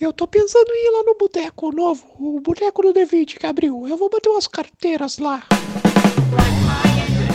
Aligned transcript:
Eu 0.00 0.12
tô 0.12 0.26
pensando 0.26 0.66
em 0.70 0.88
ir 0.88 0.90
lá 0.90 1.04
no 1.04 1.16
boteco 1.16 1.70
novo, 1.70 2.02
o 2.18 2.40
boteco 2.40 2.82
do 2.82 2.92
D20 2.92 3.38
que 3.38 3.46
abriu. 3.46 3.86
Eu 3.86 3.96
vou 3.96 4.10
bater 4.10 4.28
umas 4.28 4.48
carteiras 4.48 5.18
lá. 5.18 5.44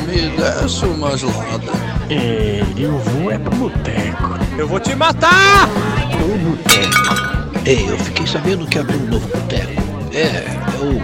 Me 0.06 0.30
desce 0.36 0.84
uma 0.86 1.16
gelada. 1.16 1.72
É, 2.10 2.62
eu 2.78 2.98
vou 2.98 3.32
é 3.32 3.40
pro 3.40 3.56
boteco. 3.56 4.58
Eu 4.58 4.68
vou 4.68 4.78
te 4.78 4.94
matar! 4.94 5.70
Pro 6.18 6.38
boteco. 6.38 7.66
Ei, 7.66 7.90
eu 7.90 7.98
fiquei 7.98 8.28
sabendo 8.28 8.68
que 8.68 8.78
abriu 8.78 9.00
um 9.00 9.06
novo 9.06 9.28
boteco. 9.28 9.82
É, 10.14 10.20
é 10.20 10.80
o 10.84 11.00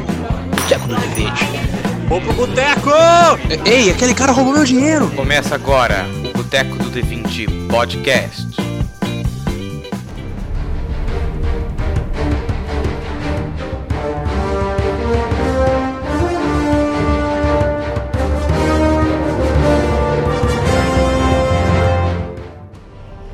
boteco 0.56 0.88
do 0.90 0.96
D20. 0.96 2.10
Vou 2.10 2.20
pro 2.20 2.34
boteco! 2.34 2.92
Ei, 3.66 3.90
aquele 3.90 4.14
cara 4.14 4.34
roubou 4.34 4.54
meu 4.54 4.66
dinheiro! 4.66 5.10
Começa 5.12 5.56
agora 5.56 6.06
o 6.30 6.38
Boteco 6.38 6.76
do 6.78 6.92
D20 6.92 7.70
Podcast. 7.70 8.64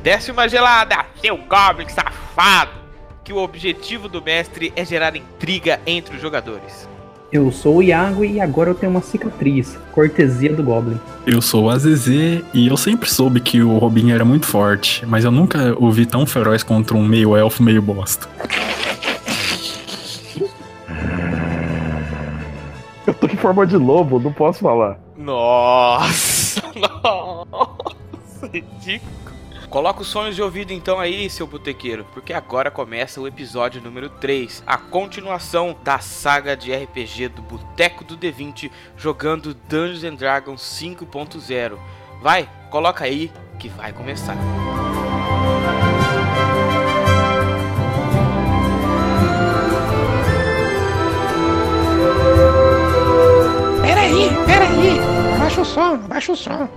Desce 0.02 0.32
uma 0.32 0.48
gelada, 0.48 0.96
seu 1.20 1.36
Goblin 1.36 1.88
safado! 1.88 2.72
Que 3.22 3.32
o 3.32 3.36
objetivo 3.36 4.08
do 4.08 4.20
mestre 4.20 4.72
é 4.74 4.84
gerar 4.84 5.14
intriga 5.14 5.78
entre 5.86 6.16
os 6.16 6.20
jogadores. 6.20 6.88
Eu 7.30 7.52
sou 7.52 7.76
o 7.76 7.82
Iago 7.82 8.24
e 8.24 8.40
agora 8.40 8.70
eu 8.70 8.74
tenho 8.74 8.90
uma 8.90 9.00
cicatriz, 9.00 9.78
cortesia 9.92 10.52
do 10.52 10.62
Goblin. 10.64 10.98
Eu 11.24 11.40
sou 11.40 11.66
o 11.66 11.70
Azezê 11.70 12.44
e 12.52 12.66
eu 12.66 12.76
sempre 12.76 13.08
soube 13.08 13.40
que 13.40 13.62
o 13.62 13.78
Robin 13.78 14.10
era 14.10 14.24
muito 14.24 14.44
forte, 14.44 15.06
mas 15.06 15.24
eu 15.24 15.30
nunca 15.30 15.72
o 15.78 15.88
vi 15.92 16.04
tão 16.04 16.26
feroz 16.26 16.64
contra 16.64 16.96
um 16.96 17.06
meio 17.06 17.36
elfo 17.36 17.62
meio 17.62 17.80
bosta. 17.80 18.28
Eu 23.06 23.14
tô 23.14 23.28
em 23.28 23.36
forma 23.36 23.64
de 23.64 23.76
lobo, 23.76 24.18
não 24.18 24.32
posso 24.32 24.58
falar. 24.58 24.98
Nossa! 25.16 26.60
Nossa! 26.74 28.48
Ridículo. 28.52 29.21
Coloca 29.72 30.02
os 30.02 30.08
sonhos 30.08 30.36
de 30.36 30.42
ouvido 30.42 30.70
então 30.70 31.00
aí, 31.00 31.30
seu 31.30 31.46
botequeiro, 31.46 32.04
porque 32.12 32.34
agora 32.34 32.70
começa 32.70 33.18
o 33.18 33.26
episódio 33.26 33.80
número 33.80 34.10
3, 34.10 34.62
a 34.66 34.76
continuação 34.76 35.74
da 35.82 35.98
saga 35.98 36.54
de 36.54 36.74
RPG 36.74 37.28
do 37.28 37.40
Boteco 37.40 38.04
do 38.04 38.18
D20, 38.18 38.70
jogando 38.98 39.54
Dungeons 39.54 40.04
and 40.04 40.16
Dragons 40.16 40.60
5.0. 40.60 41.78
Vai, 42.20 42.46
coloca 42.70 43.06
aí 43.06 43.32
que 43.58 43.70
vai 43.70 43.94
começar. 43.94 44.36
Peraí, 53.80 54.28
peraí. 54.44 55.38
Baixa 55.38 55.62
o 55.62 55.64
som, 55.64 55.96
baixa 55.96 56.32
o 56.32 56.36
som. 56.36 56.68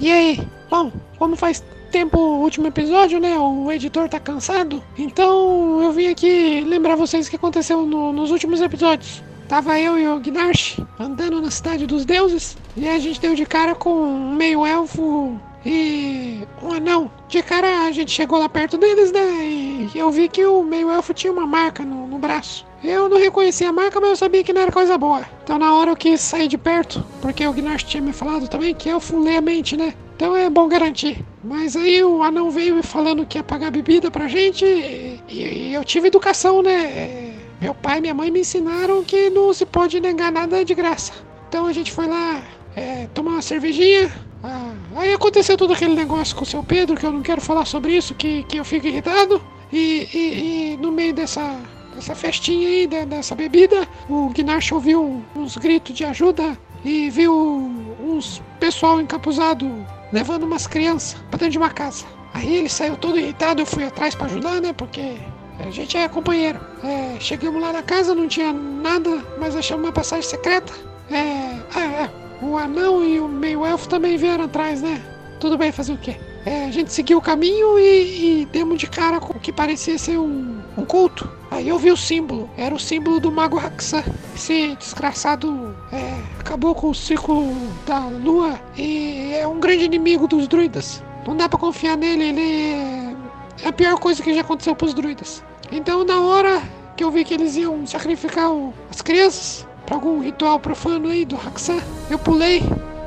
E 0.00 0.10
aí? 0.10 0.48
Bom, 0.68 0.90
como 1.16 1.36
faz 1.36 1.62
tempo 1.86 2.18
o 2.18 2.40
último 2.42 2.66
episódio, 2.66 3.18
né? 3.20 3.38
O 3.38 3.70
editor 3.72 4.08
tá 4.08 4.18
cansado. 4.20 4.82
Então 4.98 5.80
eu 5.82 5.92
vim 5.92 6.08
aqui 6.08 6.60
lembrar 6.66 6.96
vocês 6.96 7.26
o 7.26 7.30
que 7.30 7.36
aconteceu 7.36 7.82
no- 7.86 8.12
nos 8.12 8.30
últimos 8.30 8.60
episódios. 8.60 9.22
Tava 9.48 9.78
eu 9.78 9.96
e 9.98 10.08
o 10.08 10.18
Gnarch 10.18 10.84
andando 10.98 11.40
na 11.40 11.50
cidade 11.50 11.86
dos 11.86 12.04
deuses 12.04 12.56
e 12.76 12.88
a 12.88 12.98
gente 12.98 13.20
deu 13.20 13.34
de 13.34 13.46
cara 13.46 13.76
com 13.76 13.94
um 13.94 14.34
meio 14.34 14.66
elfo 14.66 15.38
e 15.64 16.40
um 16.62 16.72
anão. 16.72 17.10
De 17.28 17.40
cara 17.42 17.86
a 17.86 17.92
gente 17.92 18.10
chegou 18.10 18.38
lá 18.40 18.48
perto 18.48 18.76
deles, 18.76 19.12
né? 19.12 19.20
E 19.46 19.90
eu 19.94 20.10
vi 20.10 20.28
que 20.28 20.44
o 20.44 20.64
meio 20.64 20.90
elfo 20.90 21.14
tinha 21.14 21.32
uma 21.32 21.46
marca 21.46 21.84
no, 21.84 22.06
no 22.08 22.18
braço. 22.18 22.66
Eu 22.82 23.08
não 23.08 23.18
reconheci 23.18 23.64
a 23.64 23.72
marca, 23.72 24.00
mas 24.00 24.10
eu 24.10 24.16
sabia 24.16 24.42
que 24.44 24.52
não 24.52 24.62
era 24.62 24.72
coisa 24.72 24.98
boa. 24.98 25.24
Então 25.44 25.58
na 25.58 25.72
hora 25.74 25.90
eu 25.92 25.96
quis 25.96 26.20
sair 26.20 26.48
de 26.48 26.58
perto, 26.58 27.04
porque 27.22 27.46
o 27.46 27.52
Gnarch 27.52 27.86
tinha 27.86 28.02
me 28.02 28.12
falado 28.12 28.48
também 28.48 28.74
que 28.74 28.88
elfo 28.88 29.18
lê 29.18 29.36
a 29.36 29.40
mente, 29.40 29.76
né? 29.76 29.94
Então 30.16 30.34
é 30.34 30.48
bom 30.48 30.66
garantir. 30.66 31.22
Mas 31.44 31.76
aí 31.76 32.02
o 32.02 32.22
anão 32.22 32.50
veio 32.50 32.82
falando 32.82 33.26
que 33.26 33.38
ia 33.38 33.44
pagar 33.44 33.70
bebida 33.70 34.10
pra 34.10 34.26
gente 34.26 34.64
e, 34.64 35.20
e 35.28 35.74
eu 35.74 35.84
tive 35.84 36.08
educação, 36.08 36.62
né? 36.62 37.34
Meu 37.60 37.74
pai 37.74 37.98
e 37.98 38.00
minha 38.00 38.14
mãe 38.14 38.30
me 38.30 38.40
ensinaram 38.40 39.04
que 39.04 39.28
não 39.30 39.52
se 39.52 39.64
pode 39.66 40.00
negar 40.00 40.32
nada 40.32 40.64
de 40.64 40.74
graça. 40.74 41.12
Então 41.48 41.66
a 41.66 41.72
gente 41.72 41.92
foi 41.92 42.06
lá 42.06 42.42
é, 42.74 43.06
tomar 43.14 43.32
uma 43.32 43.42
cervejinha. 43.42 44.10
Ah, 44.42 44.72
aí 44.96 45.12
aconteceu 45.12 45.56
todo 45.56 45.72
aquele 45.72 45.94
negócio 45.94 46.34
com 46.34 46.44
o 46.44 46.46
seu 46.46 46.62
Pedro, 46.62 46.96
que 46.96 47.04
eu 47.04 47.12
não 47.12 47.22
quero 47.22 47.40
falar 47.40 47.64
sobre 47.66 47.94
isso, 47.96 48.14
que, 48.14 48.42
que 48.44 48.56
eu 48.58 48.64
fico 48.64 48.86
irritado. 48.86 49.40
E, 49.72 50.08
e- 50.14 50.72
e 50.72 50.76
no 50.78 50.92
meio 50.92 51.12
dessa, 51.12 51.56
dessa 51.94 52.14
festinha 52.14 52.68
aí, 52.68 52.86
de- 52.86 53.04
dessa 53.06 53.34
bebida, 53.34 53.86
o 54.08 54.30
Gnarch 54.30 54.72
ouviu 54.72 55.22
uns 55.34 55.56
gritos 55.56 55.94
de 55.94 56.04
ajuda 56.04 56.56
e 56.84 57.10
viu 57.10 57.85
uns 58.06 58.42
pessoal 58.60 59.00
encapuzado 59.00 59.66
levando 60.12 60.44
umas 60.44 60.66
crianças 60.66 61.20
pra 61.30 61.38
dentro 61.38 61.50
de 61.52 61.58
uma 61.58 61.70
casa. 61.70 62.04
Aí 62.32 62.56
ele 62.56 62.68
saiu 62.68 62.96
todo 62.96 63.18
irritado, 63.18 63.62
eu 63.62 63.66
fui 63.66 63.84
atrás 63.84 64.14
pra 64.14 64.26
ajudar, 64.26 64.60
né? 64.60 64.72
Porque 64.72 65.16
a 65.58 65.70
gente 65.70 65.96
é 65.96 66.08
companheiro. 66.08 66.60
É, 66.84 67.18
chegamos 67.18 67.60
lá 67.60 67.72
na 67.72 67.82
casa, 67.82 68.14
não 68.14 68.28
tinha 68.28 68.52
nada, 68.52 69.22
mas 69.38 69.56
achamos 69.56 69.84
uma 69.84 69.92
passagem 69.92 70.28
secreta. 70.28 70.72
É, 71.10 71.58
ah, 71.74 71.84
é, 71.84 72.10
o 72.42 72.56
anão 72.56 73.04
e 73.04 73.18
o 73.18 73.28
meio 73.28 73.64
elfo 73.64 73.88
também 73.88 74.16
vieram 74.16 74.44
atrás, 74.44 74.82
né? 74.82 75.02
Tudo 75.40 75.56
bem, 75.56 75.72
fazer 75.72 75.92
o 75.92 75.98
quê? 75.98 76.16
É, 76.46 76.66
a 76.66 76.70
gente 76.70 76.92
seguiu 76.92 77.18
o 77.18 77.20
caminho 77.20 77.76
e, 77.76 78.42
e 78.42 78.46
demos 78.46 78.78
de 78.78 78.86
cara 78.86 79.18
com 79.18 79.36
o 79.36 79.40
que 79.40 79.52
parecia 79.52 79.98
ser 79.98 80.16
um, 80.16 80.60
um 80.78 80.84
culto. 80.84 81.28
Aí 81.50 81.68
eu 81.68 81.76
vi 81.76 81.90
o 81.90 81.96
símbolo, 81.96 82.48
era 82.56 82.72
o 82.72 82.78
símbolo 82.78 83.18
do 83.18 83.32
Mago 83.32 83.58
Haxan. 83.58 84.04
Esse 84.34 84.76
desgraçado 84.76 85.76
é, 85.92 86.14
acabou 86.38 86.72
com 86.72 86.90
o 86.90 86.94
ciclo 86.94 87.52
da 87.84 87.98
lua 87.98 88.60
e 88.76 89.32
é 89.34 89.46
um 89.46 89.58
grande 89.58 89.84
inimigo 89.86 90.28
dos 90.28 90.46
druidas. 90.46 91.02
Não 91.26 91.36
dá 91.36 91.48
pra 91.48 91.58
confiar 91.58 91.96
nele, 91.96 92.22
ele 92.22 92.40
é, 92.40 93.16
é 93.64 93.68
a 93.68 93.72
pior 93.72 93.98
coisa 93.98 94.22
que 94.22 94.32
já 94.32 94.42
aconteceu 94.42 94.76
pros 94.76 94.94
druidas. 94.94 95.42
Então, 95.72 96.04
na 96.04 96.20
hora 96.20 96.62
que 96.96 97.02
eu 97.02 97.10
vi 97.10 97.24
que 97.24 97.34
eles 97.34 97.56
iam 97.56 97.84
sacrificar 97.88 98.52
o- 98.52 98.72
as 98.88 99.02
crianças 99.02 99.66
pra 99.84 99.96
algum 99.96 100.20
ritual 100.20 100.60
profano 100.60 101.08
aí 101.08 101.24
do 101.24 101.34
Haxan, 101.34 101.80
eu 102.08 102.20
pulei 102.20 102.62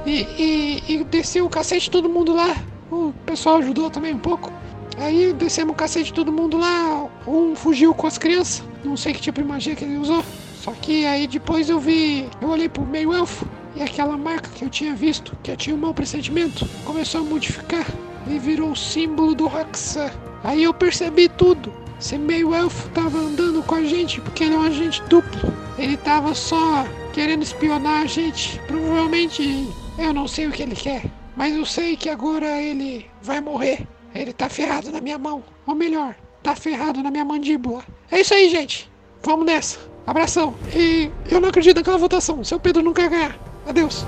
e, 0.05 0.27
e, 0.37 0.83
e 0.89 1.03
desci 1.05 1.39
o 1.39 1.47
cacete 1.49 1.89
todo 1.89 2.09
mundo 2.09 2.33
lá. 2.35 2.53
O 2.91 3.13
pessoal 3.25 3.57
ajudou 3.57 3.89
também 3.89 4.13
um 4.13 4.19
pouco. 4.19 4.51
Aí 4.97 5.31
descemos 5.33 5.73
o 5.73 5.75
cacete 5.75 6.13
todo 6.13 6.31
mundo 6.31 6.57
lá. 6.57 7.07
Um 7.27 7.55
fugiu 7.55 7.93
com 7.93 8.07
as 8.07 8.17
crianças. 8.17 8.63
Não 8.83 8.97
sei 8.97 9.13
que 9.13 9.21
tipo 9.21 9.41
de 9.41 9.47
magia 9.47 9.75
que 9.75 9.85
ele 9.85 9.97
usou. 9.97 10.23
Só 10.61 10.71
que 10.71 11.05
aí 11.05 11.27
depois 11.27 11.69
eu 11.69 11.79
vi. 11.79 12.27
Eu 12.41 12.49
olhei 12.49 12.67
pro 12.67 12.85
meio 12.85 13.13
elfo. 13.13 13.47
E 13.75 13.81
aquela 13.81 14.17
marca 14.17 14.49
que 14.49 14.65
eu 14.65 14.69
tinha 14.69 14.95
visto, 14.95 15.37
que 15.43 15.51
eu 15.51 15.57
tinha 15.57 15.75
um 15.75 15.79
mau 15.79 15.93
pressentimento, 15.93 16.67
começou 16.83 17.21
a 17.21 17.23
modificar 17.23 17.85
e 18.27 18.39
virou 18.39 18.71
o 18.71 18.75
símbolo 18.75 19.35
do 19.35 19.47
Haxan. 19.47 20.11
Aí 20.43 20.63
eu 20.63 20.73
percebi 20.73 21.29
tudo. 21.29 21.71
Esse 21.99 22.17
meio 22.17 22.53
elfo 22.53 22.89
tava 22.89 23.17
andando 23.17 23.61
com 23.63 23.75
a 23.75 23.83
gente 23.83 24.19
porque 24.21 24.45
ele 24.45 24.55
é 24.55 24.57
um 24.57 24.63
agente 24.63 25.01
duplo. 25.03 25.53
Ele 25.77 25.97
tava 25.97 26.33
só 26.33 26.85
querendo 27.13 27.43
espionar 27.43 28.03
a 28.03 28.05
gente. 28.05 28.59
Provavelmente 28.67 29.67
eu 29.97 30.13
não 30.13 30.27
sei 30.27 30.47
o 30.47 30.51
que 30.51 30.63
ele 30.63 30.75
quer. 30.75 31.03
Mas 31.39 31.55
eu 31.55 31.65
sei 31.65 31.95
que 31.95 32.09
agora 32.09 32.61
ele 32.61 33.09
vai 33.21 33.39
morrer. 33.39 33.87
Ele 34.13 34.33
tá 34.33 34.49
ferrado 34.49 34.91
na 34.91 34.99
minha 34.99 35.17
mão. 35.17 35.41
Ou 35.65 35.73
melhor, 35.73 36.13
tá 36.43 36.53
ferrado 36.53 37.01
na 37.01 37.09
minha 37.09 37.23
mandíbula. 37.23 37.81
É 38.11 38.19
isso 38.19 38.33
aí, 38.33 38.49
gente. 38.49 38.91
Vamos 39.23 39.45
nessa. 39.45 39.79
Abração. 40.05 40.53
E 40.75 41.09
eu 41.31 41.39
não 41.39 41.47
acredito 41.47 41.77
naquela 41.77 41.97
votação. 41.97 42.43
Seu 42.43 42.59
Pedro 42.59 42.93
quer 42.93 43.09
ganhar. 43.09 43.39
Adeus. 43.65 44.05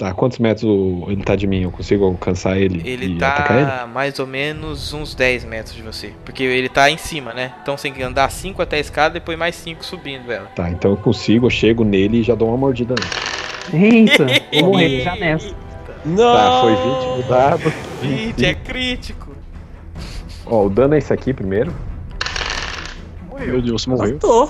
Tá, 0.00 0.14
quantos 0.14 0.38
metros 0.38 0.64
o- 0.64 1.04
ele 1.10 1.22
tá 1.22 1.36
de 1.36 1.46
mim? 1.46 1.60
Eu 1.60 1.70
consigo 1.70 2.06
alcançar 2.06 2.56
ele, 2.58 2.80
Ele 2.88 3.18
e 3.18 3.22
atacar 3.22 3.58
ele? 3.58 3.66
tá 3.66 3.86
mais 3.86 4.18
ou 4.18 4.26
menos 4.26 4.94
uns 4.94 5.14
10 5.14 5.44
metros 5.44 5.76
de 5.76 5.82
você. 5.82 6.14
Porque 6.24 6.42
ele 6.42 6.70
tá 6.70 6.90
em 6.90 6.96
cima, 6.96 7.34
né? 7.34 7.52
Então 7.62 7.76
você 7.76 7.82
tem 7.82 7.92
que 7.92 8.02
andar 8.02 8.30
5 8.30 8.62
até 8.62 8.76
a 8.76 8.80
escada, 8.80 9.12
depois 9.12 9.38
mais 9.38 9.54
5 9.56 9.84
subindo 9.84 10.32
ela. 10.32 10.46
Tá, 10.56 10.70
então 10.70 10.92
eu 10.92 10.96
consigo, 10.96 11.44
eu 11.44 11.50
chego 11.50 11.84
nele 11.84 12.20
e 12.20 12.22
já 12.22 12.34
dou 12.34 12.48
uma 12.48 12.56
mordida 12.56 12.94
nele. 13.74 13.86
Eita, 14.08 14.24
vou 14.62 14.70
morrer 14.72 15.02
já 15.02 15.14
nessa. 15.16 15.54
Não! 16.02 16.32
Tá, 16.32 16.60
foi 16.62 16.74
20 16.76 17.16
no 17.18 17.22
dado. 17.28 17.72
Gente, 18.02 18.44
é 18.46 18.54
crítico. 18.54 19.28
Ó, 20.46 20.64
o 20.64 20.70
dano 20.70 20.94
é 20.94 20.98
esse 20.98 21.12
aqui 21.12 21.34
primeiro. 21.34 21.74
Meu 23.38 23.60
Deus, 23.60 23.86
morreu. 23.86 24.18
Tô. 24.18 24.48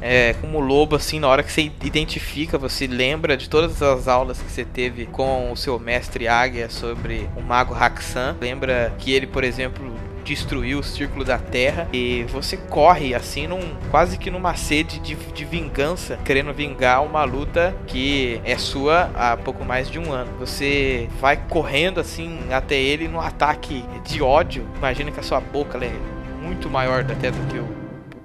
É, 0.00 0.34
como 0.40 0.60
lobo, 0.60 0.96
assim, 0.96 1.20
na 1.20 1.28
hora 1.28 1.42
que 1.42 1.52
você 1.52 1.70
identifica, 1.84 2.56
você 2.56 2.86
lembra 2.86 3.36
de 3.36 3.48
todas 3.48 3.82
as 3.82 4.08
aulas 4.08 4.40
que 4.40 4.50
você 4.50 4.64
teve 4.64 5.06
com 5.06 5.52
o 5.52 5.56
seu 5.56 5.78
mestre 5.78 6.26
Águia 6.26 6.70
sobre 6.70 7.28
o 7.36 7.42
Mago 7.42 7.74
Haxan. 7.74 8.36
Lembra 8.40 8.94
que 8.98 9.12
ele, 9.12 9.26
por 9.26 9.44
exemplo, 9.44 9.92
destruir 10.24 10.76
o 10.76 10.82
círculo 10.82 11.24
da 11.24 11.38
Terra 11.38 11.88
e 11.92 12.24
você 12.24 12.56
corre 12.56 13.14
assim 13.14 13.46
num 13.46 13.60
quase 13.90 14.18
que 14.18 14.30
numa 14.30 14.54
sede 14.54 14.98
de, 15.00 15.14
de 15.14 15.44
vingança, 15.44 16.18
querendo 16.24 16.52
vingar 16.52 17.02
uma 17.02 17.24
luta 17.24 17.74
que 17.86 18.40
é 18.44 18.56
sua 18.56 19.10
há 19.14 19.36
pouco 19.36 19.64
mais 19.64 19.90
de 19.90 19.98
um 19.98 20.12
ano. 20.12 20.30
Você 20.38 21.08
vai 21.20 21.36
correndo 21.36 22.00
assim 22.00 22.38
até 22.50 22.76
ele 22.76 23.08
num 23.08 23.20
ataque 23.20 23.84
de 24.04 24.22
ódio. 24.22 24.66
Imagina 24.76 25.10
que 25.10 25.20
a 25.20 25.22
sua 25.22 25.40
boca 25.40 25.78
é 25.84 25.92
muito 26.40 26.70
maior 26.70 27.00
até 27.00 27.30
do 27.30 27.46
que 27.48 27.58
o 27.58 27.79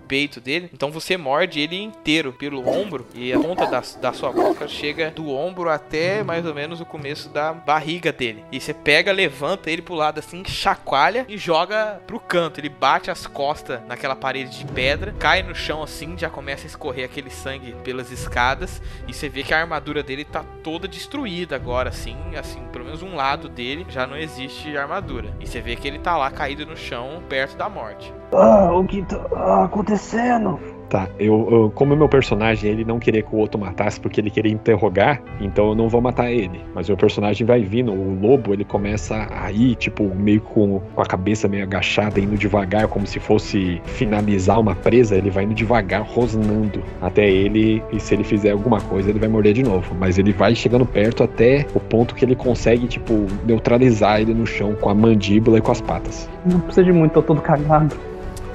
peito 0.07 0.39
dele. 0.39 0.69
Então 0.73 0.91
você 0.91 1.17
morde 1.17 1.59
ele 1.59 1.81
inteiro 1.81 2.33
pelo 2.33 2.67
ombro 2.67 3.05
e 3.13 3.33
a 3.33 3.39
ponta 3.39 3.65
da, 3.65 3.81
da 4.01 4.13
sua 4.13 4.31
boca 4.31 4.67
chega 4.67 5.11
do 5.11 5.29
ombro 5.29 5.69
até 5.69 6.23
mais 6.23 6.45
ou 6.45 6.53
menos 6.53 6.81
o 6.81 6.85
começo 6.85 7.29
da 7.29 7.53
barriga 7.53 8.11
dele. 8.11 8.43
E 8.51 8.59
você 8.59 8.73
pega, 8.73 9.11
levanta 9.11 9.69
ele 9.69 9.81
pro 9.81 9.95
lado 9.95 10.19
assim, 10.19 10.43
chacoalha 10.45 11.25
e 11.27 11.37
joga 11.37 12.01
pro 12.05 12.19
canto. 12.19 12.59
Ele 12.59 12.69
bate 12.69 13.09
as 13.09 13.27
costas 13.27 13.81
naquela 13.87 14.15
parede 14.15 14.59
de 14.59 14.65
pedra, 14.65 15.13
cai 15.19 15.43
no 15.43 15.55
chão 15.55 15.83
assim, 15.83 16.17
já 16.17 16.29
começa 16.29 16.65
a 16.65 16.67
escorrer 16.67 17.05
aquele 17.05 17.29
sangue 17.29 17.75
pelas 17.83 18.11
escadas 18.11 18.81
e 19.07 19.13
você 19.13 19.29
vê 19.29 19.43
que 19.43 19.53
a 19.53 19.59
armadura 19.59 20.03
dele 20.03 20.23
tá 20.23 20.43
toda 20.63 20.87
destruída 20.87 21.55
agora 21.55 21.89
assim, 21.89 22.17
assim, 22.37 22.61
pelo 22.71 22.85
menos 22.85 23.01
um 23.01 23.15
lado 23.15 23.49
dele 23.49 23.85
já 23.89 24.05
não 24.05 24.17
existe 24.17 24.75
armadura. 24.77 25.35
E 25.39 25.47
você 25.47 25.61
vê 25.61 25.75
que 25.75 25.87
ele 25.87 25.99
tá 25.99 26.17
lá 26.17 26.29
caído 26.31 26.65
no 26.65 26.77
chão, 26.77 27.23
perto 27.27 27.55
da 27.55 27.69
morte. 27.69 28.13
Ah, 28.33 28.71
o 28.73 28.83
que 28.83 29.01
tá 29.03 29.63
acontecendo? 29.65 30.59
Tá, 30.87 31.09
eu, 31.17 31.47
eu- 31.51 31.71
como 31.73 31.95
meu 31.95 32.07
personagem 32.07 32.69
ele 32.69 32.85
não 32.85 32.99
queria 32.99 33.23
que 33.23 33.35
o 33.35 33.39
outro 33.39 33.59
matasse 33.59 33.99
porque 33.99 34.21
ele 34.21 34.29
queria 34.29 34.51
interrogar, 34.51 35.19
então 35.41 35.69
eu 35.69 35.75
não 35.75 35.89
vou 35.89 35.99
matar 35.99 36.31
ele. 36.31 36.61
Mas 36.75 36.87
o 36.89 36.95
personagem 36.95 37.45
vai 37.45 37.61
vindo, 37.63 37.91
o 37.91 38.13
lobo 38.21 38.53
ele 38.53 38.63
começa 38.63 39.27
a 39.31 39.51
ir, 39.51 39.75
tipo, 39.75 40.03
meio 40.13 40.41
com, 40.41 40.79
com 40.93 41.01
a 41.01 41.05
cabeça 41.05 41.47
meio 41.47 41.63
agachada, 41.63 42.19
indo 42.19 42.37
devagar, 42.37 42.87
como 42.87 43.07
se 43.07 43.19
fosse 43.19 43.81
finalizar 43.85 44.59
uma 44.59 44.75
presa, 44.75 45.15
ele 45.15 45.31
vai 45.31 45.45
indo 45.45 45.55
devagar, 45.55 46.03
rosnando 46.03 46.83
até 47.01 47.27
ele, 47.27 47.81
e 47.91 47.99
se 47.99 48.13
ele 48.13 48.23
fizer 48.23 48.51
alguma 48.51 48.79
coisa, 48.79 49.09
ele 49.09 49.17
vai 49.19 49.27
morder 49.27 49.53
de 49.53 49.63
novo. 49.63 49.95
Mas 49.99 50.19
ele 50.19 50.33
vai 50.33 50.53
chegando 50.53 50.85
perto 50.85 51.23
até 51.23 51.65
o 51.73 51.79
ponto 51.79 52.13
que 52.13 52.23
ele 52.23 52.35
consegue, 52.35 52.85
tipo, 52.87 53.25
neutralizar 53.43 54.21
ele 54.21 54.35
no 54.35 54.45
chão 54.45 54.75
com 54.75 54.89
a 54.89 54.93
mandíbula 54.93 55.57
e 55.57 55.61
com 55.61 55.71
as 55.71 55.81
patas. 55.81 56.29
Não 56.45 56.59
precisa 56.59 56.83
de 56.83 56.93
muito, 56.93 57.13
tô 57.13 57.23
todo 57.23 57.41
cagado. 57.41 57.95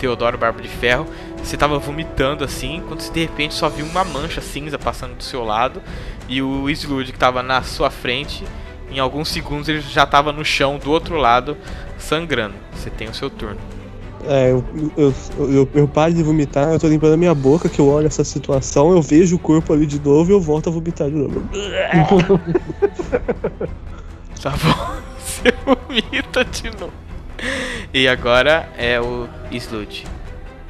Teodoro 0.00 0.38
Barba 0.38 0.62
de 0.62 0.68
Ferro, 0.68 1.06
você 1.36 1.56
tava 1.56 1.78
vomitando 1.78 2.42
assim, 2.42 2.82
quando 2.88 3.00
você 3.00 3.12
de 3.12 3.20
repente 3.20 3.54
só 3.54 3.68
viu 3.68 3.84
uma 3.84 4.02
mancha 4.02 4.40
cinza 4.40 4.78
passando 4.78 5.14
do 5.14 5.22
seu 5.22 5.44
lado 5.44 5.82
e 6.28 6.40
o 6.40 6.68
Slud 6.70 7.12
que 7.12 7.18
tava 7.18 7.42
na 7.42 7.62
sua 7.62 7.90
frente, 7.90 8.42
em 8.90 8.98
alguns 8.98 9.28
segundos 9.28 9.68
ele 9.68 9.80
já 9.82 10.06
tava 10.06 10.32
no 10.32 10.44
chão 10.44 10.78
do 10.78 10.90
outro 10.90 11.16
lado, 11.16 11.56
sangrando. 11.98 12.54
Você 12.74 12.88
tem 12.88 13.08
o 13.08 13.14
seu 13.14 13.28
turno. 13.28 13.58
É, 14.26 14.50
eu, 14.50 14.64
eu, 14.96 15.14
eu, 15.38 15.68
eu 15.74 15.88
paro 15.88 16.12
de 16.12 16.22
vomitar, 16.22 16.70
eu 16.70 16.78
tô 16.78 16.88
limpando 16.88 17.14
a 17.14 17.16
minha 17.16 17.34
boca, 17.34 17.68
que 17.68 17.78
eu 17.78 17.88
olho 17.88 18.06
essa 18.06 18.22
situação, 18.22 18.92
eu 18.92 19.00
vejo 19.00 19.36
o 19.36 19.38
corpo 19.38 19.72
ali 19.72 19.86
de 19.86 19.98
novo 19.98 20.30
e 20.30 20.34
eu 20.34 20.40
volto 20.40 20.68
a 20.68 20.72
vomitar 20.72 21.08
de 21.08 21.16
novo. 21.16 21.42
Tá 24.42 24.52
bom, 24.52 24.96
você 25.20 25.52
vomita 25.66 26.42
de 26.46 26.70
novo. 26.70 26.92
E 27.92 28.06
agora 28.06 28.68
é 28.78 29.00
o 29.00 29.28
Slud. 29.50 30.06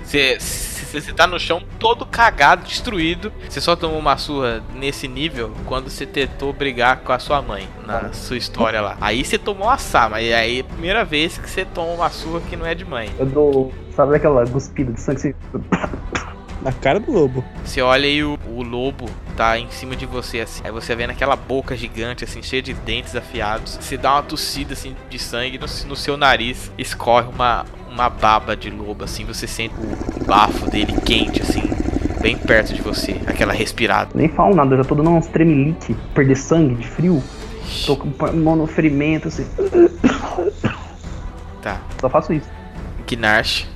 Você, 0.03 1.13
tá 1.15 1.27
no 1.27 1.39
chão 1.39 1.63
todo 1.79 2.05
cagado, 2.05 2.65
destruído. 2.65 3.33
Você 3.49 3.61
só 3.61 3.77
tomou 3.77 3.99
uma 3.99 4.17
surra 4.17 4.63
nesse 4.75 5.07
nível 5.07 5.53
quando 5.67 5.89
você 5.89 6.05
tentou 6.05 6.53
brigar 6.53 7.01
com 7.01 7.13
a 7.13 7.19
sua 7.19 7.41
mãe 7.41 7.69
na 7.87 8.13
sua 8.13 8.37
história 8.37 8.81
lá. 8.81 8.97
Aí 9.01 9.25
você 9.25 9.39
tomou 9.39 9.69
uma 9.69 9.79
sá, 9.79 10.09
mas 10.09 10.33
aí 10.33 10.59
é 10.59 10.61
a 10.61 10.65
primeira 10.65 11.05
vez 11.05 11.39
que 11.39 11.49
você 11.49 11.65
toma 11.65 11.93
uma 11.93 12.11
surra 12.11 12.41
que 12.49 12.57
não 12.57 12.67
é 12.67 12.75
de 12.75 12.85
mãe. 12.85 13.11
Eu 13.19 13.27
dou. 13.27 13.73
Sabe 13.95 14.17
aquela 14.17 14.45
cuspida 14.47 14.93
de 14.93 15.01
sangue? 15.01 15.19
assim? 15.19 15.35
Na 16.63 16.73
cara 16.73 16.99
do 16.99 17.13
lobo. 17.13 17.45
Você 17.65 17.81
olha 17.81 18.07
e 18.07 18.25
o, 18.25 18.39
o 18.49 18.63
lobo 18.63 19.07
tá 19.41 19.59
em 19.59 19.71
cima 19.71 19.97
de 19.97 20.05
você, 20.05 20.41
assim. 20.41 20.61
Aí 20.63 20.71
você 20.71 20.95
vê 20.95 21.07
naquela 21.07 21.35
boca 21.35 21.75
gigante, 21.75 22.25
assim, 22.25 22.43
cheia 22.43 22.61
de 22.61 22.75
dentes 22.75 23.17
afiados. 23.17 23.79
Você 23.81 23.97
dá 23.97 24.13
uma 24.17 24.23
tossida, 24.23 24.75
assim, 24.75 24.95
de 25.09 25.19
sangue 25.19 25.57
no, 25.57 25.65
no 25.89 25.97
seu 25.97 26.19
nariz. 26.19 26.71
Escorre 26.77 27.27
uma, 27.35 27.65
uma 27.91 28.11
baba 28.11 28.55
de 28.55 28.69
lobo, 28.69 29.03
assim. 29.03 29.25
Você 29.25 29.47
sente 29.47 29.75
o 30.21 30.25
bafo 30.27 30.71
dele 30.71 30.93
quente, 31.07 31.41
assim, 31.41 31.63
bem 32.21 32.37
perto 32.37 32.75
de 32.75 32.83
você. 32.83 33.19
Aquela 33.27 33.55
respirada. 33.55 34.11
Nem 34.15 34.29
falo 34.29 34.55
nada, 34.55 34.75
eu 34.75 34.83
já 34.83 34.85
tô 34.85 34.95
dando 34.95 35.09
uns 35.09 35.27
tremelique, 35.29 35.97
perder 36.15 36.37
sangue 36.37 36.75
de 36.75 36.87
frio. 36.87 37.23
Tô 37.87 37.97
com 37.97 38.27
a 38.27 38.33
mão 38.33 38.57
no 38.57 38.67
ferimento, 38.67 39.29
assim. 39.29 39.47
Tá. 41.63 41.81
Só 41.99 42.11
faço 42.11 42.35
isso. 42.35 42.49
Gnarch, 43.07 43.67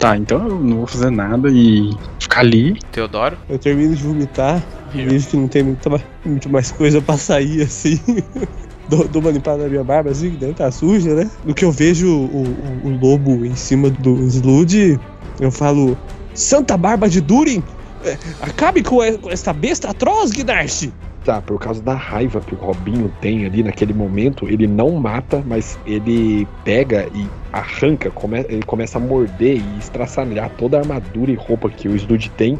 Tá, 0.00 0.16
então 0.16 0.48
eu 0.48 0.58
não 0.58 0.78
vou 0.78 0.86
fazer 0.86 1.10
nada 1.10 1.50
e 1.50 1.90
ficar 2.18 2.40
ali. 2.40 2.72
Teodoro. 2.90 3.36
Eu 3.48 3.58
termino 3.58 3.94
de 3.94 4.02
vomitar, 4.02 4.60
e 4.94 5.04
vejo 5.04 5.28
que 5.28 5.36
não 5.36 5.46
tem 5.46 5.62
muita, 5.62 5.90
muito 6.24 6.48
mais 6.48 6.72
coisa 6.72 7.02
pra 7.02 7.16
sair 7.18 7.62
assim. 7.62 8.00
Dou, 8.88 9.06
dou 9.06 9.22
uma 9.22 9.30
limpada 9.30 9.62
na 9.62 9.68
minha 9.68 9.84
barba 9.84 10.10
assim, 10.10 10.30
que 10.32 10.36
deve 10.38 10.54
tá 10.54 10.68
suja, 10.72 11.14
né? 11.14 11.30
No 11.44 11.54
que 11.54 11.64
eu 11.64 11.70
vejo 11.70 12.08
o, 12.08 12.42
o- 12.42 12.88
o 12.88 12.98
lobo 12.98 13.44
em 13.46 13.54
cima 13.54 13.88
do 13.88 14.16
Slud, 14.26 14.98
eu 15.38 15.52
falo: 15.52 15.96
Santa 16.34 16.76
Barba 16.76 17.08
de 17.08 17.20
Durin! 17.20 17.62
é, 18.04 18.16
acabe 18.40 18.82
com, 18.82 19.00
esta 19.30 19.52
besta 19.52 19.90
atroz, 19.90 20.32
Gnarch! 20.32 20.92
Tá, 21.24 21.40
por 21.42 21.58
causa 21.58 21.82
da 21.82 21.92
raiva 21.92 22.40
que 22.40 22.54
o 22.54 22.58
Robinho 22.58 23.12
tem 23.20 23.44
ali 23.44 23.62
naquele 23.62 23.92
momento, 23.92 24.48
ele 24.48 24.66
não 24.66 24.92
mata, 24.92 25.44
mas 25.46 25.78
ele 25.84 26.48
pega 26.64 27.06
e 27.14 27.26
arranca, 27.52 28.10
come- 28.10 28.46
ele 28.48 28.62
começa 28.62 28.96
a 28.96 29.00
morder 29.00 29.58
e 29.58 29.78
estraçalhar 29.78 30.48
toda 30.56 30.78
a 30.78 30.80
armadura 30.80 31.30
e 31.30 31.34
roupa 31.34 31.68
que 31.68 31.88
o 31.88 31.94
Slud 31.94 32.30
tem. 32.30 32.58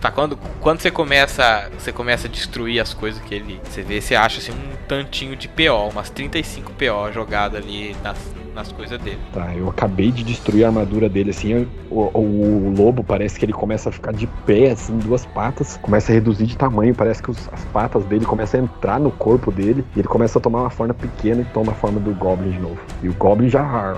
Tá, 0.00 0.10
quando, 0.10 0.36
quando 0.60 0.80
você 0.80 0.90
começa 0.90 1.70
você 1.78 1.92
começa 1.92 2.26
a 2.26 2.30
destruir 2.30 2.80
as 2.80 2.92
coisas 2.92 3.22
que 3.22 3.36
ele... 3.36 3.60
Você 3.62 3.82
vê, 3.82 4.00
você 4.00 4.16
acha, 4.16 4.40
assim, 4.40 4.50
um 4.50 4.76
tantinho 4.88 5.36
de 5.36 5.46
PO. 5.46 5.88
Umas 5.92 6.10
35 6.10 6.72
PO 6.72 7.12
jogado 7.12 7.56
ali 7.56 7.94
nas, 8.02 8.18
nas 8.54 8.70
coisas 8.72 8.98
dele. 9.00 9.18
Tá, 9.32 9.54
eu 9.54 9.68
acabei 9.68 10.10
de 10.10 10.22
destruir 10.22 10.64
a 10.64 10.68
armadura 10.68 11.08
dele, 11.08 11.30
assim, 11.30 11.66
o, 11.90 12.00
o 12.18 12.74
lobo 12.76 13.02
parece 13.02 13.38
que 13.38 13.44
ele 13.44 13.52
começa 13.52 13.88
a 13.88 13.92
ficar 13.92 14.12
de 14.12 14.26
pé, 14.46 14.70
assim, 14.70 14.96
duas 14.98 15.24
patas, 15.26 15.76
começa 15.78 16.12
a 16.12 16.14
reduzir 16.14 16.46
de 16.46 16.56
tamanho, 16.56 16.94
parece 16.94 17.22
que 17.22 17.30
os- 17.30 17.48
as 17.52 17.64
patas 17.66 18.04
dele 18.04 18.24
começam 18.24 18.60
a 18.60 18.64
entrar 18.64 19.00
no 19.00 19.10
corpo 19.10 19.50
dele, 19.50 19.84
e 19.96 20.00
ele 20.00 20.08
começa 20.08 20.38
a 20.38 20.42
tomar 20.42 20.60
uma 20.62 20.70
forma 20.70 20.94
pequena 20.94 21.42
e 21.42 21.44
toma 21.46 21.72
a 21.72 21.74
forma 21.74 21.98
do 22.00 22.14
Goblin 22.14 22.50
de 22.50 22.58
novo. 22.58 22.78
E 23.02 23.08
o 23.08 23.14
Goblin 23.14 23.48
já 23.48 23.94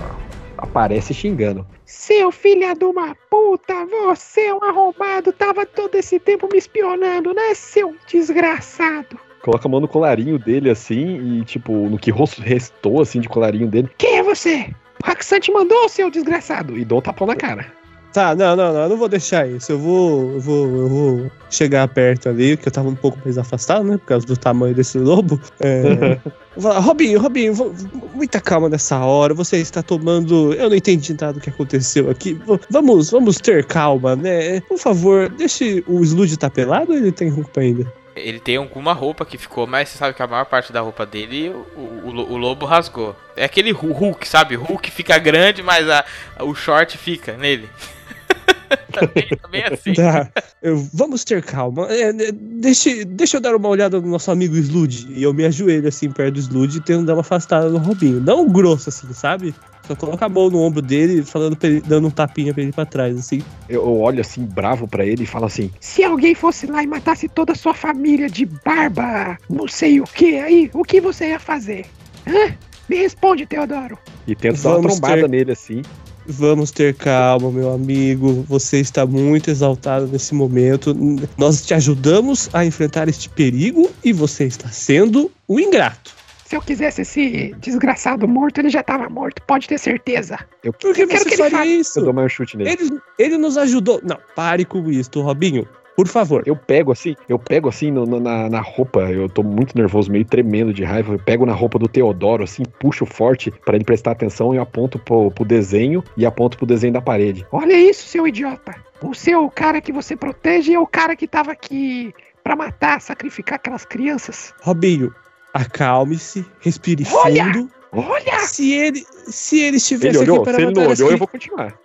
aparece 0.57 1.13
xingando. 1.13 1.65
Seu 1.85 2.31
filho 2.31 2.73
de 2.77 2.85
uma 2.85 3.15
puta, 3.29 3.73
você 3.85 4.47
é 4.47 4.53
um 4.53 4.63
arrombado, 4.63 5.31
tava 5.33 5.65
todo 5.65 5.95
esse 5.95 6.17
tempo 6.19 6.47
me 6.51 6.57
espionando, 6.57 7.33
né, 7.33 7.53
seu 7.53 7.95
desgraçado? 8.07 9.19
Coloca 9.45 9.67
a 9.67 9.71
mão 9.71 9.79
no 9.79 9.87
colarinho 9.87 10.39
dele, 10.39 10.71
assim, 10.71 11.39
e, 11.39 11.45
tipo, 11.45 11.71
no 11.87 11.99
que 11.99 12.09
rosto 12.09 12.41
restou, 12.41 12.99
assim, 12.99 13.19
de 13.19 13.29
colarinho 13.29 13.67
dele, 13.67 13.87
Quem 13.95 14.17
é 14.17 14.23
você? 14.23 14.73
O 15.07 15.39
te 15.39 15.51
mandou, 15.51 15.87
seu 15.87 16.09
desgraçado? 16.09 16.75
e 16.75 16.83
dou 16.83 16.97
um 16.97 17.01
tapão 17.01 17.27
na 17.27 17.35
cara. 17.35 17.67
Tá, 18.11 18.33
não, 18.33 18.55
não, 18.55 18.73
não, 18.73 18.83
eu 18.83 18.89
não 18.89 18.97
vou 18.97 19.07
deixar 19.09 19.45
isso. 19.47 19.71
Eu 19.73 19.77
vou, 19.77 20.31
eu 20.31 20.39
vou, 20.39 20.65
eu 20.67 20.87
vou 20.87 21.31
chegar 21.49 21.85
perto 21.89 22.29
ali, 22.29 22.55
que 22.57 22.65
eu 22.67 22.71
tava 22.71 22.87
um 22.87 22.95
pouco 22.95 23.19
mais 23.23 23.37
afastado, 23.37 23.83
né? 23.83 23.97
Por 23.97 24.05
causa 24.05 24.25
do 24.25 24.37
tamanho 24.37 24.73
desse 24.73 24.97
lobo. 24.97 25.39
É, 25.59 26.17
vou 26.55 26.63
falar, 26.63 26.79
Robinho, 26.79 27.19
Robinho, 27.19 27.53
vo- 27.53 27.73
muita 28.15 28.39
calma 28.39 28.69
nessa 28.69 28.97
hora. 29.03 29.33
Você 29.33 29.57
está 29.57 29.83
tomando. 29.83 30.53
Eu 30.53 30.69
não 30.69 30.77
entendi 30.77 31.11
nada 31.11 31.33
do 31.33 31.39
que 31.41 31.49
aconteceu 31.49 32.09
aqui. 32.09 32.39
Vamos, 32.69 33.11
vamos 33.11 33.35
ter 33.35 33.65
calma, 33.65 34.15
né? 34.15 34.61
Por 34.61 34.77
favor, 34.79 35.27
deixe 35.27 35.83
o 35.85 36.01
Slud 36.01 36.31
estar 36.31 36.49
pelado 36.49 36.93
ou 36.93 36.97
ele 36.97 37.11
tem 37.11 37.27
roupa 37.29 37.59
ainda? 37.59 37.85
Ele 38.15 38.39
tem 38.39 38.55
alguma 38.55 38.93
roupa 38.93 39.25
que 39.25 39.37
ficou, 39.37 39.67
mas 39.67 39.89
você 39.89 39.97
sabe 39.97 40.13
que 40.13 40.23
a 40.23 40.27
maior 40.27 40.45
parte 40.45 40.71
da 40.71 40.79
roupa 40.81 41.05
dele 41.05 41.49
o, 41.49 41.79
o, 41.79 42.09
o 42.33 42.37
lobo 42.37 42.65
rasgou. 42.65 43.15
É 43.35 43.43
aquele 43.43 43.71
Hu- 43.71 43.91
Hulk, 43.91 44.27
sabe? 44.27 44.55
Hulk 44.55 44.89
fica 44.89 45.17
grande, 45.17 45.61
mas 45.61 45.89
a, 45.89 46.05
o 46.39 46.55
short 46.55 46.97
fica 46.97 47.33
nele. 47.35 47.69
também, 48.91 49.27
também 49.41 49.63
assim. 49.65 49.93
Tá, 49.93 50.29
eu- 50.61 50.77
vamos 50.93 51.23
ter 51.25 51.43
calma. 51.43 51.87
É, 51.93 52.13
né, 52.13 52.25
deixe, 52.31 53.03
deixa 53.03 53.37
eu 53.37 53.41
dar 53.41 53.55
uma 53.55 53.67
olhada 53.69 53.99
no 53.99 54.07
nosso 54.07 54.31
amigo 54.31 54.55
Slud. 54.55 55.07
E 55.09 55.21
eu 55.21 55.33
me 55.33 55.45
ajoelho 55.45 55.87
assim 55.87 56.09
perto 56.09 56.35
do 56.35 56.39
Slud, 56.39 56.79
tendo 56.81 57.05
dar 57.05 57.13
uma 57.15 57.21
afastada 57.21 57.69
no 57.69 57.77
Robinho. 57.79 58.21
Não 58.21 58.47
grosso 58.47 58.89
assim, 58.89 59.11
sabe? 59.13 59.53
Só 59.87 59.95
coloca 59.95 60.25
a 60.25 60.29
mão 60.29 60.49
no 60.49 60.59
ombro 60.61 60.81
dele, 60.81 61.23
falando 61.23 61.57
ele, 61.63 61.81
dando 61.81 62.07
um 62.07 62.11
tapinha 62.11 62.53
pra 62.53 62.63
ele 62.63 62.71
pra 62.71 62.85
trás, 62.85 63.17
assim. 63.17 63.41
Eu, 63.69 63.87
olho, 63.99 64.21
assim, 64.21 64.43
bravo 64.43 64.87
pra 64.87 65.05
ele 65.05 65.23
e 65.23 65.27
falo 65.27 65.45
assim, 65.45 65.69
Se 65.79 66.03
alguém 66.03 66.33
fosse 66.33 66.65
lá 66.65 66.81
e 66.83 66.87
matasse 66.87 67.27
toda 67.29 67.53
a 67.53 67.55
sua 67.55 67.73
família 67.73 68.27
de 68.29 68.45
barba, 68.45 69.37
não 69.49 69.67
sei 69.67 69.99
o 69.99 70.03
que 70.05 70.37
aí, 70.39 70.69
o 70.73 70.83
que 70.83 70.99
você 70.99 71.29
ia 71.29 71.39
fazer? 71.39 71.85
Hã? 72.27 72.53
Me 72.89 72.97
responde, 72.97 73.45
Teodoro. 73.45 73.97
e 74.27 74.35
tento 74.35 74.61
dar 74.61 74.77
uma 74.77 74.89
trombada 74.89 75.21
ter- 75.21 75.29
nele, 75.29 75.51
assim. 75.51 75.81
Vamos 76.27 76.71
ter 76.71 76.95
calma, 76.95 77.51
meu 77.51 77.71
amigo. 77.71 78.43
Você 78.49 78.79
está 78.79 79.05
muito 79.05 79.51
exaltado 79.51 80.07
nesse 80.07 80.33
momento. 80.33 80.95
Nós 81.37 81.63
te 81.63 81.73
ajudamos 81.75 82.49
a 82.51 82.65
enfrentar 82.65 83.07
este 83.07 83.29
perigo 83.29 83.91
e 84.03 84.11
você 84.11 84.45
está 84.45 84.67
sendo 84.69 85.31
um 85.47 85.59
ingrato. 85.59 86.15
Se 86.45 86.55
eu 86.55 86.61
quisesse 86.61 87.01
esse 87.01 87.55
desgraçado 87.57 88.27
morto, 88.27 88.59
ele 88.59 88.69
já 88.69 88.83
tava 88.83 89.09
morto, 89.09 89.41
pode 89.41 89.67
ter 89.67 89.79
certeza. 89.79 90.37
Eu, 90.63 90.71
Por 90.71 90.93
que 90.93 91.01
Eu 91.01 91.07
quero 91.07 91.23
você 91.23 91.35
que 91.35 91.41
ele 91.41 91.49
fale. 91.49 91.69
isso? 91.69 91.99
eu 91.99 92.03
dou 92.05 92.13
mais 92.13 92.25
um 92.27 92.29
chute 92.29 92.55
nele. 92.55 92.69
Ele, 92.69 92.99
ele 93.17 93.37
nos 93.37 93.57
ajudou. 93.57 93.99
Não, 94.03 94.17
pare 94.35 94.63
com 94.63 94.89
isso, 94.91 95.09
Robinho. 95.21 95.67
Por 95.95 96.07
favor. 96.07 96.43
Eu 96.45 96.55
pego 96.55 96.91
assim, 96.91 97.15
eu 97.27 97.39
pego 97.39 97.69
assim 97.69 97.89
no- 97.89 98.05
no- 98.05 98.19
na, 98.19 98.47
na 98.49 98.59
roupa, 98.59 98.99
eu 99.11 99.27
tô 99.29 99.41
muito 99.41 99.75
nervoso, 99.77 100.11
meio 100.11 100.25
tremendo 100.25 100.73
de 100.73 100.83
raiva. 100.83 101.13
Eu 101.13 101.19
pego 101.19 101.45
na 101.45 101.53
roupa 101.53 101.79
do 101.79 101.87
Teodoro, 101.87 102.43
assim, 102.43 102.63
puxo 102.79 103.05
forte 103.05 103.49
pra 103.65 103.75
ele 103.75 103.85
prestar 103.85 104.11
atenção 104.11 104.53
e 104.53 104.57
eu 104.57 104.61
aponto 104.63 104.99
pro, 104.99 105.31
pro 105.31 105.45
desenho 105.45 106.03
e 106.17 106.25
aponto 106.25 106.57
pro 106.57 106.65
desenho 106.67 106.93
da 106.93 107.01
parede. 107.01 107.47
Olha 107.51 107.73
isso, 107.73 108.05
seu 108.07 108.27
idiota. 108.27 108.75
O 109.01 109.15
seu 109.15 109.49
cara 109.49 109.79
que 109.81 109.91
você 109.93 110.15
protege 110.17 110.73
é 110.73 110.79
o 110.79 110.85
cara 110.85 111.15
que 111.15 111.27
tava 111.27 111.51
aqui 111.53 112.13
pra 112.43 112.55
matar, 112.57 112.99
sacrificar 113.01 113.55
aquelas 113.55 113.85
crianças. 113.85 114.53
Robinho, 114.61 115.11
acalme-se, 115.55 116.45
respire 116.59 117.03
Olha! 117.11 117.45
fundo. 117.53 117.71
Olha! 117.91 118.39
Se 118.39 118.73
ele, 118.73 119.05
se 119.27 119.57
ele 119.59 119.67
Ele 119.67 119.77
estivesse 119.77 120.17
olhou? 120.17 120.41
aqui 120.41 120.45
Se 120.51 120.51
para 120.55 120.63
ele 120.63 120.73
não 120.73 120.87
olhou, 120.87 121.11
eu 121.11 121.17
vou 121.17 121.27
continuar. 121.27 121.79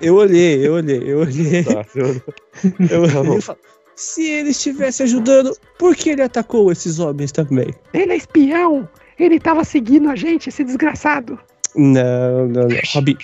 Eu 0.00 0.14
olhei, 0.16 0.66
eu 0.66 0.74
olhei, 0.74 1.02
eu 1.04 1.18
olhei. 1.20 1.64
Tá, 1.64 1.84
se 1.84 1.98
eu- 1.98 2.22
Eu 2.90 3.10
Tá 3.10 3.20
olhei 3.20 3.40
falei, 3.40 3.60
se 3.94 4.26
ele 4.30 4.50
estivesse 4.50 5.02
ajudando, 5.02 5.56
por 5.78 5.96
que 5.96 6.10
ele 6.10 6.22
atacou 6.22 6.70
esses 6.70 6.98
homens 6.98 7.32
também? 7.32 7.74
Ele 7.94 8.12
é 8.12 8.16
espião. 8.16 8.88
Ele 9.18 9.40
tava 9.40 9.64
seguindo 9.64 10.10
a 10.10 10.14
gente, 10.16 10.48
esse 10.50 10.62
desgraçado. 10.62 11.38
Não, 11.74 12.46
não, 12.46 12.68
não. 12.68 12.76
Aqui, 12.76 13.16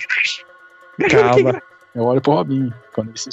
Calma. 1.09 1.61
Eu 1.95 2.03
olho 2.03 2.21
pro 2.21 2.33
Robinho 2.33 2.73
quando 2.93 3.09
ele 3.09 3.17
se. 3.19 3.29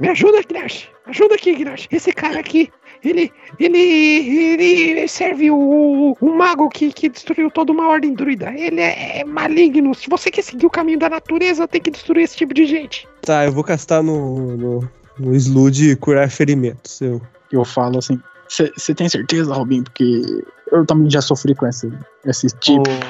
Me 0.00 0.08
ajuda, 0.08 0.40
Gnash. 0.48 0.88
Ajuda 1.06 1.34
aqui, 1.34 1.54
Gnash. 1.54 1.88
Esse 1.90 2.12
cara 2.12 2.38
aqui, 2.40 2.70
ele. 3.04 3.32
Ele. 3.58 3.78
Ele 3.78 5.08
serve 5.08 5.50
o, 5.50 6.16
o 6.20 6.36
mago 6.36 6.68
que, 6.68 6.92
que 6.92 7.08
destruiu 7.08 7.50
toda 7.50 7.72
uma 7.72 7.88
ordem 7.88 8.14
druida. 8.14 8.52
Ele 8.56 8.80
é, 8.80 9.20
é 9.20 9.24
maligno. 9.24 9.94
Se 9.94 10.08
você 10.08 10.30
quer 10.30 10.42
seguir 10.42 10.66
o 10.66 10.70
caminho 10.70 10.98
da 10.98 11.08
natureza, 11.08 11.68
tem 11.68 11.80
que 11.80 11.90
destruir 11.90 12.24
esse 12.24 12.36
tipo 12.36 12.54
de 12.54 12.64
gente. 12.66 13.08
tá, 13.22 13.44
eu 13.44 13.52
vou 13.52 13.64
castar 13.64 14.02
no, 14.02 14.56
no, 14.56 14.90
no 15.18 15.34
Slude 15.34 15.96
curar 15.96 16.30
ferimentos. 16.30 17.00
Eu, 17.00 17.20
Eu 17.50 17.64
falo 17.64 17.98
assim. 17.98 18.20
Você 18.48 18.94
tem 18.94 19.08
certeza, 19.08 19.54
Robinho? 19.54 19.84
Porque 19.84 20.22
eu 20.70 20.84
também 20.84 21.08
já 21.08 21.22
sofri 21.22 21.54
com 21.54 21.66
esse, 21.66 21.90
esse 22.26 22.48
tipo 22.58 22.82
de 22.82 23.00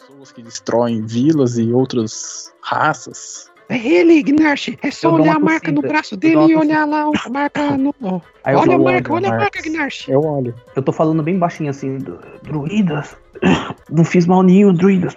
pessoas 0.00 0.32
que 0.32 0.42
destroem 0.42 1.06
vilas 1.06 1.58
e 1.58 1.72
outras 1.72 2.52
raças. 2.60 3.50
É 3.68 3.76
ele, 3.78 4.22
Gnash. 4.22 4.76
É 4.82 4.90
só 4.90 5.12
olhar 5.14 5.36
a 5.36 5.38
marca 5.40 5.72
no 5.72 5.80
braço 5.80 6.16
dele 6.16 6.52
e 6.52 6.56
olhar 6.56 6.84
lá 6.86 7.10
a 7.24 7.28
marca 7.30 7.70
no. 7.78 7.94
Olha 8.46 8.74
a 8.74 8.78
marca, 8.78 9.12
olha 9.12 9.28
a 9.28 9.36
marca, 9.38 9.60
Gnash. 9.62 10.08
Eu 10.08 10.20
olho. 10.22 10.54
Eu 10.76 10.82
tô 10.82 10.92
falando 10.92 11.22
bem 11.22 11.38
baixinho 11.38 11.70
assim, 11.70 11.96
"Du- 11.98 12.18
druidas. 12.42 13.16
Não 13.90 14.04
fiz 14.04 14.26
mal 14.26 14.42
nenhum, 14.42 14.72
druidas. 14.72 15.14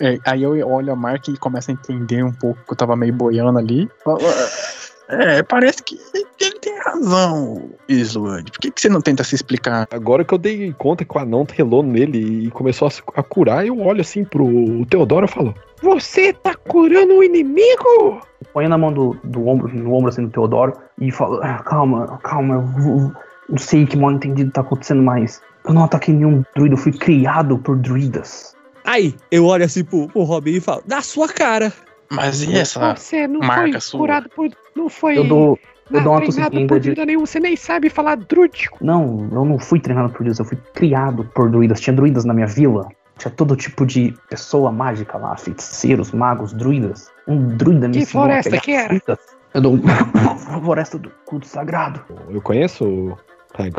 É, 0.00 0.18
aí 0.24 0.42
eu 0.42 0.68
olho 0.68 0.92
a 0.92 0.96
marca 0.96 1.30
e 1.30 1.36
começo 1.36 1.70
a 1.70 1.74
entender 1.74 2.22
um 2.24 2.32
pouco 2.32 2.60
que 2.64 2.72
eu 2.72 2.76
tava 2.76 2.96
meio 2.96 3.12
boiando 3.12 3.58
ali. 3.58 3.88
É, 5.08 5.42
parece 5.42 5.82
que 5.82 5.98
ele 6.40 6.58
tem 6.60 6.78
razão, 6.80 7.70
Island. 7.88 8.50
Por 8.52 8.60
que, 8.60 8.70
que 8.70 8.80
você 8.80 8.90
não 8.90 9.00
tenta 9.00 9.24
se 9.24 9.34
explicar? 9.34 9.88
Agora 9.90 10.22
que 10.22 10.34
eu 10.34 10.38
dei 10.38 10.72
conta 10.74 11.04
que 11.04 11.16
o 11.16 11.20
anão 11.20 11.46
relou 11.50 11.82
nele 11.82 12.46
e 12.46 12.50
começou 12.50 12.88
a, 13.14 13.22
curar, 13.22 13.66
eu 13.66 13.80
olho 13.80 14.02
assim 14.02 14.22
pro 14.22 14.84
Teodoro 14.86 15.24
e 15.24 15.28
falo: 15.28 15.54
Você 15.82 16.32
tá 16.34 16.54
curando 16.54 17.14
o 17.14 17.24
inimigo? 17.24 18.20
Põe 18.52 18.68
na 18.68 18.76
mão 18.76 18.92
do, 18.92 19.16
do 19.24 19.46
ombro, 19.46 19.74
no 19.74 19.94
ombro 19.94 20.10
assim 20.10 20.24
do 20.24 20.30
Teodoro 20.30 20.74
e 21.00 21.10
falo, 21.10 21.40
"Ah, 21.42 21.58
calma, 21.64 22.18
calma, 22.22 22.56
eu 22.56 22.66
vou- 22.82 23.12
não 23.48 23.58
sei 23.58 23.86
que 23.86 23.96
mal 23.96 24.12
entendido 24.12 24.50
tá 24.50 24.60
acontecendo, 24.60 25.02
mas 25.02 25.40
eu 25.66 25.72
não 25.72 25.84
ataquei 25.84 26.14
nenhum 26.14 26.42
druida, 26.54 26.74
eu 26.74 26.78
fui 26.78 26.92
criado 26.92 27.58
por 27.58 27.78
druidas. 27.78 28.54
Aí, 28.84 29.14
eu 29.30 29.46
olho 29.46 29.64
assim 29.64 29.84
pro, 29.84 30.06
pro 30.08 30.22
Robinho 30.22 30.58
e 30.58 30.60
falo, 30.60 30.82
na 30.86 31.00
sua 31.02 31.28
cara. 31.28 31.72
Mas 32.10 32.42
e 32.42 32.56
essa 32.56 32.94
Você 32.94 33.26
não 33.26 33.40
marca 33.40 33.72
foi 33.72 33.80
sua? 33.80 34.00
curado 34.00 34.28
por. 34.30 34.48
Não 34.74 34.88
foi. 34.88 35.18
Eu 35.18 35.24
dou, 35.24 35.58
eu 35.90 36.00
dou 36.02 36.12
uma 36.14 36.20
treinado 36.22 36.50
por 36.52 36.58
ainda 36.58 36.74
de. 36.74 36.80
druida 36.80 37.06
nenhum. 37.06 37.26
Você 37.26 37.38
nem 37.40 37.56
sabe 37.56 37.90
falar 37.90 38.16
drúdico. 38.16 38.78
Não, 38.80 39.28
eu 39.32 39.44
não 39.44 39.58
fui 39.58 39.78
treinado 39.80 40.08
por 40.10 40.18
druidas, 40.18 40.38
eu 40.38 40.44
fui 40.44 40.58
criado 40.74 41.24
por 41.34 41.50
druidas. 41.50 41.80
Tinha 41.80 41.94
druidas 41.94 42.24
na 42.24 42.32
minha 42.32 42.46
vila. 42.46 42.88
Tinha 43.18 43.30
todo 43.32 43.56
tipo 43.56 43.84
de 43.84 44.14
pessoa 44.30 44.70
mágica 44.70 45.18
lá, 45.18 45.36
feiticeiros, 45.36 46.12
magos, 46.12 46.52
druidas. 46.52 47.10
Um 47.26 47.48
druida 47.56 47.88
me 47.88 47.94
Que 47.94 48.00
ensinou 48.00 48.24
a 48.24 48.26
floresta 48.28 48.50
pegar 48.50 48.62
que 48.62 48.72
era? 48.72 48.88
frutas. 48.88 49.18
Eu 49.54 49.60
dou 49.60 49.74
a 50.54 50.60
floresta 50.60 50.98
do 50.98 51.10
culto 51.26 51.46
sagrado. 51.46 52.00
Eu 52.30 52.40
conheço, 52.40 53.16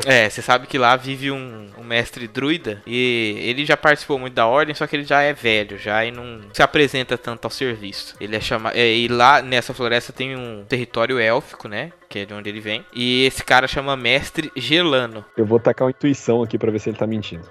É, 0.06 0.30
você 0.30 0.42
sabe 0.42 0.68
que 0.68 0.78
lá 0.78 0.96
vive 0.96 1.32
um, 1.32 1.68
um 1.78 1.84
mestre 1.84 2.28
druida 2.28 2.82
e 2.86 3.36
ele 3.40 3.66
já 3.66 3.78
participou 3.78 4.20
muito 4.20 4.34
da 4.34 4.46
ordem, 4.46 4.76
só 4.76 4.86
que 4.86 4.96
ele 4.96 5.04
já 5.04 5.22
é 5.22 5.34
velho, 5.34 5.78
já 5.78 6.04
e 6.06 6.12
não 6.12 6.42
se 6.54 6.62
apresenta 6.62 7.18
tanto 7.18 7.46
ao 7.46 7.52
serviço. 7.52 8.16
Ele 8.20 8.36
é 8.36 8.42
chamado. 8.42 8.78
e 8.78 9.08
lá 9.08 9.42
nessa 9.42 9.74
floresta 9.74 10.12
tem 10.12 10.36
um 10.36 10.66
território 10.68 11.20
élfico, 11.20 11.68
né? 11.68 11.92
Que 12.08 12.20
é 12.20 12.26
de 12.26 12.34
onde 12.34 12.50
ele 12.50 12.60
vem. 12.60 12.86
E 12.94 13.26
esse 13.26 13.44
cara 13.44 13.68
chama 13.68 13.96
Mestre 13.96 14.52
Gelano. 14.56 15.24
Eu 15.38 15.46
vou 15.46 15.60
tacar 15.60 15.86
uma 15.86 15.92
intuição 15.92 16.44
aqui 16.44 16.58
pra 16.58 16.72
ver 16.72 16.80
se 16.80 16.90
ele 16.90 16.98
tá 16.98 17.08
mentindo. 17.08 17.48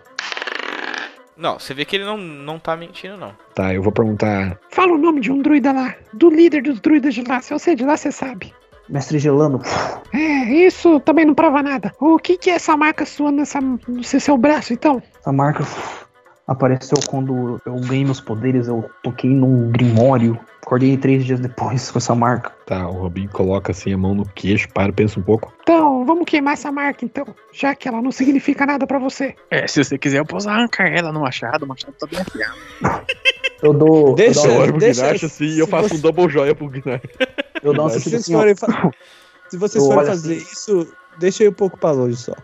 Não, 1.38 1.56
você 1.56 1.72
vê 1.72 1.84
que 1.84 1.94
ele 1.94 2.04
não, 2.04 2.16
não 2.16 2.58
tá 2.58 2.76
mentindo, 2.76 3.16
não. 3.16 3.32
Tá, 3.54 3.72
eu 3.72 3.80
vou 3.80 3.92
perguntar. 3.92 4.58
Fala 4.70 4.92
o 4.94 4.98
nome 4.98 5.20
de 5.20 5.30
um 5.30 5.40
druida 5.40 5.70
lá. 5.70 5.94
Do 6.12 6.28
líder 6.28 6.62
dos 6.62 6.80
druidas 6.80 7.14
de 7.14 7.22
lá. 7.22 7.40
Se 7.40 7.54
eu 7.54 7.60
sei 7.60 7.76
de 7.76 7.84
lá, 7.84 7.96
você 7.96 8.10
sabe. 8.10 8.52
Mestre 8.88 9.18
Gelano, 9.18 9.60
É, 10.14 10.18
isso 10.66 10.98
também 11.00 11.24
não 11.24 11.34
prova 11.34 11.62
nada. 11.62 11.92
O 12.00 12.18
que, 12.18 12.38
que 12.38 12.50
é 12.50 12.54
essa 12.54 12.76
marca 12.76 13.04
sua 13.04 13.30
nessa, 13.30 13.60
no 13.60 14.02
seu, 14.02 14.18
seu 14.20 14.36
braço, 14.38 14.72
então? 14.72 15.02
essa 15.20 15.32
marca 15.32 15.64
apareceu 16.46 16.96
quando 17.06 17.60
eu 17.66 17.74
ganhei 17.80 18.04
meus 18.04 18.20
poderes, 18.20 18.68
eu 18.68 18.88
toquei 19.02 19.30
num 19.30 19.70
grimório. 19.70 20.38
Acordei 20.64 20.96
três 20.98 21.24
dias 21.24 21.40
depois 21.40 21.90
com 21.90 21.98
essa 21.98 22.14
marca. 22.14 22.52
Tá, 22.66 22.86
o 22.88 22.92
Robinho 22.92 23.28
coloca 23.30 23.72
assim 23.72 23.92
a 23.92 23.96
mão 23.98 24.14
no 24.14 24.26
queixo, 24.26 24.68
para, 24.72 24.92
pensa 24.92 25.18
um 25.18 25.22
pouco. 25.22 25.50
Então, 25.62 26.04
vamos 26.04 26.24
queimar 26.26 26.54
essa 26.54 26.70
marca, 26.70 27.04
então. 27.06 27.26
Já 27.52 27.74
que 27.74 27.88
ela 27.88 28.02
não 28.02 28.10
significa 28.12 28.66
nada 28.66 28.86
pra 28.86 28.98
você. 28.98 29.34
É, 29.50 29.66
se 29.66 29.82
você 29.82 29.96
quiser, 29.96 30.18
eu 30.18 30.26
posso 30.26 30.48
arrancar 30.48 30.86
ela 30.88 31.10
no 31.10 31.20
machado. 31.20 31.64
O 31.64 31.68
machado 31.68 31.94
tá 31.98 32.06
bem 32.06 32.20
afiado. 32.20 33.02
Eu 33.62 33.72
dou. 33.72 34.14
Deixa, 34.14 34.46
eu 34.46 34.66
dou, 34.70 34.78
deixa- 34.78 35.06
Gnash 35.08 35.24
assim 35.24 35.46
e 35.46 35.58
eu 35.58 35.66
faço 35.66 35.88
você- 35.88 35.96
um 35.96 36.00
double 36.00 36.28
joia 36.28 36.54
pro 36.54 36.68
Gnash. 36.68 37.00
Eu 37.62 37.72
dou 37.72 37.84
uma 37.84 37.90
Se 37.90 38.00
Se 38.00 38.10
sentida 38.10 38.22
vocês 38.22 38.22
assim, 38.22 38.32
forem, 38.32 38.54
fa- 38.56 38.90
se 39.48 39.56
vocês 39.56 39.84
Eu 39.84 39.90
forem 39.90 40.06
fazer 40.10 40.36
assim. 40.36 40.42
isso, 40.52 40.88
deixa 41.18 41.44
eu 41.44 41.50
um 41.50 41.54
pouco 41.54 41.78
pra 41.78 41.90
longe 41.90 42.16
só. 42.16 42.32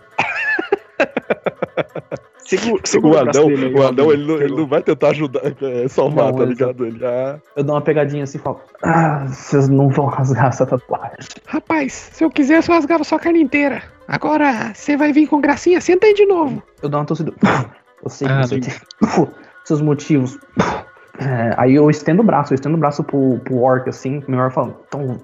Segura, 2.46 2.82
O 2.84 2.86
segura 2.86 3.16
o 3.24 3.28
Adão, 3.28 3.46
dele 3.46 3.66
aí, 3.66 3.74
o 3.74 3.86
Adão 3.86 4.12
ele, 4.12 4.26
não, 4.26 4.34
ele 4.36 4.54
não 4.54 4.66
vai 4.66 4.82
tentar 4.82 5.08
ajudar, 5.08 5.40
é, 5.46 5.88
salvar, 5.88 6.26
Não, 6.26 6.36
tá 6.36 6.42
ele- 6.42 6.52
ligado? 6.52 6.84
Ele, 6.86 7.04
ah, 7.04 7.40
Eu 7.56 7.64
dou 7.64 7.74
uma 7.74 7.80
pegadinha 7.80 8.22
assim 8.24 8.36
e 8.36 8.40
falo. 8.40 8.60
Ah, 8.82 9.24
vocês 9.26 9.66
não 9.70 9.88
vão 9.88 10.04
rasgar 10.06 10.48
essa 10.48 10.66
tatuagem. 10.66 11.16
Rapaz, 11.46 11.92
se 12.12 12.22
eu 12.22 12.30
quisesse, 12.30 12.68
eu 12.70 12.74
rasgava 12.74 13.02
sua 13.02 13.18
carne 13.18 13.40
inteira. 13.40 13.82
Agora, 14.06 14.72
você 14.74 14.94
vai 14.94 15.10
vir 15.10 15.26
com 15.26 15.40
gracinha? 15.40 15.80
Senta 15.80 16.06
aí 16.06 16.12
de 16.12 16.26
novo. 16.26 16.62
Eu 16.82 16.90
dou 16.90 17.00
uma 17.00 17.06
tossida. 17.06 17.32
Eu 18.04 18.10
sei 18.10 18.28
que 18.28 18.34
Ah, 18.34 18.42
você 18.42 18.60
tem 18.60 18.74
seus 19.64 19.80
motivos. 19.80 20.38
É, 21.18 21.54
aí 21.56 21.74
eu 21.74 21.88
estendo 21.90 22.22
o 22.22 22.24
braço, 22.24 22.52
eu 22.52 22.56
estendo 22.56 22.76
o 22.76 22.80
braço 22.80 23.04
pro, 23.04 23.38
pro 23.44 23.60
orc 23.60 23.88
assim, 23.88 24.22
melhor 24.26 24.50
falando. 24.50 24.76
Então, 24.88 25.20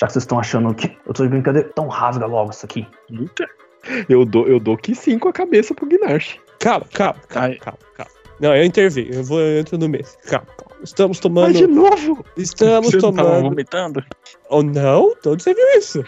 já 0.00 0.06
que 0.06 0.12
vocês 0.12 0.22
estão 0.22 0.38
achando 0.38 0.74
que 0.74 0.96
eu 1.06 1.12
tô 1.12 1.22
de 1.24 1.28
brincadeira, 1.28 1.68
então 1.70 1.88
rasga 1.88 2.26
logo 2.26 2.50
isso 2.50 2.64
aqui. 2.64 2.86
Eita. 3.10 3.46
eu, 4.08 4.24
dou, 4.24 4.46
eu 4.46 4.60
dou 4.60 4.76
que 4.76 4.94
sim 4.94 5.18
com 5.18 5.28
a 5.28 5.32
cabeça 5.32 5.74
pro 5.74 5.86
Gnash. 5.86 6.38
Calma, 6.60 6.86
calma, 6.92 7.20
calma, 7.28 7.56
calma, 7.56 7.78
calma. 7.96 8.12
Não, 8.40 8.56
eu 8.56 8.64
intervenho, 8.64 9.14
eu 9.14 9.24
vou 9.24 9.40
eu 9.40 9.60
entro 9.60 9.76
no 9.78 9.88
meio. 9.88 10.04
Calma, 10.28 10.46
calma. 10.56 10.72
Estamos 10.82 11.20
Mas 11.24 11.56
de 11.56 11.66
tomando. 11.66 11.68
novo. 11.68 12.24
Estamos 12.36 12.90
Vocês 12.90 13.02
não 13.02 13.10
estavam 13.10 13.30
tomando. 13.32 13.50
vomitando? 13.50 14.04
Oh 14.48 14.62
não? 14.62 15.12
Onde 15.26 15.42
você 15.42 15.54
viu 15.54 15.66
isso? 15.78 16.04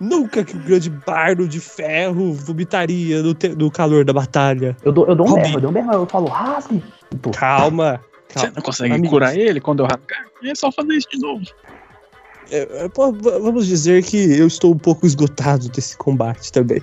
Nunca 0.00 0.44
que 0.44 0.56
o 0.56 0.60
grande 0.60 0.90
bardo 0.90 1.46
de 1.46 1.60
ferro 1.60 2.32
vomitaria 2.32 3.22
no, 3.22 3.34
te- 3.34 3.50
no 3.50 3.70
calor 3.70 4.04
da 4.04 4.12
batalha. 4.12 4.76
Eu 4.84 4.92
dou, 4.92 5.06
eu 5.06 5.14
dou 5.14 5.26
um 5.26 5.30
Robin. 5.30 5.42
berro, 5.42 5.56
eu 5.56 5.60
dou 5.60 5.70
um 5.70 5.74
berro, 5.74 5.92
eu 5.92 6.06
falo, 6.06 6.26
rasgue. 6.28 6.82
Tô- 7.22 7.30
Calma. 7.30 8.00
Você 8.28 8.34
calma. 8.34 8.52
não 8.56 8.62
consegue 8.62 8.92
Amigos. 8.92 9.10
curar 9.10 9.36
ele 9.36 9.60
quando 9.60 9.80
eu 9.80 9.86
rasgar? 9.86 10.26
É 10.44 10.54
só 10.54 10.70
fazer 10.72 10.94
isso 10.94 11.08
de 11.10 11.18
novo. 11.18 11.44
É, 12.50 12.84
é, 12.84 12.88
pô, 12.88 13.12
v- 13.12 13.38
vamos 13.40 13.66
dizer 13.66 14.02
que 14.02 14.16
eu 14.38 14.46
estou 14.46 14.72
um 14.74 14.78
pouco 14.78 15.06
esgotado 15.06 15.68
desse 15.68 15.96
combate 15.96 16.50
também. 16.52 16.82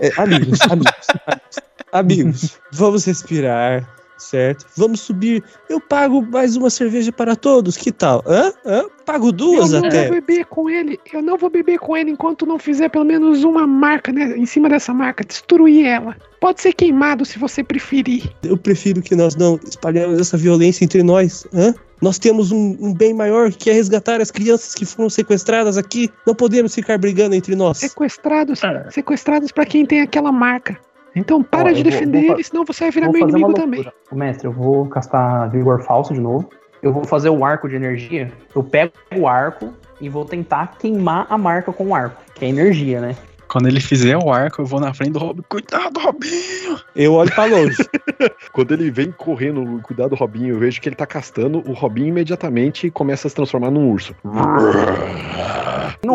É, 0.00 0.10
amigos, 0.20 0.60
amigos, 0.62 1.06
amigos, 1.26 1.60
amigos, 1.92 2.58
vamos 2.72 3.04
respirar, 3.04 3.88
certo? 4.16 4.66
Vamos 4.76 5.00
subir. 5.00 5.42
Eu 5.68 5.80
pago 5.80 6.22
mais 6.22 6.56
uma 6.56 6.70
cerveja 6.70 7.12
para 7.12 7.36
todos, 7.36 7.76
que 7.76 7.92
tal? 7.92 8.22
Hã? 8.26 8.52
Hã? 8.64 8.84
Pago 9.04 9.30
duas 9.30 9.72
eu 9.72 9.80
não 9.80 9.88
até. 9.88 10.04
vou 10.04 10.14
beber 10.14 10.44
com 10.46 10.70
ele. 10.70 10.98
Eu 11.12 11.22
não 11.22 11.36
vou 11.36 11.50
beber 11.50 11.78
com 11.78 11.96
ele 11.96 12.10
enquanto 12.10 12.46
não 12.46 12.58
fizer 12.58 12.88
pelo 12.88 13.04
menos 13.04 13.44
uma 13.44 13.66
marca 13.66 14.12
né, 14.12 14.36
em 14.36 14.46
cima 14.46 14.68
dessa 14.68 14.92
marca. 14.94 15.24
Destruir 15.24 15.86
ela. 15.86 16.16
Pode 16.40 16.60
ser 16.60 16.72
queimado 16.72 17.24
se 17.24 17.38
você 17.38 17.62
preferir. 17.62 18.30
Eu 18.42 18.56
prefiro 18.56 19.02
que 19.02 19.14
nós 19.14 19.34
não 19.36 19.58
espalhemos 19.66 20.20
essa 20.20 20.36
violência 20.36 20.84
entre 20.84 21.02
nós. 21.02 21.46
Hã? 21.52 21.74
Nós 22.00 22.18
temos 22.18 22.52
um, 22.52 22.76
um 22.80 22.92
bem 22.92 23.14
maior 23.14 23.50
que 23.50 23.70
é 23.70 23.72
resgatar 23.72 24.20
as 24.20 24.30
crianças 24.30 24.74
que 24.74 24.84
foram 24.84 25.08
sequestradas 25.08 25.78
aqui. 25.78 26.10
Não 26.26 26.34
podemos 26.34 26.74
ficar 26.74 26.98
brigando 26.98 27.34
entre 27.34 27.54
nós. 27.54 27.78
Sequestrados. 27.78 28.62
Ah. 28.62 28.90
Sequestrados 28.90 29.52
pra 29.52 29.64
quem 29.64 29.86
tem 29.86 30.00
aquela 30.02 30.30
marca. 30.30 30.78
Então 31.16 31.42
para 31.42 31.70
Ó, 31.70 31.72
de 31.72 31.82
vou- 31.82 31.90
defender 31.92 32.18
vou 32.20 32.26
fa- 32.28 32.34
ele, 32.34 32.44
senão 32.44 32.64
você 32.64 32.84
vai 32.84 32.90
virar 32.90 33.06
Vou 33.06 33.14
meu 33.14 33.28
inimigo 33.28 33.54
também. 33.54 33.86
Ô, 34.10 34.14
Mestre, 34.16 34.46
eu 34.46 34.52
vou 34.52 34.86
castar 34.86 35.48
vigor 35.50 35.82
falso 35.82 36.12
de 36.12 36.20
novo. 36.20 36.48
Eu 36.82 36.92
vou 36.92 37.04
fazer 37.04 37.30
o 37.30 37.44
arco 37.44 37.68
de 37.68 37.76
energia. 37.76 38.30
Eu 38.54 38.62
pego 38.62 38.92
o 39.16 39.26
arco 39.26 39.72
e 40.00 40.08
vou 40.08 40.24
tentar 40.24 40.76
queimar 40.78 41.26
a 41.30 41.38
marca 41.38 41.72
com 41.72 41.86
o 41.88 41.94
arco, 41.94 42.20
que 42.34 42.44
é 42.44 42.48
energia, 42.48 43.00
né? 43.00 43.16
Quando 43.54 43.68
ele 43.68 43.80
fizer 43.80 44.16
o 44.16 44.32
arco, 44.32 44.62
eu 44.62 44.66
vou 44.66 44.80
na 44.80 44.92
frente 44.92 45.12
do 45.12 45.20
Robin. 45.20 45.44
Cuidado, 45.48 46.00
Robinho! 46.00 46.80
Eu 46.96 47.14
olho 47.14 47.32
pra 47.32 47.44
longe. 47.44 47.76
Quando 48.52 48.74
ele 48.74 48.90
vem 48.90 49.12
correndo, 49.12 49.80
cuidado 49.80 50.10
do 50.10 50.16
Robinho, 50.16 50.56
eu 50.56 50.58
vejo 50.58 50.80
que 50.80 50.88
ele 50.88 50.96
tá 50.96 51.06
castando, 51.06 51.58
o 51.58 51.72
Robinho 51.72 52.08
imediatamente 52.08 52.90
começa 52.90 53.28
a 53.28 53.30
se 53.30 53.36
transformar 53.36 53.70
num 53.70 53.88
urso. 53.88 54.12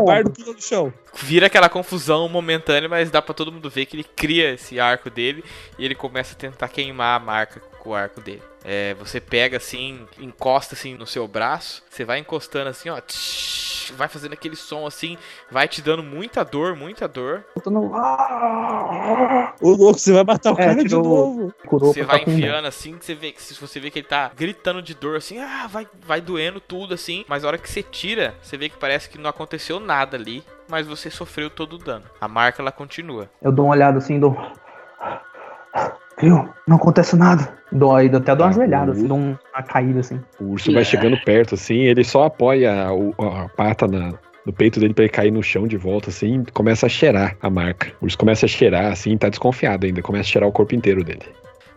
o 0.02 0.04
bardo 0.04 0.32
pula 0.32 0.52
no 0.52 0.62
chão. 0.62 0.94
Vira 1.16 1.48
aquela 1.48 1.70
confusão 1.70 2.28
momentânea, 2.28 2.90
mas 2.90 3.10
dá 3.10 3.22
pra 3.22 3.34
todo 3.34 3.54
mundo 3.54 3.70
ver 3.70 3.86
que 3.86 3.96
ele 3.96 4.04
cria 4.04 4.56
esse 4.56 4.78
arco 4.78 5.10
dele 5.10 5.42
e 5.78 5.86
ele 5.86 5.96
começa 5.96 6.34
a 6.34 6.38
tentar 6.38 6.68
queimar 6.68 7.22
a 7.22 7.24
marca 7.24 7.62
com 7.80 7.92
o 7.92 7.96
arco 7.96 8.20
dele. 8.20 8.44
É, 8.66 8.94
você 8.96 9.22
pega 9.22 9.56
assim, 9.56 10.06
encosta 10.20 10.76
assim 10.76 10.96
no 10.96 11.08
seu 11.08 11.26
braço, 11.26 11.82
você 11.90 12.04
vai 12.04 12.20
encostando 12.20 12.70
assim, 12.70 12.90
ó, 12.90 13.00
tsh, 13.00 13.69
vai 13.94 14.08
fazendo 14.08 14.34
aquele 14.34 14.56
som 14.56 14.86
assim, 14.86 15.18
vai 15.52 15.68
te 15.68 15.82
dando 15.82 16.04
muita 16.04 16.44
dor, 16.44 16.76
muita 16.76 17.08
dor. 17.08 17.46
No. 17.66 17.94
Ah! 17.96 19.54
Ô, 19.62 19.70
louco, 19.70 20.00
você 20.00 20.14
vai 20.14 20.24
matar 20.24 20.52
o 20.52 20.60
É, 20.60 20.66
cara 20.66 20.84
de 20.84 20.96
novo. 20.96 21.54
Curou 21.66 21.94
Você 21.94 22.04
vai 22.04 22.22
enfiando 22.22 22.68
assim, 22.68 22.98
que 22.98 23.06
você 23.06 23.16
vê 23.16 23.32
que 23.32 23.42
se 23.42 23.60
você 23.60 23.80
vê 23.80 23.90
que 23.90 24.00
ele 24.00 24.08
tá 24.08 24.32
gritando 24.36 24.82
de 24.82 24.94
dor 24.94 25.18
assim, 25.18 25.40
ah, 25.40 25.68
vai, 25.68 25.88
vai 26.06 26.22
doendo 26.22 26.60
tudo 26.60 26.94
assim, 26.94 27.26
mas 27.28 27.44
a 27.44 27.48
hora 27.48 27.58
que 27.58 27.70
você 27.70 27.84
tira, 27.84 28.36
você 28.42 28.58
vê 28.58 28.70
que 28.70 28.78
parece 28.78 29.10
que 29.10 29.18
não 29.18 29.30
aconteceu 29.30 29.80
nada 29.80 30.18
ali, 30.18 30.44
mas 30.68 30.88
você 30.88 31.10
sofreu 31.10 31.50
todo 31.50 31.74
o 31.74 31.80
dano. 31.80 32.06
A 32.20 32.28
marca 32.28 32.62
ela 32.62 32.72
continua. 32.72 33.30
Eu 33.42 33.52
dou 33.52 33.66
uma 33.66 33.74
olhada 33.74 33.98
assim, 33.98 34.20
dou. 34.20 34.38
Viu? 36.20 36.50
Não 36.68 36.76
acontece 36.78 37.16
nada. 37.16 37.58
Aí, 37.96 38.08
até 38.08 38.36
dou 38.36 38.46
uma 38.46 38.50
ajoelhada, 38.50 38.92
assim, 38.92 39.08
dou 39.08 39.18
uma 39.18 39.64
caída 39.68 40.00
assim. 40.00 40.20
O 40.40 40.46
urso 40.52 40.72
vai 40.74 40.84
chegando 40.84 41.18
perto, 41.24 41.56
assim, 41.56 41.82
ele 41.82 42.04
só 42.04 42.26
apoia 42.26 42.92
o- 42.92 43.14
a, 43.24 43.48
pata 43.50 43.88
na, 43.88 44.14
no 44.46 44.52
peito 44.52 44.80
dele 44.80 44.94
pra 44.94 45.04
ele 45.06 45.12
cair 45.14 45.32
no 45.32 45.44
chão 45.44 45.68
de 45.68 45.78
volta, 45.78 46.10
assim, 46.10 46.44
e 46.48 46.52
começa 46.52 46.88
a 46.88 46.90
cheirar 46.90 47.38
a 47.42 47.50
marca. 47.50 47.92
O 48.02 48.06
urso 48.06 48.18
começa 48.18 48.46
a 48.46 48.50
cheirar, 48.50 48.92
assim, 48.92 49.16
tá 49.18 49.30
desconfiado 49.30 49.86
ainda, 49.86 50.02
começa 50.02 50.28
a 50.28 50.32
cheirar 50.32 50.50
o 50.50 50.52
corpo 50.52 50.74
inteiro 50.76 51.04
dele. 51.04 51.24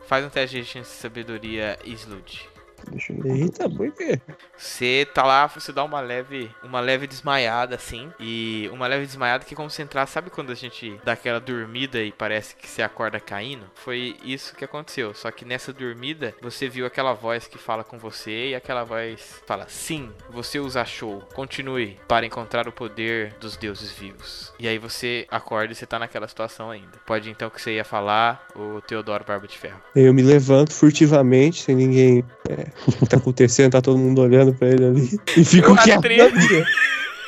Faz 0.06 0.24
um 0.24 0.28
teste 0.28 0.60
de 0.62 0.84
sabedoria 0.86 1.78
Slud. 1.84 2.51
Deixa 2.90 3.12
eu. 3.12 3.36
Eita, 3.36 3.68
por 3.68 3.90
quê? 3.92 4.20
Você 4.56 5.06
tá 5.12 5.24
lá, 5.24 5.46
você 5.46 5.72
dá 5.72 5.84
uma 5.84 6.00
leve, 6.00 6.50
uma 6.62 6.80
leve 6.80 7.06
desmaiada 7.06 7.74
assim, 7.74 8.10
e 8.18 8.68
uma 8.72 8.86
leve 8.86 9.06
desmaiada 9.06 9.44
que 9.44 9.54
é 9.54 9.56
como 9.56 9.70
se 9.70 9.82
entrar, 9.82 10.06
sabe 10.06 10.30
quando 10.30 10.52
a 10.52 10.54
gente 10.54 10.98
dá 11.04 11.12
aquela 11.12 11.40
dormida 11.40 12.02
e 12.02 12.12
parece 12.12 12.54
que 12.54 12.68
você 12.68 12.82
acorda 12.82 13.18
caindo? 13.18 13.64
Foi 13.74 14.16
isso 14.24 14.54
que 14.54 14.64
aconteceu, 14.64 15.14
só 15.14 15.30
que 15.30 15.44
nessa 15.44 15.72
dormida 15.72 16.34
você 16.40 16.68
viu 16.68 16.86
aquela 16.86 17.12
voz 17.12 17.46
que 17.46 17.58
fala 17.58 17.84
com 17.84 17.98
você 17.98 18.50
e 18.50 18.54
aquela 18.54 18.84
voz 18.84 19.42
fala: 19.46 19.66
"Sim, 19.68 20.10
você 20.30 20.58
os 20.58 20.76
achou. 20.76 21.20
Continue 21.34 21.98
para 22.06 22.26
encontrar 22.26 22.68
o 22.68 22.72
poder 22.72 23.34
dos 23.40 23.56
deuses 23.56 23.92
vivos". 23.92 24.52
E 24.58 24.68
aí 24.68 24.78
você 24.78 25.26
acorda 25.30 25.72
e 25.72 25.74
você 25.74 25.86
tá 25.86 25.98
naquela 25.98 26.28
situação 26.28 26.70
ainda. 26.70 26.98
Pode 27.06 27.30
então 27.30 27.50
que 27.50 27.60
você 27.60 27.74
ia 27.74 27.84
falar 27.84 28.46
o 28.54 28.80
Teodoro 28.80 29.24
Barba 29.24 29.46
de 29.46 29.58
Ferro. 29.58 29.80
Eu 29.94 30.12
me 30.14 30.22
levanto 30.22 30.72
furtivamente, 30.72 31.62
sem 31.62 31.74
ninguém. 31.74 32.24
É, 32.48 32.66
que 32.98 33.06
tá 33.06 33.16
acontecendo, 33.16 33.72
tá 33.72 33.80
todo 33.80 33.98
mundo 33.98 34.22
olhando 34.22 34.54
pra 34.54 34.68
ele 34.68 34.84
ali. 34.84 35.20
E 35.36 35.44
fico 35.44 35.70
Eu 35.70 35.76
quieto 35.76 36.02
na. 36.02 36.66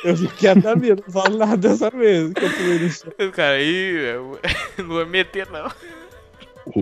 Eu 0.03 0.15
fico 0.15 0.33
quieto 0.35 0.63
na 0.63 0.75
minha, 0.75 0.95
não 0.95 1.11
falo 1.11 1.37
nada 1.37 1.57
dessa 1.57 1.89
vez. 1.89 2.31
Cara, 3.33 3.55
aí 3.55 4.13
eu 4.15 4.39
não 4.77 4.87
vou 4.87 5.05
meter 5.05 5.47
não. 5.51 5.67
O, 6.67 6.79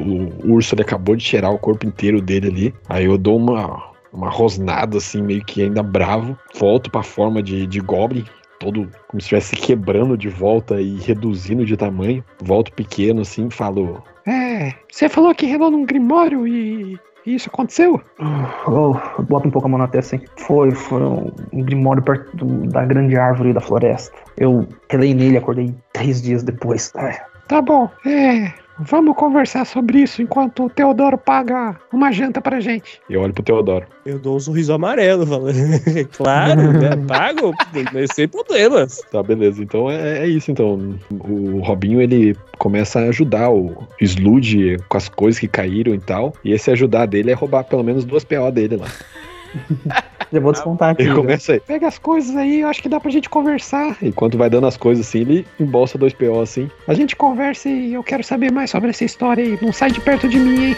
o 0.48 0.54
urso 0.54 0.76
ele 0.76 0.82
acabou 0.82 1.16
de 1.16 1.24
cheirar 1.24 1.52
o 1.52 1.60
corpo 1.60 1.86
inteiro 1.86 2.22
dele 2.22 2.48
ali. 2.48 2.76
Aí 2.90 3.06
eu 3.06 3.18
dou 3.18 3.38
uma, 3.38 3.92
uma 4.12 4.30
rosnada, 4.30 4.98
assim, 4.98 5.22
meio 5.22 5.44
que 5.44 5.62
ainda 5.62 5.82
bravo. 5.82 6.38
Volto 6.56 6.92
pra 6.92 7.04
forma 7.04 7.42
de, 7.42 7.66
de 7.66 7.80
Goblin. 7.80 8.26
Todo 8.60 8.90
como 9.08 9.22
se 9.22 9.26
estivesse 9.26 9.56
quebrando 9.56 10.18
de 10.18 10.30
volta 10.30 10.82
e 10.82 10.98
reduzindo 10.98 11.66
de 11.66 11.76
tamanho. 11.76 12.24
Volto 12.42 12.72
pequeno, 12.74 13.22
assim, 13.22 13.50
falo. 13.50 14.04
É, 14.26 14.74
você 14.90 15.10
falou 15.10 15.34
que 15.36 15.46
relou 15.46 15.72
num 15.72 15.86
grimório 15.86 16.48
e 16.48 16.98
isso 17.26 17.50
aconteceu? 17.50 18.02
Oh, 18.68 18.96
eu 19.20 19.24
boto 19.26 19.48
um 19.48 19.52
pouco 19.52 19.68
a 19.68 19.70
mão 19.70 19.80
na 19.80 19.88
testa 19.88 20.16
assim. 20.16 20.26
Foi, 20.38 20.72
foi 20.72 21.02
um, 21.02 21.32
grimório 21.64 22.02
perto 22.04 22.36
do- 22.38 22.68
da 22.68 22.86
grande 22.86 23.18
árvore 23.18 23.54
da 23.54 23.62
floresta. 23.62 24.16
Eu 24.38 24.68
relei 24.90 25.14
nele 25.14 25.38
acordei 25.38 25.74
três 25.94 26.22
dias 26.22 26.44
depois. 26.44 26.92
Ai, 26.96 27.18
Tá 27.48 27.62
bom, 27.62 27.90
é. 28.06 28.54
Vamos 28.80 29.16
conversar 29.16 29.66
sobre 29.66 30.00
isso 30.00 30.22
enquanto 30.22 30.66
o 30.66 30.70
Teodoro 30.70 31.16
paga 31.18 31.80
uma 31.92 32.12
janta 32.12 32.42
pra 32.42 32.60
gente. 32.60 33.00
Eu 33.08 33.22
olho 33.22 33.32
pro 33.32 33.44
Teodoro. 33.44 33.86
Eu 34.04 34.18
dou 34.18 34.36
um 34.36 34.40
sorriso 34.40 34.74
amarelo, 34.74 35.28
falando. 35.28 35.56
claro, 36.18 36.74
né? 36.74 36.90
Pago, 37.08 37.54
mas 37.94 38.10
sem 38.16 38.28
problemas. 38.28 39.00
Tá, 39.12 39.22
beleza. 39.22 39.62
Então 39.62 39.92
é, 39.92 40.24
é 40.24 40.28
isso, 40.28 40.52
então. 40.52 40.98
O 41.12 41.60
Robinho, 41.60 42.02
ele 42.02 42.36
começa 42.58 43.00
a 43.00 43.10
ajudar 43.10 43.52
o 43.52 43.88
Sludge 44.02 44.78
com 44.90 44.98
as 44.98 45.08
coisas 45.08 45.40
que 45.40 45.48
caíram 45.48 45.94
e 45.94 46.00
tal. 46.00 46.34
E 46.44 46.52
esse 46.52 46.72
ajudar 46.72 47.06
dele 47.06 47.30
é 47.30 47.36
roubar 47.36 47.64
pelo 47.64 47.84
menos 47.84 48.04
duas 48.04 48.24
PO 48.24 48.52
dele 48.52 48.78
lá. 48.78 48.88
já 50.32 50.40
vou 50.40 50.52
descontar 50.52 50.92
aqui. 50.92 51.04
Ele 51.04 51.14
começa 51.14 51.54
aí. 51.54 51.60
Pega 51.60 51.88
as 51.88 51.98
coisas 51.98 52.36
aí, 52.36 52.62
eu 52.62 52.68
acho 52.68 52.82
que 52.82 52.90
dá 52.90 53.00
pra 53.00 53.12
gente 53.12 53.30
conversar. 53.30 53.98
Enquanto 54.02 54.38
vai 54.38 54.50
dando 54.50 54.68
as 54.68 54.78
coisas 54.78 55.08
assim, 55.08 55.20
ele 55.20 55.48
embolsa 55.60 55.98
dois 55.98 56.14
PO 56.14 56.42
assim. 56.42 56.70
A 56.88 56.94
gente 56.94 57.16
conversa 57.16 57.70
e 57.70 57.94
eu 57.94 58.04
quero 58.04 58.24
saber 58.24 58.52
mais 58.52 58.70
sobre 58.70 58.90
essa 58.90 59.06
história 59.06 59.44
aí. 59.44 59.58
Não 59.62 59.72
sai 59.72 59.92
de 59.92 60.00
perto 60.00 60.28
de 60.28 60.38
mim, 60.38 60.70
hein? 60.70 60.76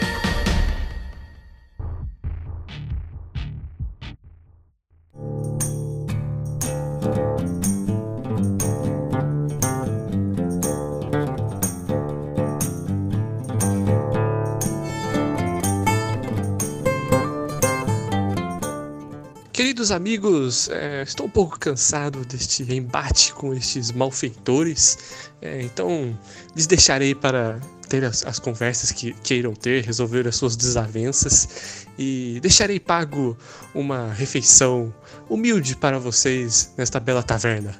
Queridos 19.76 19.92
amigos, 19.92 20.70
é, 20.70 21.02
estou 21.02 21.26
um 21.26 21.28
pouco 21.28 21.58
cansado 21.58 22.24
deste 22.24 22.62
embate 22.74 23.34
com 23.34 23.52
estes 23.52 23.92
malfeitores, 23.92 25.28
é, 25.42 25.60
então 25.60 26.18
lhes 26.54 26.66
deixarei 26.66 27.14
para 27.14 27.60
ter 27.86 28.02
as, 28.02 28.24
as 28.24 28.38
conversas 28.38 28.90
que 28.90 29.12
queiram 29.22 29.52
ter, 29.52 29.84
resolver 29.84 30.26
as 30.26 30.36
suas 30.36 30.56
desavenças 30.56 31.86
e 31.98 32.38
deixarei 32.40 32.80
pago 32.80 33.36
uma 33.74 34.10
refeição 34.14 34.94
humilde 35.28 35.76
para 35.76 35.98
vocês 35.98 36.72
nesta 36.78 36.98
bela 36.98 37.22
taverna. 37.22 37.74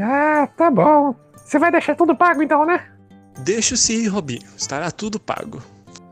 Ah, 0.00 0.48
tá 0.56 0.70
bom. 0.70 1.16
Você 1.34 1.58
vai 1.58 1.72
deixar 1.72 1.96
tudo 1.96 2.14
pago 2.14 2.44
então, 2.44 2.64
né? 2.64 2.86
Deixo 3.40 3.76
sim, 3.76 4.06
Robinho, 4.06 4.46
estará 4.56 4.92
tudo 4.92 5.18
pago. 5.18 5.60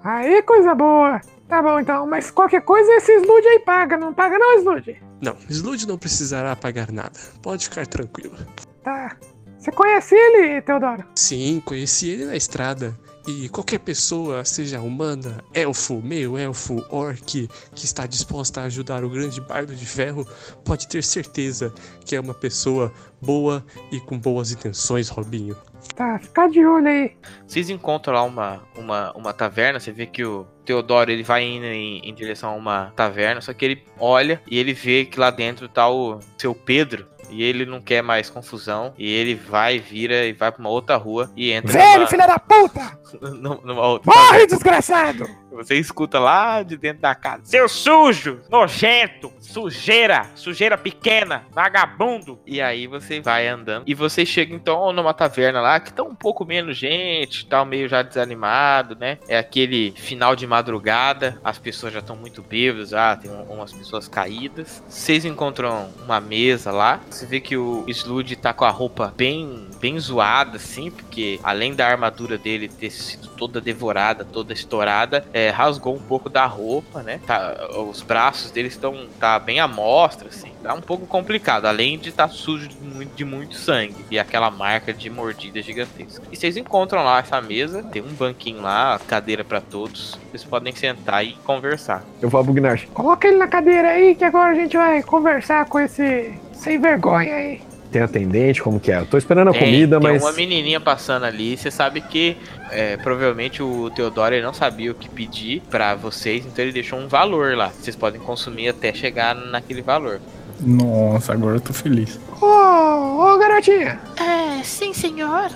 Aí, 0.02 0.42
coisa 0.42 0.74
boa. 0.74 1.20
Tá 1.46 1.62
bom 1.62 1.78
então, 1.78 2.08
mas 2.08 2.28
qualquer 2.28 2.62
coisa 2.62 2.92
esse 2.94 3.12
Slude 3.20 3.46
aí 3.46 3.60
paga, 3.60 3.96
não 3.96 4.12
paga 4.12 4.36
não, 4.36 4.58
Slude? 4.58 5.07
Não, 5.20 5.36
Slude 5.48 5.86
não 5.86 5.98
precisará 5.98 6.54
pagar 6.54 6.92
nada, 6.92 7.18
pode 7.42 7.64
ficar 7.64 7.86
tranquilo. 7.86 8.36
Tá. 8.82 9.16
Você 9.58 9.72
conhece 9.72 10.14
ele, 10.14 10.62
Teodoro? 10.62 11.04
Sim, 11.16 11.60
conheci 11.64 12.10
ele 12.10 12.26
na 12.26 12.36
estrada. 12.36 12.96
E 13.26 13.46
qualquer 13.50 13.80
pessoa, 13.80 14.42
seja 14.42 14.80
humana, 14.80 15.44
elfo, 15.52 16.00
meio-elfo, 16.00 16.82
orc, 16.88 17.46
que 17.74 17.84
está 17.84 18.06
disposta 18.06 18.62
a 18.62 18.64
ajudar 18.64 19.04
o 19.04 19.10
grande 19.10 19.38
bardo 19.38 19.76
de 19.76 19.84
ferro, 19.84 20.26
pode 20.64 20.88
ter 20.88 21.04
certeza 21.04 21.70
que 22.06 22.16
é 22.16 22.20
uma 22.20 22.32
pessoa 22.32 22.90
boa 23.20 23.62
e 23.92 24.00
com 24.00 24.18
boas 24.18 24.50
intenções, 24.50 25.10
Robinho. 25.10 25.54
Tá, 25.98 26.16
fica 26.20 26.46
de 26.46 26.64
olho 26.64 26.86
aí. 26.86 27.10
Vocês 27.44 27.68
encontram 27.68 28.14
lá 28.14 28.22
uma, 28.22 28.62
uma, 28.76 29.12
uma 29.16 29.32
taverna, 29.32 29.80
você 29.80 29.90
vê 29.90 30.06
que 30.06 30.24
o 30.24 30.46
Teodoro 30.64 31.10
ele 31.10 31.24
vai 31.24 31.42
indo 31.42 31.66
em, 31.66 31.98
em 32.08 32.14
direção 32.14 32.50
a 32.50 32.54
uma 32.54 32.92
taverna, 32.94 33.40
só 33.40 33.52
que 33.52 33.64
ele 33.64 33.84
olha 33.98 34.40
e 34.48 34.60
ele 34.60 34.72
vê 34.72 35.04
que 35.04 35.18
lá 35.18 35.30
dentro 35.30 35.68
tá 35.68 35.90
o 35.90 36.20
seu 36.38 36.54
Pedro. 36.54 37.04
E 37.30 37.42
ele 37.42 37.66
não 37.66 37.80
quer 37.80 38.00
mais 38.00 38.30
confusão. 38.30 38.94
E 38.96 39.12
ele 39.12 39.34
vai, 39.34 39.78
vira 39.78 40.24
e 40.24 40.32
vai 40.32 40.50
pra 40.50 40.60
uma 40.60 40.70
outra 40.70 40.96
rua 40.96 41.30
e 41.36 41.50
entra 41.50 41.72
Velho, 41.72 41.98
numa, 41.98 42.06
filha 42.06 42.26
da 42.26 42.38
puta! 42.38 42.98
numa- 43.20 43.86
outra 43.86 44.10
Morre, 44.10 44.46
desgraçado! 44.46 45.26
Você 45.58 45.74
escuta 45.76 46.18
lá 46.18 46.62
de 46.62 46.76
dentro 46.76 47.02
da 47.02 47.14
casa. 47.14 47.42
Seu 47.44 47.68
sujo, 47.68 48.40
nojento, 48.50 49.32
sujeira, 49.40 50.26
sujeira 50.34 50.78
pequena, 50.78 51.44
vagabundo. 51.52 52.38
E 52.46 52.60
aí 52.60 52.86
você 52.86 53.20
vai 53.20 53.46
andando. 53.48 53.84
E 53.86 53.94
você 53.94 54.24
chega 54.24 54.54
então 54.54 54.92
numa 54.92 55.12
taverna 55.12 55.60
lá 55.60 55.80
que 55.80 55.92
tá 55.92 56.02
um 56.02 56.14
pouco 56.14 56.44
menos 56.44 56.76
gente, 56.76 57.46
tá 57.46 57.64
meio 57.64 57.88
já 57.88 58.02
desanimado, 58.02 58.96
né? 58.98 59.18
É 59.28 59.38
aquele 59.38 59.92
final 59.96 60.34
de 60.36 60.46
madrugada, 60.46 61.40
as 61.42 61.58
pessoas 61.58 61.92
já 61.92 61.98
estão 62.00 62.16
muito 62.16 62.42
bêbadas, 62.42 62.92
ah, 62.94 63.16
tem 63.16 63.30
um- 63.30 63.42
umas 63.44 63.72
pessoas 63.72 64.08
caídas. 64.08 64.82
Vocês 64.88 65.24
encontram 65.24 65.90
uma 66.04 66.20
mesa 66.20 66.70
lá. 66.70 67.00
Você 67.10 67.26
vê 67.26 67.40
que 67.40 67.56
o 67.56 67.84
Slud 67.88 68.36
tá 68.36 68.52
com 68.52 68.64
a 68.64 68.70
roupa 68.70 69.12
bem, 69.16 69.68
bem 69.80 69.98
zoada, 69.98 70.56
assim, 70.56 70.90
porque 70.90 71.40
além 71.42 71.74
da 71.74 71.86
armadura 71.86 72.38
dele 72.38 72.68
ter 72.68 72.90
sido 72.90 73.28
toda 73.28 73.60
devorada, 73.60 74.24
toda 74.24 74.52
estourada, 74.52 75.24
é, 75.32 75.47
rasgou 75.50 75.94
um 75.94 76.00
pouco 76.00 76.28
da 76.28 76.46
roupa, 76.46 77.02
né? 77.02 77.20
Tá, 77.26 77.68
os 77.76 78.02
braços 78.02 78.50
dele 78.50 78.68
estão 78.68 79.06
tá 79.18 79.38
bem 79.38 79.60
à 79.60 79.68
mostra, 79.68 80.28
assim. 80.28 80.50
Tá 80.62 80.74
um 80.74 80.80
pouco 80.80 81.06
complicado, 81.06 81.66
além 81.66 81.98
de 81.98 82.08
estar 82.08 82.28
sujo 82.28 82.68
de 82.68 82.76
muito, 82.80 83.14
de 83.14 83.24
muito 83.24 83.54
sangue 83.54 84.04
e 84.10 84.18
aquela 84.18 84.50
marca 84.50 84.92
de 84.92 85.08
mordida 85.08 85.62
gigantesca. 85.62 86.24
E 86.30 86.36
vocês 86.36 86.56
encontram 86.56 87.04
lá 87.04 87.18
essa 87.20 87.40
mesa, 87.40 87.82
tem 87.82 88.02
um 88.02 88.12
banquinho 88.12 88.62
lá, 88.62 88.98
cadeira 89.06 89.44
pra 89.44 89.60
todos. 89.60 90.18
Vocês 90.30 90.44
podem 90.44 90.74
sentar 90.74 91.24
e 91.24 91.32
conversar. 91.44 92.04
Eu 92.20 92.28
vou 92.28 92.44
Gnarch. 92.44 92.86
Coloca 92.88 93.28
ele 93.28 93.36
na 93.36 93.46
cadeira 93.46 93.88
aí 93.88 94.14
que 94.14 94.24
agora 94.24 94.52
a 94.52 94.54
gente 94.54 94.76
vai 94.76 95.02
conversar 95.02 95.66
com 95.66 95.78
esse 95.78 96.34
sem 96.52 96.80
vergonha 96.80 97.34
aí. 97.34 97.67
Tem 97.90 98.02
atendente, 98.02 98.62
como 98.62 98.78
que 98.78 98.92
é? 98.92 98.98
Eu 99.00 99.06
tô 99.06 99.16
esperando 99.16 99.48
a 99.48 99.52
Tem- 99.52 99.60
comida, 99.62 99.98
tem 99.98 100.12
mas. 100.12 100.22
uma 100.22 100.32
menininha 100.32 100.78
passando 100.78 101.24
ali. 101.24 101.56
Você 101.56 101.70
sabe 101.70 102.00
que 102.02 102.36
é, 102.70 102.96
provavelmente 102.98 103.62
o 103.62 103.88
Teodoro 103.90 104.34
ele 104.34 104.44
não 104.44 104.52
sabia 104.52 104.90
o 104.92 104.94
que 104.94 105.08
pedir 105.08 105.62
pra 105.70 105.94
vocês, 105.94 106.44
então 106.44 106.62
ele 106.62 106.72
deixou 106.72 106.98
um 106.98 107.08
valor 107.08 107.56
lá. 107.56 107.68
Vocês 107.70 107.96
podem 107.96 108.20
consumir 108.20 108.68
até 108.68 108.92
chegar 108.92 109.34
naquele 109.34 109.80
valor. 109.80 110.20
Nossa, 110.60 111.32
agora 111.32 111.56
eu 111.56 111.60
tô 111.60 111.72
feliz. 111.72 112.20
Ô, 112.42 112.46
ô 112.46 113.38
garotinha, 113.38 113.98
É, 114.16 114.62
sim, 114.62 114.92
senhor. 114.92 115.50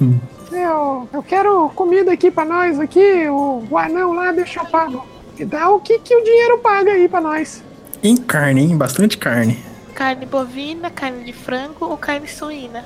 eu, 0.52 1.08
eu 1.12 1.22
quero 1.22 1.68
comida 1.70 2.12
aqui 2.12 2.30
pra 2.30 2.44
nós 2.44 2.78
aqui, 2.78 3.26
o, 3.28 3.64
o 3.68 3.78
anão 3.78 4.12
lá 4.12 4.30
deixa 4.32 4.60
eu 4.60 4.66
pago. 4.66 5.04
Dá 5.46 5.68
o 5.70 5.80
que, 5.80 5.98
que 5.98 6.14
o 6.14 6.22
dinheiro 6.22 6.58
paga 6.58 6.92
aí 6.92 7.08
pra 7.08 7.20
nós. 7.20 7.64
Em 8.02 8.16
carne, 8.16 8.60
hein? 8.62 8.76
Bastante 8.76 9.18
carne. 9.18 9.58
Carne 9.94 10.26
bovina, 10.26 10.90
carne 10.90 11.22
de 11.24 11.32
frango 11.32 11.84
ou 11.86 11.96
carne 11.96 12.26
suína? 12.26 12.84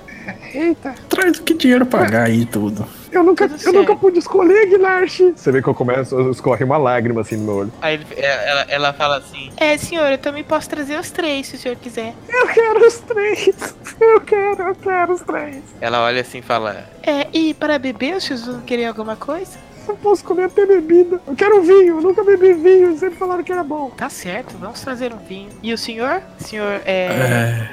Eita, 0.53 0.95
Traz 1.09 1.39
o 1.39 1.43
que 1.43 1.55
dinheiro 1.55 1.87
pagar 1.87 2.25
aí 2.27 2.45
tudo. 2.45 2.87
eu 3.11 3.23
nunca, 3.25 3.49
Tudo 3.49 3.63
eu 3.65 3.73
nunca 3.73 3.97
pude 3.97 4.19
escolher, 4.19 4.67
Gnarch. 4.69 5.33
Você 5.35 5.51
vê 5.51 5.63
que 5.63 5.69
eu 5.69 5.75
começo, 5.75 6.31
escorre 6.31 6.65
uma 6.65 6.77
lágrima 6.77 7.23
assim 7.23 7.37
no 7.37 7.45
meu 7.45 7.55
olho. 7.57 7.73
Aí 7.81 7.95
ele- 7.95 8.07
é, 8.17 8.51
ela, 8.51 8.61
ela 8.69 8.93
fala 8.93 9.17
assim: 9.17 9.51
É, 9.57 9.77
senhor, 9.79 10.07
eu 10.13 10.19
também 10.19 10.45
posso 10.45 10.69
trazer 10.69 10.99
os 11.01 11.11
três, 11.11 11.47
se 11.47 11.57
o 11.57 11.59
senhor 11.59 11.77
quiser. 11.77 12.15
Eu 12.29 12.47
quero 12.49 12.87
os 12.87 12.99
três. 12.99 13.75
Eu 14.01 14.21
quero, 14.21 14.63
eu 14.63 14.75
quero 14.75 15.13
os 15.15 15.23
três. 15.23 15.63
Ela 15.81 16.03
olha 16.05 16.21
assim 16.21 16.39
e 16.39 16.43
fala: 16.43 16.85
É, 17.03 17.27
e 17.33 17.55
para 17.55 17.79
beber, 17.79 18.17
os 18.17 18.25
senhores 18.25 18.47
vão 18.47 18.61
querer 18.61 18.85
alguma 18.85 19.17
coisa? 19.17 19.59
Eu 19.89 19.97
posso 19.97 20.23
comer 20.25 20.45
até 20.45 20.67
bebida. 20.67 21.21
Eu 21.27 21.35
quero 21.35 21.63
vinho, 21.63 21.97
eu 21.97 22.01
nunca 22.03 22.23
bebi 22.23 22.53
vinho, 22.53 22.97
sempre 22.99 23.17
falaram 23.17 23.43
que 23.43 23.53
era 23.53 23.65
bom. 23.65 23.91
Tá 23.91 24.09
certo, 24.09 24.57
vamos 24.59 24.81
trazer 24.81 25.13
um 25.13 25.19
vinho. 25.19 25.49
E 25.63 25.73
o 25.73 25.79
senhor? 25.79 26.23
O 26.41 26.45
senhor 26.45 26.81
é. 26.85 27.71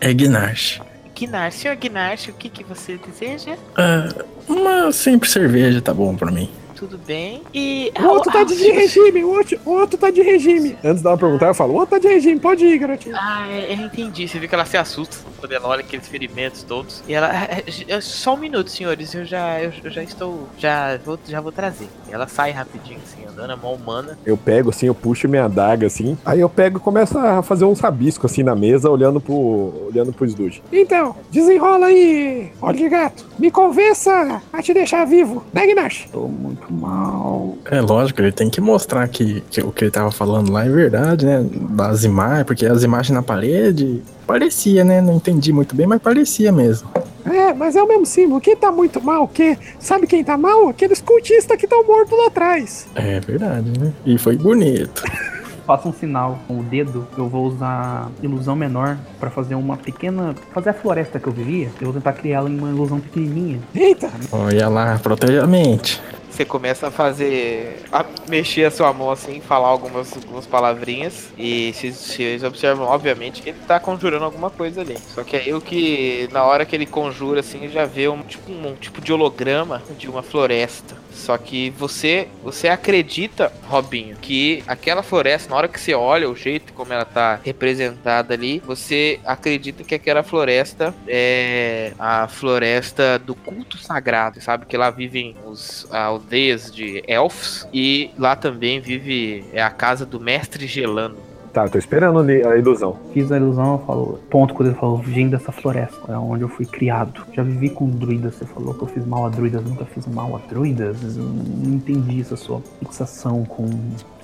É. 0.00 0.08
É. 0.08 0.12
Guinar. 0.12 1.52
Senhor 1.52 1.76
Guinar, 1.76 2.16
o 2.28 2.32
que, 2.32 2.48
que 2.48 2.64
você 2.64 2.98
deseja? 2.98 3.56
É, 3.78 4.24
uma 4.48 4.90
sempre 4.90 5.28
cerveja 5.28 5.80
tá 5.80 5.94
bom 5.94 6.16
pra 6.16 6.32
mim. 6.32 6.50
Tudo 6.82 6.98
bem. 6.98 7.42
E. 7.54 7.92
O 8.00 8.04
outro 8.06 8.32
tá 8.32 8.42
de 8.42 8.54
regime, 8.72 9.22
o 9.24 9.30
outro, 9.30 9.58
o 9.64 9.70
outro 9.70 9.96
tá 9.98 10.10
de 10.10 10.20
regime. 10.22 10.76
Antes 10.84 11.02
dela 11.02 11.16
perguntar, 11.16 11.46
eu 11.48 11.54
falo, 11.54 11.74
O 11.74 11.76
outro 11.76 11.90
tá 11.90 11.98
de 11.98 12.08
regime, 12.08 12.40
pode 12.40 12.64
ir, 12.64 12.78
garotinho. 12.78 13.14
Ah, 13.16 13.46
é, 13.48 13.72
eu 13.72 13.86
entendi. 13.86 14.26
Você 14.26 14.38
vê 14.38 14.48
que 14.48 14.54
ela 14.54 14.64
se 14.64 14.76
assusta 14.76 15.16
quando 15.38 15.52
ela 15.52 15.68
olha 15.68 15.80
aqueles 15.80 16.08
ferimentos 16.08 16.62
todos. 16.62 17.02
E 17.08 17.14
ela. 17.14 17.28
"É, 17.32 17.62
é, 17.88 18.00
Só 18.00 18.34
um 18.34 18.38
minuto, 18.38 18.68
senhores. 18.70 19.14
Eu 19.14 19.24
já, 19.24 19.60
eu, 19.62 19.72
já 19.90 20.02
estou. 20.02 20.48
Já 20.58 20.96
vou, 21.04 21.18
já 21.28 21.40
vou 21.40 21.52
trazer. 21.52 21.88
E 22.08 22.12
ela 22.12 22.26
sai 22.26 22.50
rapidinho, 22.50 22.98
assim, 23.04 23.24
andando 23.28 23.50
a 23.52 23.56
mão 23.56 23.74
humana. 23.74 24.18
eu 24.26 24.36
pego 24.36 24.70
assim, 24.70 24.86
eu 24.86 24.94
puxo 24.94 25.28
minha 25.28 25.44
adaga 25.44 25.86
assim. 25.86 26.18
Aí 26.24 26.40
eu 26.40 26.48
pego 26.48 26.78
e 26.78 26.80
começo 26.80 27.16
a 27.16 27.42
fazer 27.42 27.64
uns 27.64 27.78
rabiscos 27.78 28.30
assim 28.30 28.42
na 28.42 28.56
mesa, 28.56 28.90
olhando 28.90 29.20
pro. 29.20 29.86
olhando 29.86 30.12
pro 30.12 30.26
Slude. 30.26 30.62
Então, 30.72 31.14
desenrola 31.30 31.86
aí, 31.86 32.50
olho 32.60 32.76
de 32.76 32.88
gato. 32.88 33.24
Me 33.38 33.50
convença 33.52 34.42
a 34.52 34.60
te 34.62 34.74
deixar 34.74 35.04
vivo, 35.06 35.44
né? 35.52 35.62
Tô 36.10 36.26
muito 36.28 36.71
mal. 36.72 37.56
É 37.70 37.80
lógico, 37.80 38.20
ele 38.20 38.32
tem 38.32 38.50
que 38.50 38.60
mostrar 38.60 39.06
que, 39.08 39.42
que 39.50 39.60
o 39.60 39.70
que 39.70 39.84
ele 39.84 39.90
tava 39.90 40.10
falando 40.10 40.50
lá 40.50 40.64
é 40.64 40.68
verdade, 40.68 41.26
né? 41.26 41.46
Das 41.70 42.04
imagens, 42.04 42.44
porque 42.44 42.66
as 42.66 42.82
imagens 42.82 43.14
na 43.14 43.22
parede 43.22 44.02
parecia, 44.26 44.84
né? 44.84 45.00
Não 45.00 45.16
entendi 45.16 45.52
muito 45.52 45.74
bem, 45.76 45.86
mas 45.86 46.00
parecia 46.00 46.50
mesmo. 46.50 46.88
É, 47.24 47.52
mas 47.52 47.76
é 47.76 47.82
o 47.82 47.86
mesmo 47.86 48.06
símbolo. 48.06 48.40
Quem 48.40 48.56
tá 48.56 48.72
muito 48.72 49.00
mal, 49.00 49.28
que 49.28 49.56
sabe 49.78 50.06
quem 50.06 50.24
tá 50.24 50.36
mal? 50.36 50.68
Aqueles 50.68 51.00
cultistas 51.00 51.56
que 51.56 51.66
estão 51.66 51.84
mortos 51.84 52.16
lá 52.18 52.26
atrás. 52.26 52.86
É 52.94 53.20
verdade, 53.20 53.70
né? 53.78 53.92
E 54.04 54.18
foi 54.18 54.36
bonito. 54.36 55.02
Faça 55.66 55.88
um 55.88 55.92
sinal 55.92 56.40
com 56.48 56.58
o 56.58 56.62
dedo. 56.62 57.06
Eu 57.16 57.28
vou 57.28 57.46
usar 57.46 58.10
ilusão 58.20 58.56
menor 58.56 58.98
pra 59.20 59.30
fazer 59.30 59.54
uma 59.54 59.76
pequena. 59.76 60.34
Fazer 60.52 60.70
a 60.70 60.74
floresta 60.74 61.20
que 61.20 61.28
eu 61.28 61.32
vivia. 61.32 61.70
Eu 61.80 61.86
vou 61.86 61.94
tentar 61.94 62.12
criá-la 62.14 62.50
em 62.50 62.58
uma 62.58 62.68
ilusão 62.68 62.98
pequenininha. 62.98 63.60
Eita, 63.74 64.10
Olha 64.32 64.68
lá, 64.68 64.98
protege 64.98 65.38
a 65.38 65.46
mente. 65.46 66.02
Você 66.32 66.46
começa 66.46 66.88
a 66.88 66.90
fazer. 66.90 67.82
a 67.92 68.06
mexer 68.26 68.64
a 68.64 68.70
sua 68.70 68.90
mão 68.92 69.10
assim, 69.10 69.40
falar 69.40 69.68
algumas, 69.68 70.16
algumas 70.16 70.46
palavrinhas. 70.46 71.30
E 71.36 71.72
vocês, 71.74 72.42
observam, 72.42 72.86
obviamente, 72.86 73.42
que 73.42 73.50
ele 73.50 73.58
tá 73.66 73.78
conjurando 73.78 74.24
alguma 74.24 74.48
coisa 74.48 74.80
ali. 74.80 74.96
Só 75.14 75.22
que 75.22 75.36
aí 75.36 75.52
o 75.52 75.60
que. 75.60 76.28
Na 76.32 76.44
hora 76.44 76.64
que 76.64 76.74
ele 76.74 76.86
conjura, 76.86 77.40
assim, 77.40 77.68
já 77.68 77.84
vê 77.84 78.08
um 78.08 78.22
tipo, 78.22 78.50
um 78.50 78.74
tipo 78.74 79.02
de 79.02 79.12
holograma 79.12 79.82
de 79.98 80.08
uma 80.08 80.22
floresta. 80.22 80.96
Só 81.12 81.36
que 81.36 81.70
você 81.70 82.28
você 82.42 82.68
acredita, 82.68 83.52
Robinho, 83.68 84.16
que 84.16 84.64
aquela 84.66 85.02
floresta, 85.02 85.50
na 85.50 85.56
hora 85.56 85.68
que 85.68 85.78
você 85.78 85.94
olha 85.94 86.28
o 86.28 86.34
jeito 86.34 86.72
como 86.72 86.92
ela 86.92 87.04
tá 87.04 87.38
representada 87.44 88.32
ali, 88.32 88.60
você 88.60 89.20
acredita 89.24 89.84
que 89.84 89.94
aquela 89.94 90.22
floresta 90.22 90.94
é 91.06 91.92
a 91.98 92.26
floresta 92.26 93.18
do 93.18 93.34
culto 93.34 93.76
sagrado, 93.76 94.40
sabe? 94.40 94.64
Que 94.64 94.76
lá 94.76 94.90
vivem 94.90 95.36
os 95.44 95.86
aldeias 96.22 96.70
de 96.72 97.02
elfos 97.06 97.66
e 97.72 98.10
lá 98.16 98.34
também 98.36 98.80
vive 98.80 99.44
é 99.52 99.62
a 99.62 99.70
casa 99.70 100.06
do 100.06 100.20
mestre 100.20 100.66
gelando. 100.66 101.16
Tá, 101.52 101.64
eu 101.64 101.70
tô 101.70 101.76
esperando 101.76 102.18
ali 102.18 102.42
a 102.46 102.56
ilusão. 102.56 102.96
Fiz 103.12 103.30
a 103.30 103.36
ilusão, 103.36 103.72
eu 103.72 103.86
falo, 103.86 104.20
ponto 104.30 104.54
quando 104.54 104.70
ele 104.70 104.78
falou, 104.78 104.96
vim 104.96 105.28
dessa 105.28 105.52
floresta, 105.52 106.10
é 106.10 106.16
onde 106.16 106.42
eu 106.42 106.48
fui 106.48 106.64
criado. 106.64 107.26
Já 107.34 107.42
vivi 107.42 107.68
com 107.68 107.90
druidas, 107.90 108.36
você 108.36 108.46
falou 108.46 108.72
que 108.72 108.82
eu 108.82 108.88
fiz 108.88 109.04
mal 109.04 109.26
a 109.26 109.28
druidas, 109.28 109.62
nunca 109.62 109.84
fiz 109.84 110.06
mal 110.06 110.34
a 110.34 110.38
druidas. 110.48 110.96
Eu 111.14 111.24
não 111.24 111.74
entendi 111.74 112.22
essa 112.22 112.36
sua 112.36 112.62
fixação 112.78 113.44
com 113.44 113.68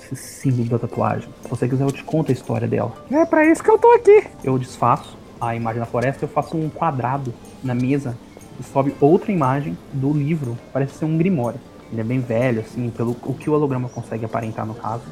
esse 0.01 0.15
símbolo 0.15 0.69
da 0.69 0.79
tatuagem. 0.79 1.29
Se 1.43 1.49
você 1.49 1.69
quiser, 1.69 1.83
eu 1.83 1.91
te 1.91 2.03
conto 2.03 2.31
a 2.31 2.33
história 2.33 2.67
dela. 2.67 2.93
é 3.11 3.23
pra 3.25 3.45
isso 3.45 3.63
que 3.63 3.69
eu 3.69 3.77
tô 3.77 3.91
aqui. 3.91 4.23
Eu 4.43 4.57
desfaço 4.57 5.15
a 5.39 5.55
imagem 5.55 5.81
da 5.81 5.85
floresta, 5.85 6.25
eu 6.25 6.29
faço 6.29 6.57
um 6.57 6.67
quadrado 6.67 7.31
na 7.63 7.75
mesa 7.75 8.17
e 8.59 8.63
sobe 8.63 8.95
outra 8.99 9.31
imagem 9.31 9.77
do 9.93 10.11
livro, 10.11 10.57
parece 10.73 10.95
ser 10.95 11.05
um 11.05 11.15
grimório. 11.15 11.59
Ele 11.91 12.01
é 12.01 12.03
bem 12.03 12.19
velho, 12.19 12.61
assim, 12.61 12.89
pelo 12.89 13.15
o 13.23 13.33
que 13.33 13.49
o 13.49 13.53
holograma 13.53 13.89
consegue 13.89 14.25
aparentar 14.25 14.65
no 14.65 14.73
caso. 14.73 15.03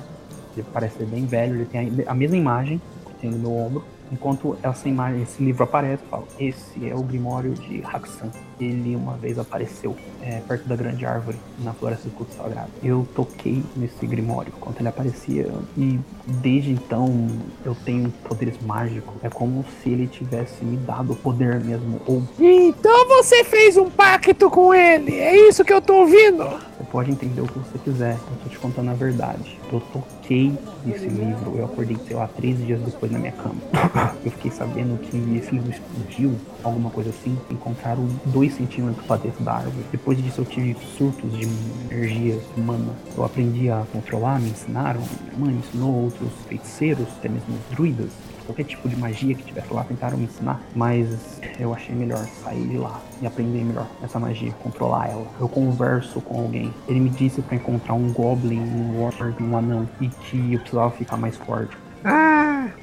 Ele 0.56 0.66
parece 0.74 0.98
ser 0.98 1.06
bem 1.06 1.26
velho, 1.26 1.56
ele 1.56 1.66
tem 1.66 2.04
a, 2.08 2.12
a 2.12 2.14
mesma 2.14 2.38
imagem 2.38 2.82
que 3.06 3.14
tem 3.16 3.30
no 3.30 3.38
meu 3.38 3.52
ombro. 3.52 3.84
Enquanto 4.12 4.58
essa 4.64 4.88
imagem, 4.88 5.22
esse 5.22 5.44
livro 5.44 5.64
aparece, 5.64 6.02
eu 6.04 6.10
falo, 6.10 6.28
esse 6.40 6.90
é 6.90 6.96
o 6.96 7.04
Grimório 7.04 7.54
de 7.54 7.84
Haxan. 7.84 8.32
Ele 8.60 8.96
uma 8.96 9.14
vez 9.14 9.38
apareceu 9.38 9.96
é, 10.22 10.40
perto 10.48 10.68
da 10.68 10.76
grande 10.76 11.06
árvore, 11.06 11.38
na 11.60 11.74
floresta 11.74 12.08
do 12.08 12.16
culto 12.16 12.34
sagrado. 12.34 12.70
Eu 12.82 13.06
toquei 13.14 13.62
nesse 13.76 14.08
Grimório 14.08 14.52
quando 14.60 14.80
ele 14.80 14.88
aparecia 14.88 15.52
e 15.78 16.00
desde 16.26 16.72
então 16.72 17.28
eu 17.66 17.76
tenho 17.76 18.10
poderes 18.24 18.56
mágicos. 18.66 19.14
É 19.22 19.30
como 19.30 19.66
se 19.84 19.90
ele 19.90 20.08
tivesse 20.08 20.64
me 20.64 20.78
dado 20.78 21.14
o 21.14 21.16
poder 21.16 21.60
mesmo. 21.60 22.00
Ou 22.08 22.24
Então 22.40 22.97
você 23.08 23.44
fez 23.44 23.78
um 23.78 23.90
pacto 23.90 24.50
com 24.50 24.74
ele, 24.74 25.16
é 25.16 25.48
isso 25.48 25.64
que 25.64 25.74
eu 25.74 25.82
tô 25.82 25.96
ouvindo? 25.96 26.68
você 26.78 26.84
pode 26.92 27.12
entender 27.12 27.42
o 27.42 27.48
que 27.48 27.60
você 27.60 27.78
quiser. 27.80 28.14
Eu 28.14 28.38
tô 28.44 28.50
te 28.50 28.60
contando 28.60 28.92
a 28.92 28.94
verdade. 28.94 29.60
Eu 29.72 29.82
toquei 29.92 30.54
nesse 30.86 31.08
livro, 31.08 31.56
eu 31.58 31.66
acordei, 31.66 31.98
sei 32.08 32.16
lá, 32.16 32.28
três 32.28 32.58
dias 32.66 32.80
depois 32.82 33.12
na 33.12 33.20
minha 33.20 33.32
cama. 33.32 33.56
Eu 34.24 34.32
fiquei 34.32 34.52
sabendo 34.52 35.00
que 35.00 35.18
esse 35.38 35.52
livro 35.52 35.72
explodiu, 35.72 36.36
alguma 36.64 36.90
coisa 36.90 37.10
assim. 37.10 37.38
Encontraram 37.50 38.08
dois 38.26 38.54
centímetros 38.54 39.06
pra 39.06 39.18
dentro 39.18 39.44
da 39.44 39.54
árvore. 39.54 39.86
Depois 39.92 40.22
disso 40.22 40.42
eu 40.42 40.46
tive 40.46 40.76
surtos 40.98 41.32
de 41.38 41.48
energia 41.90 42.40
humana. 42.56 42.94
Eu 43.16 43.24
aprendi 43.24 43.70
a 43.70 43.84
controlar, 43.92 44.40
me 44.40 44.50
ensinaram. 44.50 45.02
Minha 45.36 45.46
mãe 45.46 45.56
ensinou 45.56 46.04
outros 46.04 46.30
feiticeiros, 46.48 47.08
até 47.18 47.30
mesmo 47.30 47.58
druidas. 47.72 48.12
Qualquer 48.48 48.64
tipo 48.64 48.88
de 48.88 48.96
magia 48.96 49.36
que 49.36 49.44
tivesse 49.44 49.72
lá, 49.72 49.84
tentaram 49.84 50.18
me 50.18 50.24
ensinar, 50.24 50.60
mas 50.74 51.40
eu 51.60 51.74
achei 51.74 51.94
melhor 51.94 52.26
sair 52.44 52.66
de 52.68 52.78
lá 52.78 53.00
e 53.22 53.28
aprender 53.28 53.64
melhor 53.64 53.86
essa 54.02 54.20
magia, 54.20 54.52
controlar 54.64 55.10
ela. 55.10 55.28
Eu 55.40 55.50
converso 55.50 56.22
com 56.22 56.40
alguém. 56.40 56.74
Ele 56.88 57.00
me 57.00 57.10
disse 57.10 57.42
pra 57.42 57.56
encontrar 57.56 57.94
um 57.94 58.12
goblin, 58.12 58.60
um 58.60 59.04
orc, 59.04 59.44
um 59.44 59.58
anão 59.58 59.88
e 60.00 60.08
que 60.08 60.54
eu 60.54 60.60
precisava 60.60 60.92
ficar 60.92 61.18
mais 61.18 61.36
forte. 61.36 61.78
Ah, 62.04 62.37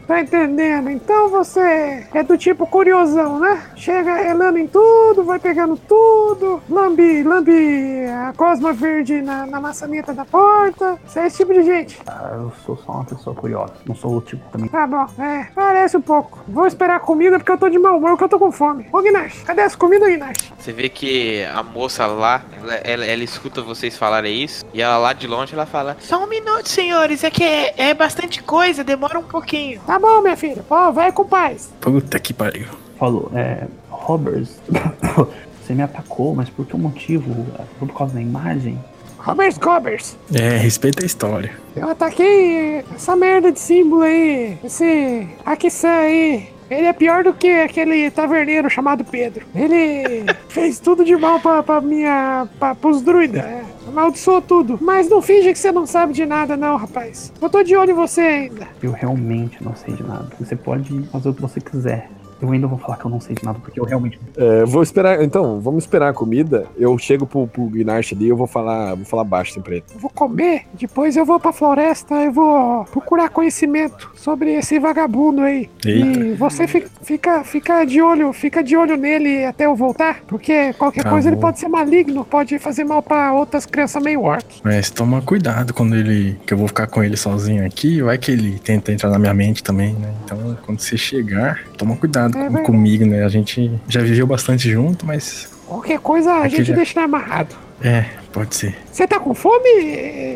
tá 0.06 0.20
entendendo. 0.20 0.90
Então 0.90 1.28
você 1.28 2.06
é 2.12 2.22
do 2.22 2.36
tipo 2.36 2.66
curiosão, 2.66 3.38
né? 3.38 3.62
Chega 3.76 4.14
relando 4.14 4.58
em 4.58 4.66
tudo, 4.66 5.24
vai 5.24 5.38
pegando 5.38 5.76
tudo, 5.76 6.62
lambe, 6.68 7.22
lambe 7.22 8.06
a 8.06 8.32
cosma 8.36 8.72
verde 8.72 9.20
na, 9.22 9.46
na 9.46 9.60
maçaneta 9.60 10.12
da 10.12 10.24
porta. 10.24 10.98
Você 11.06 11.20
é 11.20 11.26
esse 11.26 11.38
tipo 11.38 11.52
de 11.52 11.62
gente. 11.62 11.98
Ah, 12.06 12.32
eu 12.34 12.52
sou 12.64 12.76
só 12.76 12.92
uma 12.92 13.04
pessoa 13.04 13.34
curiosa. 13.34 13.74
Não 13.86 13.94
sou 13.94 14.18
o 14.18 14.20
tipo 14.20 14.42
também. 14.50 14.68
Tá 14.68 14.86
bom, 14.86 15.06
é, 15.22 15.48
parece 15.54 15.96
um 15.96 16.02
pouco. 16.02 16.40
Vou 16.48 16.66
esperar 16.66 16.96
a 16.96 17.00
comida 17.00 17.38
porque 17.38 17.52
eu 17.52 17.58
tô 17.58 17.68
de 17.68 17.78
mau 17.78 17.98
humor, 17.98 18.10
porque 18.10 18.24
eu 18.24 18.28
tô 18.28 18.38
com 18.38 18.52
fome. 18.52 18.86
Ô, 18.92 19.00
Guinash, 19.00 19.42
cadê 19.44 19.62
essa 19.62 19.76
comida, 19.76 20.08
Guinash? 20.08 20.52
Você 20.58 20.72
vê 20.72 20.88
que 20.88 21.44
a 21.44 21.62
moça 21.62 22.06
lá, 22.06 22.42
ela, 22.64 22.74
ela- 22.84 23.04
ela 23.04 23.22
escuta 23.24 23.62
vocês 23.62 23.96
falarem 23.96 24.42
isso, 24.42 24.64
e 24.72 24.80
ela 24.82 24.96
lá 24.98 25.12
de 25.12 25.26
longe 25.26 25.54
ela 25.54 25.66
fala: 25.66 25.96
Só 26.00 26.22
um 26.24 26.26
minuto, 26.26 26.68
senhores. 26.68 27.22
É 27.24 27.30
que 27.30 27.44
é, 27.44 27.74
é 27.76 27.94
bastante 27.94 28.42
coisa, 28.42 28.82
demora 28.82 29.18
um 29.18 29.22
pouquinho. 29.24 29.80
Tá 29.86 29.98
bom, 29.98 30.20
minha 30.20 30.36
filha. 30.36 30.64
Ó, 30.68 30.90
vai 30.90 31.12
com 31.12 31.24
paz. 31.24 31.70
Puta 31.80 32.18
que 32.18 32.32
pariu. 32.32 32.66
Falou, 32.98 33.30
é. 33.34 33.64
Roberts, 33.90 34.58
você 35.62 35.72
me 35.74 35.82
atacou, 35.82 36.34
mas 36.34 36.48
por 36.50 36.66
que 36.66 36.76
motivo? 36.76 37.46
Foi 37.78 37.88
por 37.88 37.96
causa 37.96 38.14
da 38.14 38.20
imagem? 38.20 38.78
Roberts 39.18 39.56
Cobers. 39.56 40.16
É, 40.34 40.58
respeita 40.58 41.02
a 41.02 41.06
história. 41.06 41.52
Eu 41.74 41.88
ataquei 41.88 42.84
essa 42.94 43.16
merda 43.16 43.50
de 43.50 43.58
símbolo 43.58 44.02
aí. 44.02 44.58
Esse 44.62 45.26
Akisan 45.46 45.88
aí. 45.88 46.48
Ele 46.70 46.86
é 46.86 46.92
pior 46.92 47.24
do 47.24 47.34
que 47.34 47.48
aquele 47.48 48.10
taverneiro 48.10 48.70
chamado 48.70 49.04
Pedro. 49.04 49.46
Ele 49.54 50.24
fez 50.48 50.78
tudo 50.78 51.04
de 51.04 51.16
mal 51.16 51.40
pra, 51.40 51.62
pra 51.62 51.80
minha. 51.80 52.46
Pra, 52.58 52.74
pros 52.74 53.02
druidas. 53.02 53.44
É, 53.44 53.62
amaldiçoou 53.86 54.40
tudo. 54.40 54.78
Mas 54.80 55.08
não 55.08 55.20
finge 55.20 55.52
que 55.52 55.58
você 55.58 55.70
não 55.72 55.86
sabe 55.86 56.12
de 56.12 56.24
nada, 56.26 56.56
não, 56.56 56.76
rapaz. 56.76 57.32
Eu 57.40 57.50
tô 57.50 57.62
de 57.62 57.76
olho 57.76 57.90
em 57.90 57.94
você 57.94 58.20
ainda. 58.20 58.68
Eu 58.82 58.92
realmente 58.92 59.62
não 59.62 59.74
sei 59.74 59.94
de 59.94 60.02
nada. 60.02 60.28
Você 60.38 60.56
pode 60.56 61.02
fazer 61.04 61.28
o 61.28 61.34
que 61.34 61.42
você 61.42 61.60
quiser. 61.60 62.08
Eu 62.40 62.50
ainda 62.50 62.66
vou 62.66 62.78
falar 62.78 62.96
que 62.96 63.04
eu 63.04 63.10
não 63.10 63.20
sei 63.20 63.34
de 63.34 63.44
nada, 63.44 63.58
porque 63.58 63.78
eu 63.78 63.84
realmente. 63.84 64.18
É, 64.36 64.64
vou 64.64 64.82
esperar. 64.82 65.22
Então, 65.22 65.60
vamos 65.60 65.84
esperar 65.84 66.10
a 66.10 66.12
comida. 66.12 66.66
Eu 66.76 66.96
chego 66.98 67.26
pro, 67.26 67.46
pro 67.46 67.66
Gnarch 67.66 68.14
ali, 68.14 68.28
eu 68.28 68.36
vou 68.36 68.46
falar, 68.46 68.94
vou 68.94 69.04
falar 69.04 69.24
baixo 69.24 69.60
pra 69.60 69.74
ele. 69.74 69.84
Eu 69.94 70.00
vou 70.00 70.10
comer, 70.10 70.62
depois 70.74 71.16
eu 71.16 71.24
vou 71.24 71.38
pra 71.38 71.52
floresta, 71.52 72.14
eu 72.14 72.32
vou 72.32 72.84
procurar 72.86 73.28
conhecimento 73.28 74.10
sobre 74.14 74.52
esse 74.54 74.78
vagabundo 74.78 75.42
aí. 75.42 75.68
Eita. 75.84 76.18
E 76.20 76.34
você 76.34 76.66
fica, 76.66 76.90
fica, 77.02 77.44
fica 77.44 77.84
de 77.84 78.00
olho, 78.00 78.32
fica 78.32 78.62
de 78.62 78.76
olho 78.76 78.96
nele 78.96 79.44
até 79.44 79.66
eu 79.66 79.74
voltar, 79.74 80.20
porque 80.26 80.72
qualquer 80.74 81.04
Tá 81.04 81.10
coisa 81.10 81.28
ele 81.28 81.36
pode 81.36 81.58
ser 81.58 81.68
maligno, 81.68 82.24
pode 82.24 82.58
fazer 82.58 82.84
mal 82.84 83.02
pra 83.02 83.32
outras 83.34 83.66
crianças 83.66 84.02
meio 84.02 84.22
orc. 84.22 84.44
Mas 84.64 84.88
toma 84.90 85.20
cuidado 85.20 85.74
quando 85.74 85.94
ele. 85.94 86.38
que 86.46 86.54
eu 86.54 86.58
vou 86.58 86.66
ficar 86.66 86.86
com 86.86 87.02
ele 87.02 87.16
sozinho 87.16 87.64
aqui. 87.66 88.00
Vai 88.00 88.16
que 88.16 88.30
ele 88.30 88.58
tenta 88.58 88.90
entrar 88.90 89.10
na 89.10 89.18
minha 89.18 89.34
mente 89.34 89.62
também, 89.62 89.92
né? 89.92 90.12
Então, 90.24 90.56
quando 90.64 90.80
você 90.80 90.96
chegar, 90.96 91.62
toma 91.76 91.94
cuidado 91.96 92.23
É 92.26 92.62
comigo, 92.62 93.04
né? 93.06 93.24
A 93.24 93.28
gente 93.28 93.70
já 93.88 94.00
viveu 94.00 94.26
bastante 94.26 94.70
junto, 94.70 95.04
mas. 95.06 95.48
Qualquer 95.66 95.98
coisa 95.98 96.30
a 96.32 96.44
Aqui 96.44 96.56
gente 96.58 96.66
já- 96.68 96.74
deixa 96.76 97.00
amarrado. 97.02 97.54
É, 97.82 98.04
pode 98.32 98.54
ser. 98.54 98.76
Você 98.90 99.06
tá 99.06 99.18
com 99.18 99.34
fome? 99.34 100.34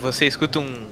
Você 0.00 0.26
escuta 0.26 0.58
um. 0.58 0.86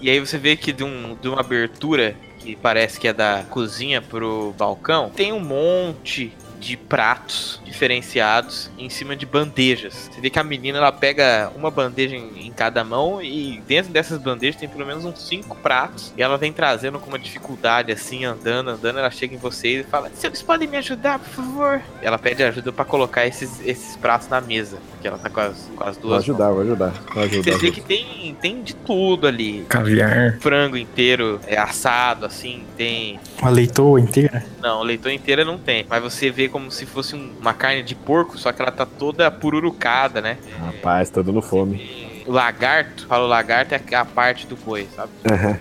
E 0.00 0.08
aí 0.10 0.20
você 0.20 0.38
vê 0.38 0.56
que 0.56 0.72
de, 0.72 0.84
um, 0.84 1.16
de 1.20 1.28
uma 1.28 1.40
abertura 1.40 2.14
que 2.38 2.56
parece 2.56 3.00
que 3.00 3.08
é 3.08 3.12
da 3.12 3.44
cozinha 3.50 4.00
pro 4.00 4.54
balcão, 4.56 5.10
tem 5.10 5.32
um 5.32 5.40
monte 5.40 6.32
de 6.58 6.76
pratos 6.76 7.60
diferenciados 7.64 8.70
em 8.78 8.88
cima 8.90 9.14
de 9.14 9.24
bandejas. 9.24 10.08
Você 10.12 10.20
vê 10.20 10.30
que 10.30 10.38
a 10.38 10.44
menina 10.44 10.78
ela 10.78 10.92
pega 10.92 11.50
uma 11.54 11.70
bandeja 11.70 12.16
em, 12.16 12.46
em 12.46 12.52
cada 12.52 12.82
mão 12.84 13.22
e 13.22 13.62
dentro 13.66 13.92
dessas 13.92 14.18
bandejas 14.20 14.56
tem 14.60 14.68
pelo 14.68 14.86
menos 14.86 15.04
uns 15.04 15.26
cinco 15.28 15.56
pratos. 15.56 16.12
E 16.16 16.22
ela 16.22 16.36
vem 16.36 16.52
trazendo 16.52 16.98
com 16.98 17.08
uma 17.08 17.18
dificuldade 17.18 17.92
assim, 17.92 18.24
andando, 18.24 18.70
andando. 18.70 18.98
Ela 18.98 19.10
chega 19.10 19.34
em 19.34 19.38
vocês 19.38 19.86
e 19.86 19.88
fala: 19.88 20.10
Vocês 20.14 20.42
podem 20.42 20.68
me 20.68 20.76
ajudar, 20.78 21.18
por 21.18 21.28
favor? 21.28 21.82
Ela 22.02 22.18
pede 22.18 22.42
ajuda 22.42 22.72
pra 22.72 22.84
colocar 22.84 23.26
esses, 23.26 23.60
esses 23.64 23.96
pratos 23.96 24.28
na 24.28 24.40
mesa, 24.40 24.78
porque 24.92 25.06
ela 25.08 25.18
tá 25.18 25.30
com 25.30 25.40
as, 25.40 25.70
com 25.76 25.84
as 25.84 25.96
Vou 25.96 26.08
duas. 26.10 26.22
ajudar, 26.22 26.50
vou 26.50 26.62
ajudar. 26.62 26.92
Vou 27.14 27.22
ajudar. 27.22 27.52
Você 27.52 27.58
vê 27.58 27.70
que 27.70 27.80
tem, 27.80 28.36
tem 28.40 28.62
de 28.62 28.74
tudo 28.74 29.26
ali. 29.26 29.64
Caviar. 29.68 30.38
Frango 30.40 30.76
inteiro 30.76 31.40
é 31.46 31.56
assado, 31.56 32.26
assim, 32.26 32.64
tem. 32.76 33.18
Uma 33.40 33.50
leitoa 33.50 34.00
inteira. 34.00 34.44
Não, 34.60 34.82
leitão 34.82 35.10
inteira 35.12 35.44
não 35.44 35.58
tem. 35.58 35.86
Mas 35.88 36.02
você 36.02 36.30
vê 36.30 36.48
como 36.48 36.70
se 36.70 36.84
fosse 36.86 37.14
um- 37.14 37.32
uma 37.40 37.54
carne 37.54 37.82
de 37.82 37.94
porco, 37.94 38.36
só 38.36 38.52
que 38.52 38.60
ela 38.60 38.72
tá 38.72 38.84
toda 38.84 39.30
pururucada, 39.30 40.20
né? 40.20 40.38
Rapaz, 40.58 41.08
tá 41.10 41.22
dando 41.22 41.40
fome. 41.40 42.22
O 42.26 42.32
lagarto, 42.32 43.06
fala 43.06 43.24
o 43.24 43.28
lagarto 43.28 43.74
é 43.74 43.94
a 43.94 44.04
parte 44.04 44.46
do 44.46 44.56
boi, 44.56 44.86
sabe? 44.94 45.10
Aham. 45.30 45.58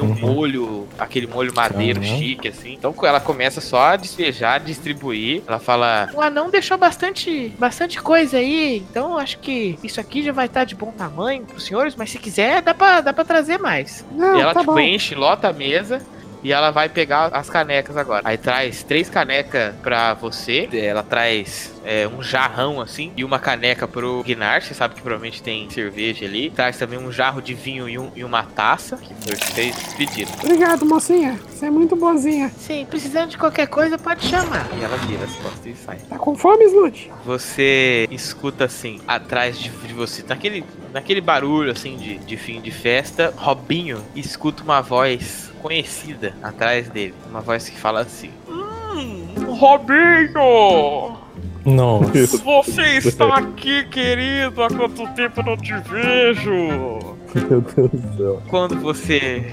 O 0.00 0.04
molho, 0.06 0.88
aquele 0.98 1.26
molho 1.26 1.52
madeiro 1.54 2.00
Caramba. 2.00 2.18
chique, 2.18 2.48
assim. 2.48 2.72
Então 2.72 2.94
ela 3.02 3.20
começa 3.20 3.60
só 3.60 3.90
a 3.90 3.96
despejar, 3.96 4.58
distribuir. 4.58 5.42
Ela 5.46 5.58
fala. 5.58 6.08
O 6.14 6.20
anão 6.22 6.50
deixou 6.50 6.76
bastante, 6.78 7.54
bastante 7.58 8.00
coisa 8.00 8.38
aí, 8.38 8.78
então 8.90 9.18
acho 9.18 9.38
que 9.38 9.78
isso 9.84 10.00
aqui 10.00 10.22
já 10.22 10.32
vai 10.32 10.46
estar 10.46 10.64
de 10.64 10.74
bom 10.74 10.90
tamanho 10.90 11.44
pros 11.44 11.64
senhores, 11.66 11.94
mas 11.94 12.10
se 12.10 12.18
quiser, 12.18 12.62
dá 12.62 12.72
pra, 12.74 13.02
dá 13.02 13.12
pra 13.12 13.24
trazer 13.24 13.58
mais. 13.58 14.04
Não, 14.10 14.38
e 14.38 14.40
ela, 14.40 14.54
tá 14.54 14.60
tipo, 14.60 14.72
bom. 14.72 14.80
enche, 14.80 15.14
lota 15.14 15.48
a 15.48 15.52
mesa. 15.52 16.00
E 16.44 16.52
ela 16.52 16.70
vai 16.70 16.90
pegar 16.90 17.28
as 17.32 17.48
canecas 17.48 17.96
agora. 17.96 18.20
Aí 18.24 18.36
traz 18.36 18.82
três 18.82 19.08
canecas 19.08 19.74
pra 19.82 20.12
você. 20.12 20.68
Ela 20.74 21.02
traz 21.02 21.72
é, 21.84 22.06
um 22.06 22.22
jarrão 22.22 22.82
assim 22.82 23.10
e 23.16 23.24
uma 23.24 23.38
caneca 23.38 23.88
pro 23.88 24.22
Guinar. 24.22 24.60
Você 24.62 24.74
sabe 24.74 24.94
que 24.94 25.00
provavelmente 25.00 25.42
tem 25.42 25.68
cerveja 25.70 26.26
ali. 26.26 26.50
Traz 26.50 26.76
também 26.76 26.98
um 26.98 27.10
jarro 27.10 27.40
de 27.40 27.54
vinho 27.54 27.88
e, 27.88 27.98
um- 27.98 28.12
e 28.14 28.22
uma 28.22 28.42
taça. 28.42 28.96
Que 28.98 29.14
vocês 29.14 29.74
pediram. 29.96 30.30
Obrigado, 30.42 30.84
mocinha. 30.84 31.40
Você 31.48 31.64
é 31.64 31.70
muito 31.70 31.96
boazinha. 31.96 32.50
Sim, 32.58 32.86
precisando 32.90 33.30
de 33.30 33.38
qualquer 33.38 33.66
coisa, 33.66 33.96
pode 33.96 34.26
chamar. 34.26 34.68
E 34.78 34.84
ela 34.84 34.98
vira 34.98 35.24
as 35.24 35.34
costas 35.36 35.64
e 35.64 35.74
sai. 35.74 35.96
Tá 36.10 36.18
com 36.18 36.36
fome, 36.36 36.64
Slut? 36.66 37.10
Você 37.24 38.06
escuta 38.10 38.66
assim, 38.66 39.00
atrás 39.08 39.58
de, 39.58 39.70
de 39.70 39.94
você, 39.94 40.22
naquele, 40.28 40.62
naquele 40.92 41.22
barulho 41.22 41.70
assim 41.72 41.96
de, 41.96 42.18
de 42.18 42.36
fim 42.36 42.60
de 42.60 42.70
festa, 42.70 43.32
Robinho 43.34 44.04
escuta 44.14 44.62
uma 44.62 44.82
voz 44.82 45.50
conhecida 45.64 46.34
atrás 46.42 46.90
dele. 46.90 47.14
Uma 47.30 47.40
voz 47.40 47.70
que 47.70 47.78
fala 47.78 48.02
assim: 48.02 48.30
Hum, 48.46 49.54
Robinho! 49.58 51.16
Nossa. 51.64 52.36
Você 52.36 52.98
está 53.08 53.38
aqui, 53.38 53.84
querido! 53.84 54.62
Há 54.62 54.68
quanto 54.68 55.06
tempo 55.14 55.40
eu 55.40 55.44
não 55.44 55.56
te 55.56 55.72
vejo? 55.88 57.16
Meu 57.34 57.62
Deus 57.62 57.90
do 57.90 58.16
céu. 58.16 58.42
Quando 58.48 58.78
você 58.78 59.50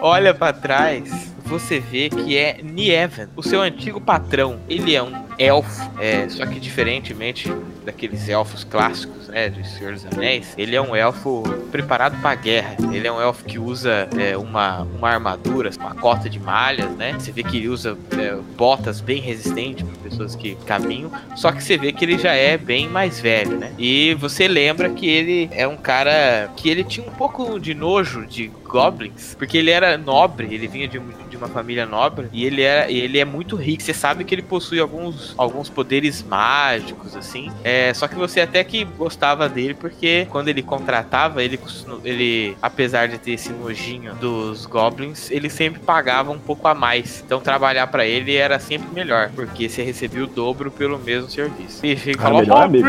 olha 0.00 0.34
pra 0.34 0.52
trás, 0.52 1.32
você 1.44 1.78
vê 1.78 2.10
que 2.10 2.36
é 2.36 2.60
Nieven, 2.60 3.28
o 3.36 3.42
seu 3.44 3.62
antigo 3.62 4.00
patrão. 4.00 4.58
Ele 4.68 4.96
é 4.96 5.02
um 5.02 5.12
elfo, 5.38 5.88
é, 6.00 6.28
só 6.28 6.44
que 6.44 6.58
diferentemente 6.58 7.48
daqueles 7.86 8.28
elfos 8.28 8.64
clássicos, 8.64 9.28
né, 9.28 9.48
de 9.48 9.66
Senhor 9.66 9.94
dos 9.94 10.04
Anéis, 10.04 10.52
ele 10.58 10.74
é 10.74 10.82
um 10.82 10.94
elfo 10.94 11.42
preparado 11.70 12.20
pra 12.20 12.34
guerra. 12.34 12.76
Ele 12.92 13.06
é 13.06 13.12
um 13.12 13.20
elfo 13.20 13.44
que 13.44 13.58
usa 13.58 14.08
é, 14.18 14.36
uma, 14.36 14.82
uma 14.82 15.08
armadura, 15.10 15.70
uma 15.78 15.94
cota 15.94 16.28
de 16.28 16.40
malhas, 16.40 16.90
né? 16.96 17.14
Você 17.18 17.30
vê 17.30 17.42
que 17.42 17.56
ele 17.58 17.68
usa 17.68 17.96
é, 18.18 18.34
botas 18.56 19.00
bem 19.00 19.20
resistentes 19.20 19.86
para 19.86 20.10
pessoas 20.10 20.34
que 20.34 20.56
caminham. 20.66 21.10
Só 21.36 21.52
que 21.52 21.62
você 21.62 21.78
vê 21.78 21.92
que 21.92 22.04
ele 22.04 22.18
já 22.18 22.32
é 22.32 22.58
bem 22.58 22.88
mais 22.88 23.20
velho, 23.20 23.56
né? 23.56 23.72
E 23.78 24.14
você 24.14 24.48
lembra 24.48 24.90
que 24.90 25.06
ele 25.08 25.48
é 25.52 25.66
um 25.68 25.76
cara 25.76 26.50
que 26.56 26.68
ele 26.68 26.82
tinha 26.82 27.06
um 27.06 27.12
pouco 27.12 27.60
de 27.60 27.72
nojo 27.74 28.26
de 28.26 28.50
goblins, 28.64 29.34
porque 29.38 29.56
ele 29.56 29.70
era 29.70 29.96
nobre, 29.96 30.52
ele 30.52 30.66
vinha 30.66 30.88
de, 30.88 30.98
de 31.30 31.36
uma 31.36 31.48
família 31.48 31.86
nobre 31.86 32.28
e 32.32 32.44
ele 32.44 32.62
era 32.62 32.90
ele 32.90 33.18
é 33.18 33.24
muito 33.24 33.54
rico. 33.56 33.82
Você 33.82 33.94
sabe 33.94 34.24
que 34.24 34.34
ele 34.34 34.42
possui 34.42 34.80
alguns, 34.80 35.34
alguns 35.36 35.68
poderes 35.68 36.22
mágicos 36.22 37.14
assim. 37.14 37.50
É, 37.62 37.75
só 37.94 38.08
que 38.08 38.14
você 38.14 38.40
até 38.40 38.62
que 38.62 38.84
gostava 38.84 39.48
dele 39.48 39.74
porque 39.74 40.26
quando 40.30 40.48
ele 40.48 40.62
contratava, 40.62 41.42
ele 41.42 41.58
ele 42.04 42.56
apesar 42.60 43.08
de 43.08 43.18
ter 43.18 43.32
esse 43.32 43.52
nojinho 43.52 44.14
dos 44.14 44.66
goblins, 44.66 45.30
ele 45.30 45.50
sempre 45.50 45.80
pagava 45.80 46.30
um 46.30 46.38
pouco 46.38 46.66
a 46.68 46.74
mais. 46.74 47.22
Então 47.24 47.40
trabalhar 47.40 47.86
pra 47.88 48.06
ele 48.06 48.36
era 48.36 48.58
sempre 48.58 48.88
melhor, 48.92 49.30
porque 49.34 49.68
você 49.68 49.82
recebia 49.82 50.24
o 50.24 50.26
dobro 50.26 50.70
pelo 50.70 50.98
mesmo 50.98 51.28
serviço. 51.30 51.84
E 51.84 51.96
Ah, 52.18 52.30
melhor 52.30 52.64
amigo. 52.64 52.86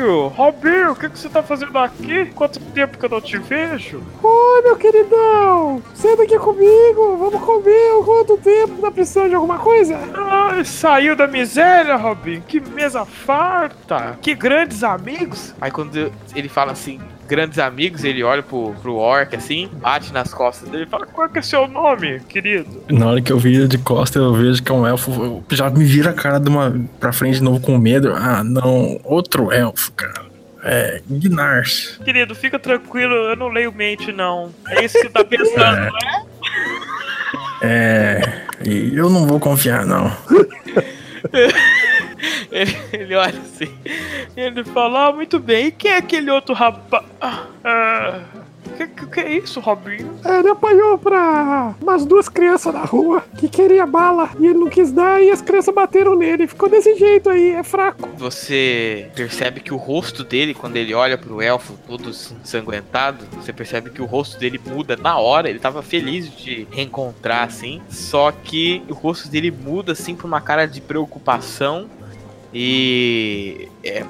Robinho, 0.00 0.28
Robinho, 0.28 0.92
o 0.92 0.96
que, 0.96 1.10
que 1.10 1.18
você 1.18 1.28
tá 1.28 1.42
fazendo 1.42 1.76
aqui? 1.78 2.26
Quanto 2.34 2.58
tempo 2.58 2.96
que 2.96 3.04
eu 3.04 3.10
não 3.10 3.20
te 3.20 3.36
vejo? 3.38 4.02
Oi, 4.22 4.62
meu 4.62 4.76
queridão! 4.76 5.82
Senta 5.94 6.22
aqui 6.22 6.38
comigo, 6.38 7.16
vamos 7.18 7.40
comer. 7.42 8.02
Quanto 8.04 8.38
tempo? 8.38 8.80
Tá 8.80 8.90
precisando 8.90 9.28
de 9.28 9.34
alguma 9.34 9.58
coisa? 9.58 9.98
Ai, 10.14 10.64
saiu 10.64 11.14
da 11.14 11.26
miséria, 11.26 11.96
Robin. 11.96 12.40
Que 12.40 12.60
mesa 12.60 13.04
farta. 13.04 14.18
Que 14.22 14.34
grandes 14.34 14.82
amigos. 14.82 15.54
Aí 15.60 15.70
quando 15.70 16.10
ele 16.34 16.48
fala 16.48 16.72
assim, 16.72 16.98
grandes 17.30 17.58
amigos, 17.60 18.02
ele 18.02 18.22
olha 18.24 18.42
pro, 18.42 18.74
pro 18.82 18.96
orc 18.96 19.34
assim, 19.36 19.70
bate 19.80 20.12
nas 20.12 20.34
costas 20.34 20.68
dele 20.68 20.82
e 20.82 20.86
fala: 20.86 21.06
Qual 21.06 21.28
que 21.28 21.38
é 21.38 21.42
seu 21.42 21.68
nome, 21.68 22.18
querido? 22.28 22.82
Na 22.90 23.06
hora 23.06 23.22
que 23.22 23.32
eu 23.32 23.38
viro 23.38 23.68
de 23.68 23.78
costa, 23.78 24.18
eu 24.18 24.34
vejo 24.34 24.60
que 24.62 24.70
é 24.70 24.74
um 24.74 24.86
elfo. 24.86 25.10
Eu 25.48 25.56
já 25.56 25.70
me 25.70 25.84
vira 25.84 26.10
a 26.10 26.12
cara 26.12 26.40
de 26.40 26.48
uma 26.48 26.74
pra 26.98 27.12
frente 27.12 27.36
de 27.36 27.42
novo 27.44 27.60
com 27.60 27.78
medo. 27.78 28.12
Ah, 28.14 28.42
não, 28.44 29.00
outro 29.04 29.52
elfo, 29.52 29.92
cara. 29.92 30.28
É, 30.62 31.00
Gnars. 31.08 31.98
Querido, 32.04 32.34
fica 32.34 32.58
tranquilo, 32.58 33.14
eu 33.14 33.36
não 33.36 33.48
leio 33.48 33.72
mente, 33.72 34.12
não. 34.12 34.50
É 34.68 34.84
isso 34.84 34.94
que 34.98 35.04
você 35.04 35.08
tá 35.10 35.24
pensando, 35.24 35.62
É. 35.62 35.88
não 35.90 35.96
é? 35.96 36.24
É. 37.62 38.42
E 38.66 38.94
eu 38.94 39.08
não 39.08 39.26
vou 39.26 39.40
confiar, 39.40 39.86
não. 39.86 40.10
Ele, 42.50 42.76
ele 42.92 43.14
olha 43.14 43.40
assim, 43.40 43.72
ele 44.36 44.64
fala: 44.64 45.06
Ah, 45.06 45.12
muito 45.12 45.38
bem, 45.38 45.66
e 45.66 45.72
quem 45.72 45.92
é 45.92 45.96
aquele 45.96 46.30
outro 46.30 46.54
rapaz? 46.54 47.04
Ah, 47.20 47.46
ah, 47.64 48.20
que, 48.76 48.86
que, 48.86 49.06
que 49.06 49.20
é 49.20 49.36
isso, 49.36 49.60
Robinho? 49.60 50.18
Ele 50.24 50.48
apanhou 50.48 50.96
pra 50.96 51.74
umas 51.80 52.06
duas 52.06 52.28
crianças 52.28 52.72
na 52.72 52.84
rua 52.84 53.22
que 53.38 53.48
queria 53.48 53.86
bala 53.86 54.30
e 54.38 54.46
ele 54.46 54.58
não 54.58 54.68
quis 54.68 54.90
dar 54.92 55.22
e 55.22 55.30
as 55.30 55.42
crianças 55.42 55.74
bateram 55.74 56.16
nele. 56.16 56.46
Ficou 56.46 56.68
desse 56.68 56.94
jeito 56.96 57.28
aí, 57.28 57.50
é 57.50 57.62
fraco. 57.62 58.08
Você 58.16 59.10
percebe 59.14 59.60
que 59.60 59.72
o 59.72 59.76
rosto 59.76 60.24
dele, 60.24 60.54
quando 60.54 60.76
ele 60.76 60.94
olha 60.94 61.18
pro 61.18 61.42
elfo 61.42 61.74
todo 61.86 62.10
ensanguentado, 62.10 63.24
você 63.36 63.52
percebe 63.52 63.90
que 63.90 64.00
o 64.00 64.06
rosto 64.06 64.38
dele 64.38 64.60
muda 64.64 64.96
na 64.96 65.18
hora. 65.18 65.50
Ele 65.50 65.58
tava 65.58 65.82
feliz 65.82 66.34
de 66.34 66.66
reencontrar 66.70 67.44
assim, 67.44 67.82
só 67.90 68.32
que 68.32 68.82
o 68.88 68.94
rosto 68.94 69.28
dele 69.28 69.50
muda 69.50 69.92
assim 69.92 70.14
pra 70.14 70.26
uma 70.26 70.40
cara 70.40 70.66
de 70.66 70.80
preocupação 70.80 71.88
e 72.52 73.68
é 73.84 74.04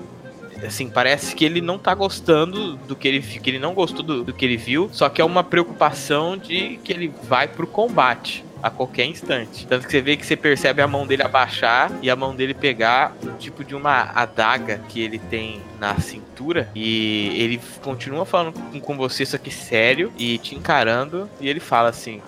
assim, 0.66 0.88
parece 0.90 1.34
que 1.34 1.44
ele 1.44 1.60
não 1.60 1.78
tá 1.78 1.94
gostando 1.94 2.76
do 2.76 2.94
que 2.94 3.08
ele 3.08 3.20
que 3.20 3.50
ele 3.50 3.58
não 3.58 3.74
gostou 3.74 4.02
do, 4.02 4.24
do 4.24 4.32
que 4.32 4.44
ele 4.44 4.56
viu, 4.56 4.90
só 4.92 5.08
que 5.08 5.20
é 5.20 5.24
uma 5.24 5.42
preocupação 5.42 6.36
de 6.36 6.78
que 6.84 6.92
ele 6.92 7.12
vai 7.22 7.48
pro 7.48 7.66
combate 7.66 8.44
a 8.62 8.70
qualquer 8.70 9.06
instante. 9.06 9.66
Tanto 9.66 9.86
que 9.86 9.92
você 9.92 10.00
vê 10.00 10.16
que 10.16 10.26
você 10.26 10.36
percebe 10.36 10.82
a 10.82 10.86
mão 10.86 11.06
dele 11.06 11.22
abaixar 11.22 11.90
e 12.02 12.10
a 12.10 12.16
mão 12.16 12.34
dele 12.34 12.54
pegar 12.54 13.16
um 13.22 13.36
tipo 13.36 13.64
de 13.64 13.74
uma 13.74 14.10
adaga 14.14 14.82
que 14.88 15.00
ele 15.00 15.18
tem 15.18 15.62
na 15.78 15.98
cintura 15.98 16.70
e 16.74 17.32
ele 17.40 17.60
continua 17.82 18.26
falando 18.26 18.52
com, 18.52 18.80
com 18.80 18.96
você 18.96 19.24
só 19.24 19.38
que 19.38 19.50
sério 19.50 20.12
e 20.18 20.38
te 20.38 20.54
encarando 20.54 21.28
e 21.40 21.48
ele 21.48 21.60
fala 21.60 21.88
assim: 21.88 22.20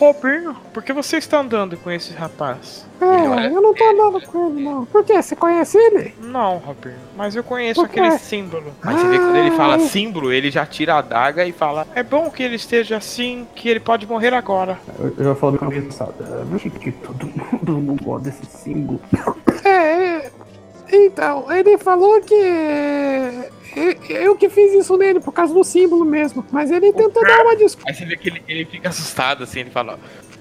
Robinho, 0.00 0.56
por 0.72 0.82
que 0.82 0.94
você 0.94 1.18
está 1.18 1.40
andando 1.40 1.76
com 1.76 1.90
esse 1.90 2.14
rapaz? 2.14 2.86
É, 2.98 3.46
eu 3.48 3.60
não 3.60 3.74
tô 3.74 3.84
andando 3.84 4.26
com 4.26 4.48
ele, 4.48 4.64
não. 4.64 4.86
Por 4.86 5.04
quê? 5.04 5.20
Você 5.20 5.36
conhece 5.36 5.76
ele? 5.76 6.14
Não, 6.22 6.56
Robinho, 6.56 6.96
mas 7.14 7.36
eu 7.36 7.44
conheço 7.44 7.82
aquele 7.82 8.10
símbolo. 8.18 8.72
Mas 8.82 8.98
você 8.98 9.08
vê 9.08 9.18
que 9.18 9.24
quando 9.24 9.36
ele 9.36 9.50
fala 9.50 9.78
símbolo, 9.78 10.32
ele 10.32 10.50
já 10.50 10.64
tira 10.64 10.94
a 10.94 10.98
adaga 11.00 11.44
e 11.44 11.52
fala: 11.52 11.86
É 11.94 12.02
bom 12.02 12.30
que 12.30 12.42
ele 12.42 12.54
esteja 12.56 12.96
assim, 12.96 13.46
que 13.54 13.68
ele 13.68 13.78
pode 13.80 14.06
morrer 14.06 14.32
agora. 14.32 14.78
Eu, 14.98 15.14
eu 15.18 15.24
já 15.24 15.34
falo 15.34 15.58
com 15.58 15.66
a 15.66 15.68
cabeça 15.68 15.86
passada. 15.86 16.44
Veja 16.46 16.70
que 16.70 16.92
todo 16.92 17.26
mundo 17.52 17.78
não 17.78 17.96
gosta 17.96 18.30
desse 18.30 18.46
símbolo. 18.46 18.98
É, 19.64 20.09
então, 20.92 21.50
ele 21.52 21.78
falou 21.78 22.20
que 22.20 22.34
eu 24.08 24.36
que 24.36 24.48
fiz 24.48 24.72
isso 24.72 24.96
nele 24.96 25.20
por 25.20 25.32
causa 25.32 25.54
do 25.54 25.62
símbolo 25.62 26.04
mesmo. 26.04 26.44
Mas 26.50 26.70
ele 26.70 26.92
tentou 26.92 27.22
dar 27.22 27.42
uma 27.42 27.56
desculpa. 27.56 27.90
Aí 27.90 27.94
você 27.94 28.04
vê 28.04 28.16
que 28.16 28.28
ele, 28.28 28.42
ele 28.48 28.64
fica 28.64 28.88
assustado 28.88 29.44
assim, 29.44 29.60
ele 29.60 29.70
fala: 29.70 29.98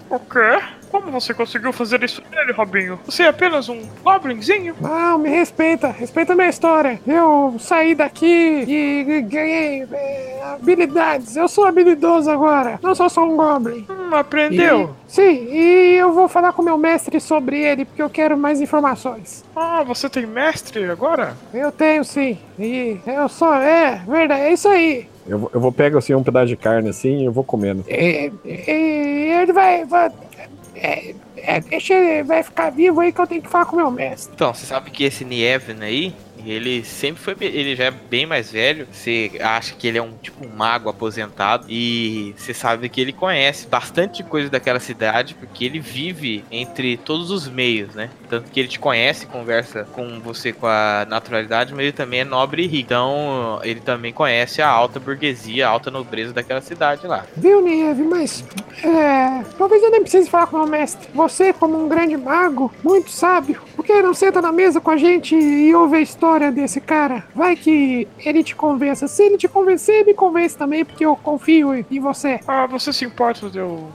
O 0.09 0.19
quê? 0.19 0.59
Como 0.91 1.11
você 1.11 1.33
conseguiu 1.33 1.71
fazer 1.71 2.03
isso 2.03 2.21
nele, 2.31 2.51
Robinho? 2.51 2.99
Você 3.05 3.23
é 3.23 3.27
apenas 3.27 3.69
um 3.69 3.79
goblinzinho? 4.03 4.75
Não, 4.81 5.17
me 5.17 5.29
respeita, 5.29 5.87
respeita 5.89 6.33
a 6.33 6.35
minha 6.35 6.49
história. 6.49 6.99
Eu 7.05 7.55
saí 7.59 7.93
daqui 7.95 8.25
e 8.67 9.21
ganhei 9.21 9.83
é, 9.91 10.39
habilidades. 10.53 11.35
Eu 11.35 11.47
sou 11.47 11.65
habilidoso 11.65 12.29
agora. 12.29 12.79
Não 12.81 12.95
sou 12.95 13.09
só 13.09 13.23
um 13.23 13.35
goblin. 13.37 13.85
Hum, 13.89 14.15
aprendeu? 14.15 14.95
E- 15.07 15.11
sim, 15.11 15.47
e 15.51 15.93
eu 15.95 16.11
vou 16.11 16.27
falar 16.27 16.53
com 16.53 16.61
meu 16.63 16.77
mestre 16.77 17.19
sobre 17.19 17.59
ele 17.59 17.85
porque 17.85 18.01
eu 18.01 18.09
quero 18.09 18.37
mais 18.37 18.59
informações. 18.61 19.43
Ah, 19.55 19.83
você 19.83 20.09
tem 20.09 20.25
mestre 20.25 20.89
agora? 20.89 21.35
Eu 21.53 21.71
tenho 21.71 22.03
sim. 22.03 22.37
E 22.57 22.97
eu 23.05 23.29
sou. 23.29 23.53
É, 23.53 24.01
verdade, 24.07 24.41
é 24.41 24.53
isso 24.53 24.67
aí. 24.67 25.07
Eu, 25.27 25.37
vou- 25.37 25.51
eu 25.53 25.59
vou 25.59 25.71
pegar 25.71 25.99
assim 25.99 26.15
um 26.15 26.23
pedaço 26.23 26.47
de 26.47 26.57
carne 26.57 26.89
assim 26.89 27.19
e 27.21 27.25
eu 27.25 27.31
vou 27.31 27.43
comendo. 27.43 27.85
E, 27.87 28.31
e 28.43 29.31
ele 29.41 29.53
vai. 29.53 29.85
vai 29.85 30.11
é, 30.81 31.15
é, 31.37 31.59
deixa 31.59 31.93
ele. 31.93 32.23
Vai 32.23 32.43
ficar 32.43 32.69
vivo 32.69 32.99
aí 32.99 33.11
que 33.11 33.19
eu 33.19 33.27
tenho 33.27 33.41
que 33.41 33.49
falar 33.49 33.65
com 33.65 33.75
meu 33.75 33.91
mestre. 33.91 34.31
Então, 34.33 34.53
você 34.53 34.65
sabe 34.65 34.91
que 34.91 35.03
esse 35.03 35.25
Nievin 35.25 35.81
aí, 35.81 36.15
ele 36.45 36.83
sempre 36.83 37.21
foi. 37.21 37.35
Ele 37.39 37.75
já 37.75 37.85
é 37.85 37.91
bem 37.91 38.25
mais 38.25 38.51
velho. 38.51 38.87
Você 38.91 39.31
acha 39.39 39.73
que 39.75 39.87
ele 39.87 39.97
é 39.97 40.01
um 40.01 40.13
tipo 40.21 40.45
um 40.45 40.49
mago 40.49 40.89
aposentado. 40.89 41.65
E 41.69 42.33
você 42.37 42.53
sabe 42.53 42.89
que 42.89 42.99
ele 42.99 43.13
conhece 43.13 43.67
bastante 43.67 44.23
coisa 44.23 44.49
daquela 44.49 44.79
cidade, 44.79 45.35
porque 45.35 45.65
ele 45.65 45.79
vive 45.79 46.43
entre 46.51 46.97
todos 46.97 47.31
os 47.31 47.47
meios, 47.47 47.93
né? 47.95 48.09
Tanto 48.29 48.49
que 48.51 48.59
ele 48.59 48.69
te 48.69 48.79
conhece, 48.79 49.25
conversa 49.25 49.85
com 49.91 50.19
você 50.19 50.51
com 50.51 50.67
a 50.67 51.05
naturalidade, 51.07 51.73
mas 51.73 51.83
ele 51.83 51.91
também 51.91 52.21
é 52.21 52.25
nobre 52.25 52.63
e 52.63 52.67
rico. 52.67 52.89
Então, 52.89 53.59
ele 53.63 53.79
também 53.81 54.11
conhece 54.11 54.61
a 54.61 54.67
alta 54.67 54.99
burguesia, 54.99 55.67
a 55.67 55.69
alta 55.69 55.91
nobreza 55.91 56.33
daquela 56.33 56.61
cidade 56.61 57.05
lá. 57.05 57.25
Viu, 57.37 57.61
Nieve? 57.61 58.03
Mas. 58.03 58.43
É, 58.83 59.43
talvez 59.57 59.83
eu 59.83 59.91
nem 59.91 60.01
precise 60.01 60.29
falar 60.29 60.47
com 60.47 60.57
o 60.57 60.67
mestre. 60.67 61.07
Você, 61.13 61.53
como 61.53 61.77
um 61.77 61.87
grande 61.87 62.17
mago, 62.17 62.73
muito 62.83 63.11
sábio, 63.11 63.61
por 63.75 63.85
que 63.85 64.01
não 64.01 64.13
senta 64.13 64.41
na 64.41 64.51
mesa 64.51 64.79
com 64.81 64.89
a 64.89 64.97
gente 64.97 65.35
e 65.35 65.75
ouve 65.75 65.97
a 65.97 66.01
história 66.01 66.28
desse 66.51 66.79
cara? 66.79 67.23
Vai 67.33 67.55
que 67.55 68.07
ele 68.19 68.43
te 68.43 68.55
convença. 68.55 69.07
Se 69.07 69.23
ele 69.23 69.37
te 69.37 69.47
convencer, 69.47 70.05
me 70.05 70.13
convence 70.13 70.57
também, 70.57 70.85
porque 70.85 71.05
eu 71.05 71.15
confio 71.15 71.73
em 71.73 71.99
você. 71.99 72.39
Ah, 72.47 72.67
você 72.67 72.93
se 72.93 73.05
importa 73.05 73.49
de 73.49 73.57
eu 73.57 73.89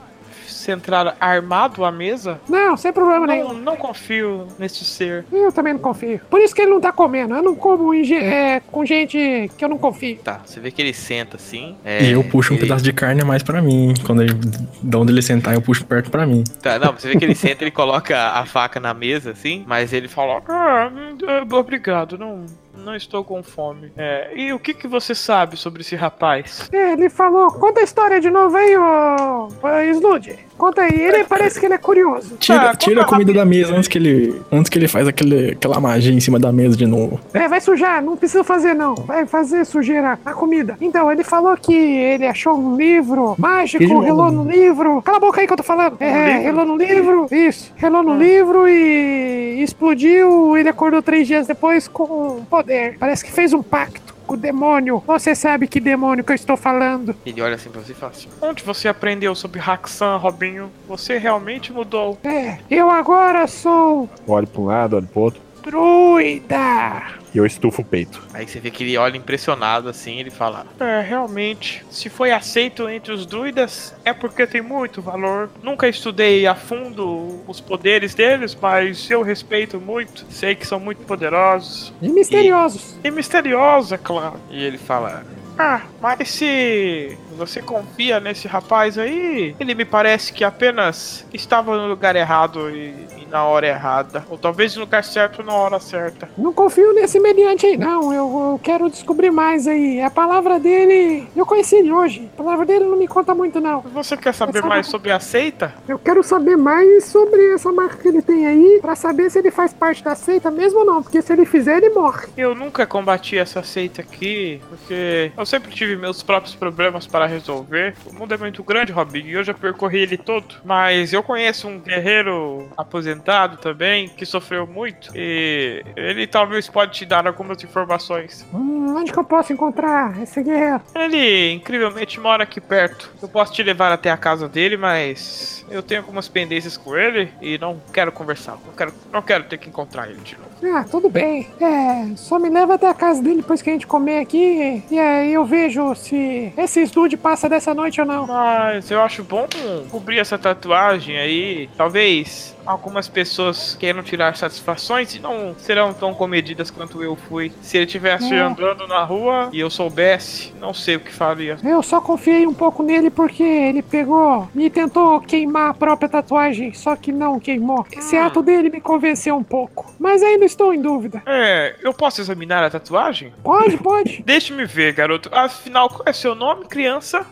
entrar 0.71 1.15
armado 1.19 1.83
à 1.85 1.91
mesa? 1.91 2.39
Não, 2.49 2.75
sem 2.77 2.91
problema 2.93 3.25
Não, 3.27 3.33
nenhum. 3.33 3.53
não 3.53 3.75
confio 3.75 4.47
nesse 4.59 4.83
ser. 4.85 5.25
Eu 5.31 5.51
também 5.51 5.73
não 5.73 5.79
confio. 5.79 6.19
Por 6.29 6.39
isso 6.39 6.53
que 6.55 6.61
ele 6.61 6.71
não 6.71 6.81
tá 6.81 6.91
comendo. 6.91 7.33
Eu 7.35 7.43
não 7.43 7.55
como 7.55 7.93
é, 7.93 8.59
com 8.71 8.85
gente 8.85 9.49
que 9.57 9.63
eu 9.65 9.69
não 9.69 9.77
confio. 9.77 10.17
Tá, 10.23 10.41
você 10.45 10.59
vê 10.59 10.71
que 10.71 10.81
ele 10.81 10.93
senta 10.93 11.35
assim. 11.37 11.75
é, 11.83 12.03
E 12.03 12.11
eu 12.11 12.23
puxo 12.23 12.53
um 12.53 12.55
ele- 12.57 12.63
pedaço 12.65 12.83
de 12.83 12.93
carne 12.93 13.23
mais 13.23 13.43
pra 13.43 13.61
mim. 13.61 13.93
Quando 14.05 14.21
ele, 14.21 14.33
de 14.33 14.97
onde 14.97 15.11
ele 15.11 15.21
sentar, 15.21 15.53
eu 15.53 15.61
puxo 15.61 15.85
perto 15.85 16.09
pra 16.11 16.25
mim. 16.25 16.43
Tá, 16.61 16.77
não, 16.79 16.93
você 16.93 17.09
vê 17.09 17.17
que 17.17 17.25
ele 17.25 17.35
senta, 17.35 17.63
ele 17.63 17.71
coloca 17.71 18.17
a 18.17 18.45
faca 18.45 18.79
na 18.79 18.93
mesa, 18.93 19.31
assim, 19.31 19.63
mas 19.67 19.93
ele 19.93 20.07
fala, 20.07 20.41
ah, 20.47 20.89
é, 21.27 21.55
obrigado, 21.55 22.17
não, 22.17 22.45
não 22.77 22.95
estou 22.95 23.23
com 23.23 23.41
fome. 23.43 23.91
É, 23.97 24.31
e 24.35 24.53
o 24.53 24.59
que, 24.59 24.73
que 24.73 24.87
você 24.87 25.15
sabe 25.15 25.57
sobre 25.57 25.81
esse 25.81 25.95
rapaz? 25.95 26.69
É, 26.71 26.93
ele 26.93 27.09
falou. 27.09 27.51
Conta 27.51 27.79
a 27.79 27.83
história 27.83 28.19
de 28.19 28.29
novo 28.29 28.55
aí, 28.57 28.77
ô. 28.77 29.47
Snood. 29.95 30.35
Conta 30.57 30.83
aí. 30.83 30.99
Ele 30.99 31.23
parece 31.25 31.59
que 31.59 31.65
ele 31.65 31.73
é 31.73 31.77
curioso. 31.77 32.35
Tira, 32.37 32.71
Ah, 32.71 32.75
tira 32.75 33.01
a 33.01 33.05
comida 33.05 33.33
da 33.33 33.45
mesa 33.45 33.75
antes 33.75 33.87
que 33.87 33.97
ele, 33.97 34.41
antes 34.51 34.69
que 34.69 34.77
ele 34.79 34.87
faz 34.87 35.07
aquele, 35.07 35.51
aquela 35.51 35.79
magia 35.79 36.13
em 36.13 36.19
cima 36.19 36.39
da 36.39 36.51
mesa 36.51 36.77
de 36.77 36.85
novo. 36.85 37.19
É, 37.33 37.47
vai 37.47 37.59
sujar, 37.59 38.01
não 38.01 38.15
precisa 38.15 38.43
fazer 38.43 38.73
não. 38.73 38.95
Vai 38.95 39.25
fazer 39.25 39.65
sujeira 39.65 40.17
na 40.23 40.33
comida. 40.33 40.77
Então, 40.79 41.11
ele 41.11 41.23
falou 41.23 41.55
que 41.57 41.73
ele 41.75 42.25
achou 42.25 42.57
um 42.57 42.75
livro 42.77 43.35
mágico, 43.37 43.99
relou 43.99 44.31
no 44.31 44.49
livro. 44.49 45.01
Cala 45.01 45.17
a 45.17 45.19
boca 45.21 45.41
aí 45.41 45.47
que 45.47 45.53
eu 45.53 45.57
tô 45.57 45.63
falando. 45.63 45.97
É, 45.99 46.39
relou 46.39 46.65
no 46.65 46.77
livro, 46.77 47.27
isso. 47.31 47.73
Relou 47.75 48.01
no 48.03 48.17
livro 48.17 48.67
e 48.67 49.61
explodiu. 49.61 50.57
Ele 50.57 50.69
acordou 50.69 51.01
três 51.01 51.27
dias 51.27 51.47
depois 51.47 51.87
com 51.87 52.43
poder. 52.49 52.97
Parece 52.99 53.23
que 53.25 53.31
fez 53.31 53.53
um 53.53 53.61
pacto 53.61 54.14
o 54.27 54.37
demônio. 54.37 55.03
Você 55.05 55.35
sabe 55.35 55.67
que 55.67 55.79
demônio 55.79 56.23
que 56.23 56.31
eu 56.31 56.35
estou 56.35 56.57
falando. 56.57 57.15
Ele 57.25 57.41
olha 57.41 57.55
assim 57.55 57.69
pra 57.69 57.81
você 57.81 57.91
e 57.91 57.95
fala 57.95 58.11
assim, 58.11 58.27
onde 58.41 58.63
você 58.63 58.87
aprendeu 58.87 59.33
sobre 59.35 59.59
Haxan, 59.59 60.17
Robinho? 60.17 60.71
Você 60.87 61.17
realmente 61.17 61.71
mudou. 61.71 62.17
É, 62.23 62.57
eu 62.69 62.89
agora 62.89 63.47
sou 63.47 64.09
Olho 64.27 64.47
pra 64.47 64.61
um 64.61 64.65
lado, 64.65 64.95
olho 64.97 65.07
pro 65.07 65.21
outro. 65.21 65.41
druida. 65.63 67.24
E 67.35 67.37
eu 67.37 67.45
estufo 67.45 67.81
o 67.81 67.85
peito. 67.85 68.23
Aí 68.33 68.47
você 68.47 68.61
vê 68.61 68.71
que 68.71 68.81
ele 68.81 68.97
olha 68.97 69.17
impressionado 69.17 69.89
assim, 69.89 70.21
ele 70.21 70.31
fala: 70.31 70.65
É, 70.79 71.01
realmente, 71.01 71.85
se 71.91 72.07
foi 72.07 72.31
aceito 72.31 72.87
entre 72.87 73.11
os 73.11 73.25
druidas, 73.25 73.93
é 74.05 74.13
porque 74.13 74.47
tem 74.47 74.61
muito 74.61 75.01
valor. 75.01 75.49
Nunca 75.61 75.85
estudei 75.89 76.47
a 76.47 76.55
fundo 76.55 77.43
os 77.45 77.59
poderes 77.59 78.15
deles, 78.15 78.57
mas 78.59 79.11
eu 79.11 79.21
respeito 79.21 79.81
muito. 79.81 80.25
Sei 80.29 80.55
que 80.55 80.65
são 80.65 80.79
muito 80.79 81.01
poderosos. 81.05 81.93
E 82.01 82.07
misteriosos. 82.07 82.95
E 83.03 83.11
misteriosos, 83.11 83.91
é 83.91 83.97
claro. 83.97 84.39
E 84.49 84.63
ele 84.63 84.77
fala: 84.77 85.25
Ah, 85.59 85.81
mas 86.01 86.29
se 86.29 87.17
você 87.35 87.61
confia 87.61 88.21
nesse 88.21 88.47
rapaz 88.47 88.97
aí, 88.97 89.53
ele 89.59 89.75
me 89.75 89.83
parece 89.83 90.31
que 90.31 90.45
apenas 90.45 91.25
estava 91.33 91.75
no 91.75 91.87
lugar 91.87 92.15
errado 92.15 92.69
e, 92.69 92.93
e 93.17 93.24
na 93.35 93.43
hora 93.43 93.67
errada. 93.67 94.23
Ou 94.29 94.37
talvez 94.37 94.73
no 94.75 94.81
lugar 94.81 95.03
certo 95.03 95.43
na 95.43 95.53
hora 95.53 95.77
certa. 95.77 96.29
Não 96.37 96.53
confio 96.53 96.93
nesse 96.93 97.19
mediante 97.19 97.65
aí, 97.65 97.75
não. 97.75 98.13
Eu, 98.13 98.51
eu 98.53 98.59
quero 98.63 98.89
descobrir 98.89 99.29
mais 99.29 99.67
aí. 99.67 100.01
A 100.01 100.09
palavra 100.09 100.57
dele. 100.57 101.27
Eu 101.35 101.45
conheci 101.45 101.75
ele 101.75 101.91
hoje. 101.91 102.29
A 102.33 102.37
palavra 102.37 102.65
dele 102.65 102.85
não 102.85 102.95
me 102.95 103.07
conta 103.09 103.35
muito, 103.35 103.59
não. 103.59 103.81
Você 103.81 104.15
quer 104.15 104.33
saber 104.33 104.59
Essa- 104.59 104.67
mais 104.67 104.87
sobre 104.87 105.11
a 105.11 105.19
seita? 105.19 105.73
Eu 105.85 105.99
quero 105.99 106.23
saber 106.23 106.55
mais 106.55 107.03
sobre 107.05 107.53
essa 107.53 107.73
marca 107.73 107.97
que 107.97 108.07
ele 108.07 108.21
tem 108.21 108.47
aí. 108.47 108.79
Pra 108.81 108.95
saber 108.95 109.29
se 109.29 109.37
ele 109.39 109.51
faz 109.51 109.73
parte 109.73 110.01
da 110.01 110.15
seita 110.15 110.49
mesmo 110.49 110.79
ou 110.79 110.85
não. 110.85 111.03
Porque 111.03 111.21
se 111.21 111.33
ele 111.33 111.45
fizer, 111.45 111.77
ele 111.83 111.89
morre. 111.89 112.27
Eu 112.37 112.55
nunca 112.55 112.87
combati 112.87 113.37
essa 113.37 113.61
seita 113.63 114.01
aqui, 114.01 114.61
porque 114.69 115.29
eu 115.37 115.45
sempre 115.45 115.73
tive 115.73 115.97
meus 115.97 116.23
próprios 116.23 116.55
problemas 116.55 117.05
para 117.05 117.25
resolver. 117.25 117.95
O 118.05 118.13
mundo 118.13 118.33
é 118.33 118.37
muito 118.37 118.63
grande, 118.63 118.93
Robin, 118.93 119.25
e 119.25 119.33
eu 119.33 119.43
já 119.43 119.53
percorri 119.53 119.99
ele 119.99 120.17
todo. 120.17 120.55
Mas 120.63 121.11
eu 121.11 121.21
conheço 121.21 121.67
um 121.67 121.79
guerreiro 121.79 122.69
aposentado 122.77 123.24
também, 123.57 124.07
que 124.09 124.25
sofreu 124.25 124.67
muito, 124.67 125.11
e 125.15 125.83
ele 125.95 126.27
talvez 126.27 126.69
pode 126.69 126.93
te 126.93 127.05
dar 127.05 127.25
algumas 127.27 127.63
informações. 127.63 128.45
Hum, 128.53 128.95
onde 128.95 129.11
que 129.11 129.19
eu 129.19 129.23
posso 129.23 129.51
encontrar 129.51 130.21
esse 130.21 130.41
guerreiro? 130.41 130.81
Ele 130.93 131.51
incrivelmente 131.53 132.19
mora 132.19 132.43
aqui 132.43 132.61
perto. 132.61 133.11
Eu 133.21 133.27
posso 133.27 133.53
te 133.53 133.63
levar 133.63 133.91
até 133.91 134.11
a 134.11 134.17
casa 134.17 134.47
dele, 134.47 134.77
mas 134.77 135.65
eu 135.69 135.81
tenho 135.81 136.01
algumas 136.01 136.27
pendências 136.27 136.77
com 136.77 136.95
ele 136.95 137.31
e 137.41 137.57
não 137.57 137.81
quero 137.91 138.11
conversar. 138.11 138.57
Não 138.65 138.73
quero, 138.73 138.93
não 139.11 139.21
quero 139.21 139.43
ter 139.45 139.57
que 139.57 139.69
encontrar 139.69 140.09
ele 140.09 140.21
de 140.21 140.37
novo. 140.37 140.77
Ah, 140.77 140.85
tudo 140.89 141.09
bem. 141.09 141.47
É, 141.59 142.15
só 142.15 142.39
me 142.39 142.49
leva 142.49 142.75
até 142.75 142.87
a 142.89 142.93
casa 142.93 143.21
dele 143.21 143.37
depois 143.37 143.61
que 143.61 143.69
a 143.69 143.73
gente 143.73 143.87
comer 143.87 144.19
aqui. 144.19 144.83
E 144.89 144.99
aí 144.99 145.33
eu 145.33 145.45
vejo 145.45 145.93
se 145.95 146.53
esse 146.57 146.81
Snood 146.83 147.17
passa 147.17 147.49
dessa 147.49 147.73
noite 147.73 147.99
ou 147.99 148.07
não. 148.07 148.27
Mas 148.27 148.89
eu 148.89 149.01
acho 149.01 149.23
bom 149.23 149.47
cobrir 149.89 150.19
essa 150.19 150.37
tatuagem 150.37 151.17
aí. 151.17 151.69
Talvez 151.75 152.55
algumas 152.65 153.04
pessoas 153.07 153.75
queiram 153.79 154.01
tirar 154.03 154.35
satisfações 154.35 155.15
e 155.15 155.19
não 155.19 155.55
serão 155.57 155.93
tão 155.93 156.13
comedidas 156.13 156.69
quanto 156.71 157.01
eu 157.03 157.15
fui. 157.15 157.51
Se 157.61 157.77
ele 157.77 157.85
estivesse 157.85 158.33
É. 158.33 158.39
andando 158.39 158.87
na 158.87 159.03
rua 159.03 159.49
e 159.51 159.59
eu 159.59 159.69
soubesse, 159.69 160.53
não 160.59 160.73
sei 160.73 160.95
o 160.95 160.99
que 160.99 161.11
faria. 161.11 161.57
Eu 161.63 161.81
só 161.83 161.99
confiei 162.01 162.45
um 162.47 162.53
pouco 162.53 162.83
nele 162.83 163.09
porque 163.09 163.43
ele 163.43 163.81
pegou 163.81 164.47
e 164.55 164.69
tentou 164.69 165.19
queimar 165.21 165.69
a 165.69 165.73
própria 165.73 166.09
tatuagem, 166.09 166.73
só 166.73 166.95
que 166.95 167.11
não 167.11 167.39
queimou. 167.39 167.85
Esse 167.91 168.15
ato 168.17 168.41
dele 168.41 168.69
me 168.69 168.81
convenceu 168.81 169.35
um 169.35 169.43
pouco. 169.43 169.93
Mas 169.99 170.21
ainda 170.23 170.45
estou 170.45 170.73
em 170.73 170.81
dúvida. 170.81 171.21
É, 171.25 171.75
eu 171.81 171.93
posso 171.93 172.21
examinar 172.21 172.63
a 172.63 172.69
tatuagem? 172.69 173.33
Pode, 173.43 173.77
pode. 173.77 174.23
Deixe-me 174.25 174.65
ver, 174.65 174.93
garoto. 174.93 175.29
Afinal, 175.31 175.89
qual 175.89 176.03
é 176.05 176.13
seu 176.13 176.35
nome, 176.35 176.65
criança? 176.65 177.25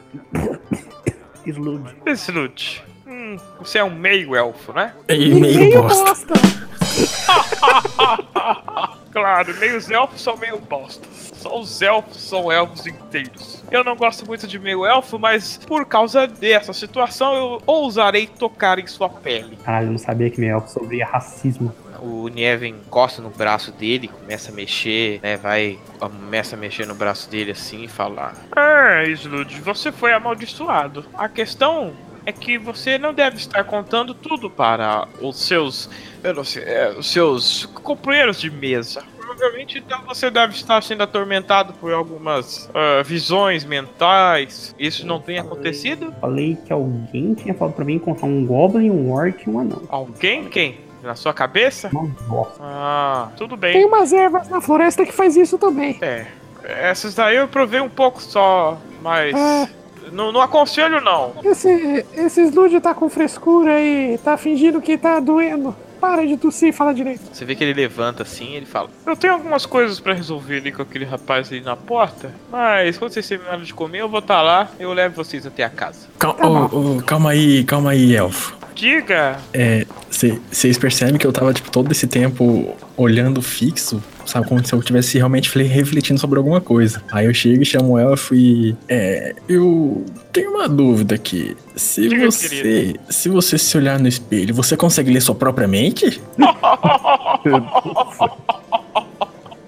Slud. 1.45 1.93
Slut. 2.15 2.83
Hum, 3.13 3.37
você 3.59 3.77
é 3.77 3.83
um 3.83 3.93
meio 3.93 4.35
elfo, 4.35 4.73
né? 4.73 4.91
E 5.07 5.35
meio 5.35 5.83
bosta. 5.83 6.33
claro, 9.11 9.55
meios 9.59 9.91
elfos 9.91 10.19
são 10.19 10.35
meio 10.35 10.57
bostas. 10.57 11.31
Só 11.35 11.59
os 11.59 11.79
elfos 11.81 12.17
são 12.17 12.51
elfos 12.51 12.87
inteiros. 12.87 13.63
Eu 13.69 13.83
não 13.83 13.95
gosto 13.95 14.25
muito 14.25 14.47
de 14.47 14.57
meio 14.57 14.83
elfo, 14.83 15.19
mas 15.19 15.57
por 15.57 15.85
causa 15.85 16.25
dessa 16.25 16.73
situação 16.73 17.35
eu 17.35 17.61
ousarei 17.67 18.25
tocar 18.25 18.79
em 18.79 18.87
sua 18.87 19.09
pele. 19.09 19.57
Caralho, 19.63 19.87
eu 19.87 19.91
não 19.91 19.99
sabia 19.99 20.31
que 20.31 20.39
meu 20.39 20.49
elfo 20.49 20.69
sofria 20.69 21.05
racismo. 21.05 21.71
O 22.01 22.27
Nieven 22.27 22.75
encosta 22.85 23.21
no 23.21 23.29
braço 23.29 23.71
dele, 23.71 24.09
começa 24.09 24.51
a 24.51 24.53
mexer, 24.53 25.21
né? 25.21 25.37
Vai, 25.37 25.79
começa 25.99 26.55
a 26.55 26.59
mexer 26.59 26.85
no 26.85 26.95
braço 26.95 27.29
dele 27.29 27.51
assim 27.51 27.83
e 27.83 27.87
falar: 27.87 28.35
É, 28.55 29.07
Slud, 29.09 29.61
você 29.61 29.91
foi 29.91 30.11
amaldiçoado. 30.11 31.05
A 31.13 31.29
questão 31.29 31.93
é 32.25 32.31
que 32.31 32.57
você 32.57 32.97
não 32.97 33.13
deve 33.13 33.37
estar 33.37 33.63
contando 33.63 34.13
tudo 34.13 34.49
para 34.49 35.07
os 35.21 35.41
seus, 35.41 35.89
eu 36.23 36.33
não 36.33 36.43
sei, 36.43 36.63
é, 36.63 36.89
os 36.97 37.11
seus 37.11 37.65
companheiros 37.65 38.39
de 38.39 38.49
mesa. 38.49 39.03
Provavelmente 39.17 39.79
então 39.79 40.01
você 40.05 40.29
deve 40.29 40.53
estar 40.53 40.81
sendo 40.83 41.03
atormentado 41.03 41.73
por 41.73 41.91
algumas 41.91 42.69
ah, 42.73 43.01
visões 43.03 43.65
mentais. 43.65 44.75
Isso 44.77 45.07
não 45.07 45.19
tem 45.19 45.39
acontecido? 45.39 46.13
Falei 46.21 46.55
que 46.55 46.71
alguém 46.71 47.33
tinha 47.33 47.53
falado 47.53 47.73
pra 47.73 47.83
mim 47.83 47.95
encontrar 47.95 48.27
um 48.27 48.45
Goblin, 48.45 48.91
um 48.91 49.11
Orc 49.11 49.43
e 49.45 49.49
um 49.49 49.59
Anão. 49.59 49.81
Alguém? 49.89 50.45
Quem? 50.49 50.77
Na 51.01 51.15
sua 51.15 51.33
cabeça? 51.33 51.89
bosta. 52.27 52.59
Ah, 52.61 53.29
tudo 53.35 53.57
bem. 53.57 53.73
Tem 53.73 53.85
umas 53.85 54.13
ervas 54.13 54.47
na 54.47 54.61
floresta 54.61 55.05
que 55.05 55.11
faz 55.11 55.35
isso 55.35 55.57
também. 55.57 55.97
É. 56.01 56.27
Essas 56.63 57.13
daí 57.13 57.35
eu 57.35 57.47
provei 57.47 57.81
um 57.81 57.89
pouco 57.89 58.21
só, 58.21 58.77
mas. 59.01 59.35
É. 59.35 59.82
Não, 60.11 60.31
não 60.31 60.41
aconselho, 60.41 61.01
não. 61.01 61.33
Esse, 61.43 62.05
esse 62.15 62.41
Snood 62.43 62.79
tá 62.81 62.93
com 62.93 63.09
frescura 63.09 63.79
e 63.81 64.17
tá 64.17 64.37
fingindo 64.37 64.81
que 64.81 64.97
tá 64.97 65.19
doendo. 65.19 65.75
Para 66.01 66.27
de 66.27 66.35
tossir 66.35 66.67
e 66.67 66.73
fala 66.73 66.93
direito. 66.93 67.21
Você 67.31 67.45
vê 67.45 67.55
que 67.55 67.63
ele 67.63 67.73
levanta 67.73 68.23
assim 68.23 68.51
e 68.51 68.55
ele 68.57 68.65
fala: 68.65 68.89
Eu 69.07 69.15
tenho 69.15 69.31
algumas 69.31 69.65
coisas 69.65 70.01
pra 70.01 70.13
resolver 70.13 70.57
ali 70.57 70.69
com 70.69 70.81
aquele 70.81 71.05
rapaz 71.05 71.47
ali 71.49 71.61
na 71.61 71.77
porta, 71.77 72.29
mas 72.51 72.97
quando 72.97 73.13
vocês 73.13 73.25
terminarem 73.25 73.63
de 73.63 73.73
comer, 73.73 74.01
eu 74.01 74.09
vou 74.09 74.19
estar 74.19 74.41
lá 74.41 74.69
eu 74.77 74.91
levo 74.91 75.15
vocês 75.15 75.45
até 75.45 75.63
a 75.63 75.69
casa. 75.69 76.07
Cal- 76.19 76.35
ô, 76.41 76.97
ô, 76.97 77.01
calma 77.03 77.29
aí, 77.31 77.63
calma 77.63 77.91
aí, 77.91 78.13
elfo. 78.17 78.53
Diga! 78.75 79.37
É, 79.53 79.85
vocês 80.09 80.77
percebem 80.77 81.15
que 81.17 81.25
eu 81.25 81.31
tava, 81.31 81.53
tipo, 81.53 81.71
todo 81.71 81.89
esse 81.91 82.05
tempo 82.05 82.75
olhando 82.95 83.41
fixo, 83.41 84.01
sabe? 84.25 84.47
Como 84.47 84.65
se 84.65 84.73
eu 84.73 84.79
estivesse 84.79 85.17
realmente 85.17 85.49
fle- 85.49 85.63
refletindo 85.63 86.19
sobre 86.19 86.37
alguma 86.37 86.61
coisa. 86.61 87.01
Aí 87.11 87.25
eu 87.25 87.33
chego 87.33 87.63
e 87.63 87.65
chamo 87.65 87.93
o 87.93 87.97
elfo 87.99 88.35
e. 88.35 88.75
É, 88.87 89.33
eu 89.47 90.05
tenho 90.31 90.51
uma 90.51 90.67
dúvida 90.69 91.15
aqui. 91.15 91.55
Se 91.75 92.07
Diga, 92.07 92.25
você. 92.31 92.49
querido. 92.49 92.99
Se 93.09 93.29
você 93.29 93.57
se 93.57 93.75
olhar 93.77 93.99
no 93.99 94.07
espelho, 94.07 94.53
você 94.53 94.77
consegue 94.77 95.11
ler 95.11 95.21
sua 95.21 95.35
própria 95.35 95.67
mente? 95.67 96.21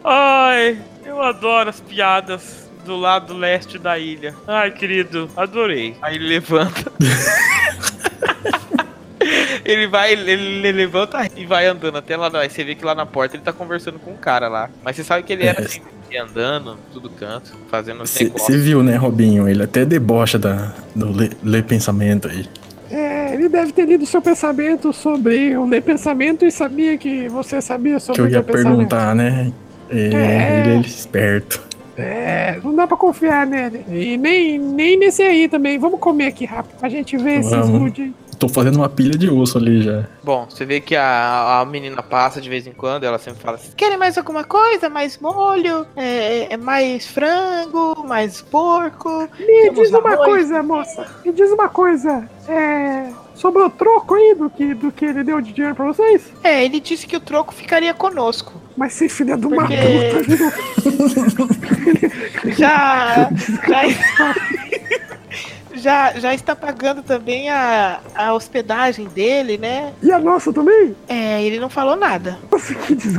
Ai, 0.03 0.77
eu 1.05 1.21
adoro 1.21 1.69
as 1.69 1.79
piadas 1.79 2.69
do 2.85 2.95
lado 2.95 3.33
leste 3.35 3.79
da 3.79 3.97
ilha. 3.97 4.35
Ai, 4.47 4.69
querido, 4.71 5.29
adorei. 5.35 5.95
Aí 6.01 6.15
ele 6.15 6.27
levanta. 6.27 6.91
Ele 9.65 9.87
vai, 9.87 10.13
ele, 10.13 10.31
ele 10.31 10.71
levanta 10.71 11.27
e 11.35 11.45
vai 11.45 11.65
andando 11.65 11.97
até 11.97 12.15
lá. 12.15 12.29
Aí 12.35 12.49
você 12.49 12.63
vê 12.63 12.75
que 12.75 12.85
lá 12.85 12.93
na 12.93 13.05
porta 13.05 13.35
ele 13.35 13.43
tá 13.43 13.51
conversando 13.51 13.97
com 13.99 14.11
um 14.11 14.15
cara 14.15 14.47
lá. 14.47 14.69
Mas 14.83 14.95
você 14.95 15.03
sabe 15.03 15.23
que 15.23 15.33
ele 15.33 15.45
era 15.45 15.59
É. 15.61 15.65
assim, 15.65 15.81
andando, 16.21 16.77
tudo 16.93 17.09
canto, 17.09 17.51
fazendo 17.69 18.03
os 18.03 18.09
Você 18.11 18.57
viu, 18.57 18.81
né, 18.83 18.95
Robinho? 18.95 19.49
Ele 19.49 19.61
até 19.63 19.83
debocha 19.83 20.39
da, 20.39 20.71
do 20.95 21.11
ler 21.11 21.31
ler 21.43 21.63
pensamento 21.63 22.27
aí. 22.29 22.45
É, 22.89 23.33
ele 23.33 23.49
deve 23.49 23.73
ter 23.73 23.85
lido 23.85 24.05
seu 24.05 24.21
pensamento 24.21 24.93
sobre 24.93 25.57
o 25.57 25.65
ler 25.65 25.81
pensamento 25.81 26.45
e 26.45 26.51
sabia 26.51 26.97
que 26.97 27.27
você 27.27 27.59
sabia 27.61 27.99
sobre 27.99 28.21
Que 28.21 28.21
eu 28.21 28.25
o 28.27 28.29
ia 28.31 28.43
perguntar, 28.43 29.15
né? 29.15 29.51
É, 29.89 29.97
É. 29.97 30.63
Ele 30.67 30.77
é 30.77 30.79
esperto. 30.81 31.61
É, 31.97 32.59
não 32.63 32.75
dá 32.75 32.85
pra 32.85 32.97
confiar 32.97 33.47
nele. 33.47 33.83
E 33.89 34.17
nem, 34.17 34.59
nem 34.59 34.97
nesse 34.99 35.21
aí 35.23 35.47
também. 35.47 35.79
Vamos 35.79 35.99
comer 35.99 36.27
aqui 36.27 36.45
rápido 36.45 36.77
pra 36.77 36.89
gente 36.89 37.17
ver 37.17 37.39
esse 37.39 37.49
Vamos. 37.49 37.67
Snood 37.67 38.01
aí. 38.01 38.13
Tô 38.37 38.49
fazendo 38.49 38.75
uma 38.77 38.89
pilha 38.89 39.17
de 39.17 39.29
osso 39.29 39.57
ali 39.57 39.81
já. 39.81 40.03
Bom, 40.23 40.45
você 40.49 40.65
vê 40.65 40.81
que 40.81 40.95
a, 40.95 41.59
a 41.61 41.65
menina 41.65 42.03
passa 42.03 42.41
de 42.41 42.49
vez 42.49 42.67
em 42.67 42.71
quando, 42.73 43.03
ela 43.03 43.17
sempre 43.17 43.41
fala 43.41 43.55
assim: 43.57 43.71
Querem 43.75 43.97
mais 43.97 44.17
alguma 44.17 44.43
coisa? 44.43 44.89
Mais 44.89 45.17
molho? 45.19 45.85
É, 45.95 46.53
é 46.53 46.57
mais 46.57 47.07
frango? 47.07 48.05
Mais 48.07 48.41
porco? 48.41 49.27
Me 49.39 49.45
Temos 49.45 49.79
diz 49.79 49.89
uma 49.91 50.11
arroz? 50.13 50.25
coisa, 50.25 50.63
moça. 50.63 51.05
Me 51.25 51.31
diz 51.31 51.49
uma 51.51 51.69
coisa. 51.69 52.29
É. 52.47 53.09
Sobrou 53.35 53.69
troco 53.69 54.15
aí 54.15 54.33
do 54.35 54.49
que, 54.49 54.73
do 54.73 54.91
que 54.91 55.03
ele 55.05 55.23
deu 55.23 55.41
de 55.41 55.51
dinheiro 55.51 55.75
pra 55.75 55.85
vocês? 55.85 56.31
É, 56.43 56.63
ele 56.63 56.79
disse 56.79 57.05
que 57.05 57.17
o 57.17 57.19
troco 57.19 57.53
ficaria 57.53 57.93
conosco. 57.93 58.53
Mas 58.77 58.93
sem 58.93 59.09
filha 59.09 59.35
de 59.37 59.45
uma 59.45 59.57
Porque- 59.57 59.75
puta, 59.75 60.35
viu? 60.35 60.51
Já. 62.57 63.29
já... 63.67 64.35
Já, 65.85 66.13
já 66.13 66.33
está 66.33 66.55
pagando 66.55 67.03
também 67.03 67.47
a, 67.47 67.99
a 68.15 68.33
hospedagem 68.33 69.07
dele, 69.07 69.55
né? 69.55 69.93
E 70.01 70.11
a 70.11 70.17
nossa 70.17 70.51
também? 70.51 70.95
É, 71.07 71.43
ele 71.43 71.59
não 71.59 71.69
falou 71.69 71.95
nada. 71.95 72.39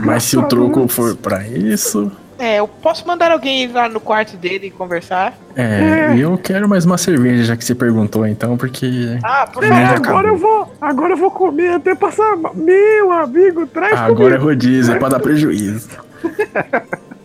Mas 0.05 0.25
se 0.25 0.37
o 0.37 0.43
troco 0.43 0.89
for 0.89 1.15
pra 1.15 1.47
isso. 1.47 2.11
É, 2.37 2.59
eu 2.59 2.67
posso 2.67 3.07
mandar 3.07 3.31
alguém 3.31 3.63
ir 3.63 3.69
lá 3.73 3.89
no 3.89 4.01
quarto 4.01 4.37
dele 4.37 4.67
e 4.67 4.71
conversar? 4.73 5.39
É, 5.55 6.13
eu 6.19 6.37
quero 6.37 6.69
mais 6.69 6.85
uma 6.85 6.99
cerveja, 6.99 7.45
já 7.45 7.57
que 7.57 7.65
você 7.65 7.73
perguntou, 7.73 8.27
então, 8.27 8.57
porque. 8.57 9.17
Ah, 9.23 9.47
por 9.47 9.63
É, 9.63 9.69
agora 9.69 9.97
acabou. 9.99 10.23
eu 10.27 10.37
vou. 10.37 10.75
Agora 10.81 11.13
eu 11.13 11.17
vou 11.17 11.31
comer 11.31 11.75
até 11.75 11.95
passar. 11.95 12.37
Meu 12.53 13.13
amigo, 13.13 13.65
traz 13.69 13.93
Agora 13.93 14.35
é 14.35 14.39
comigo. 14.39 14.45
rodízio, 14.45 14.93
é 14.93 14.99
pra 14.99 15.09
dar 15.09 15.21
prejuízo. 15.21 15.89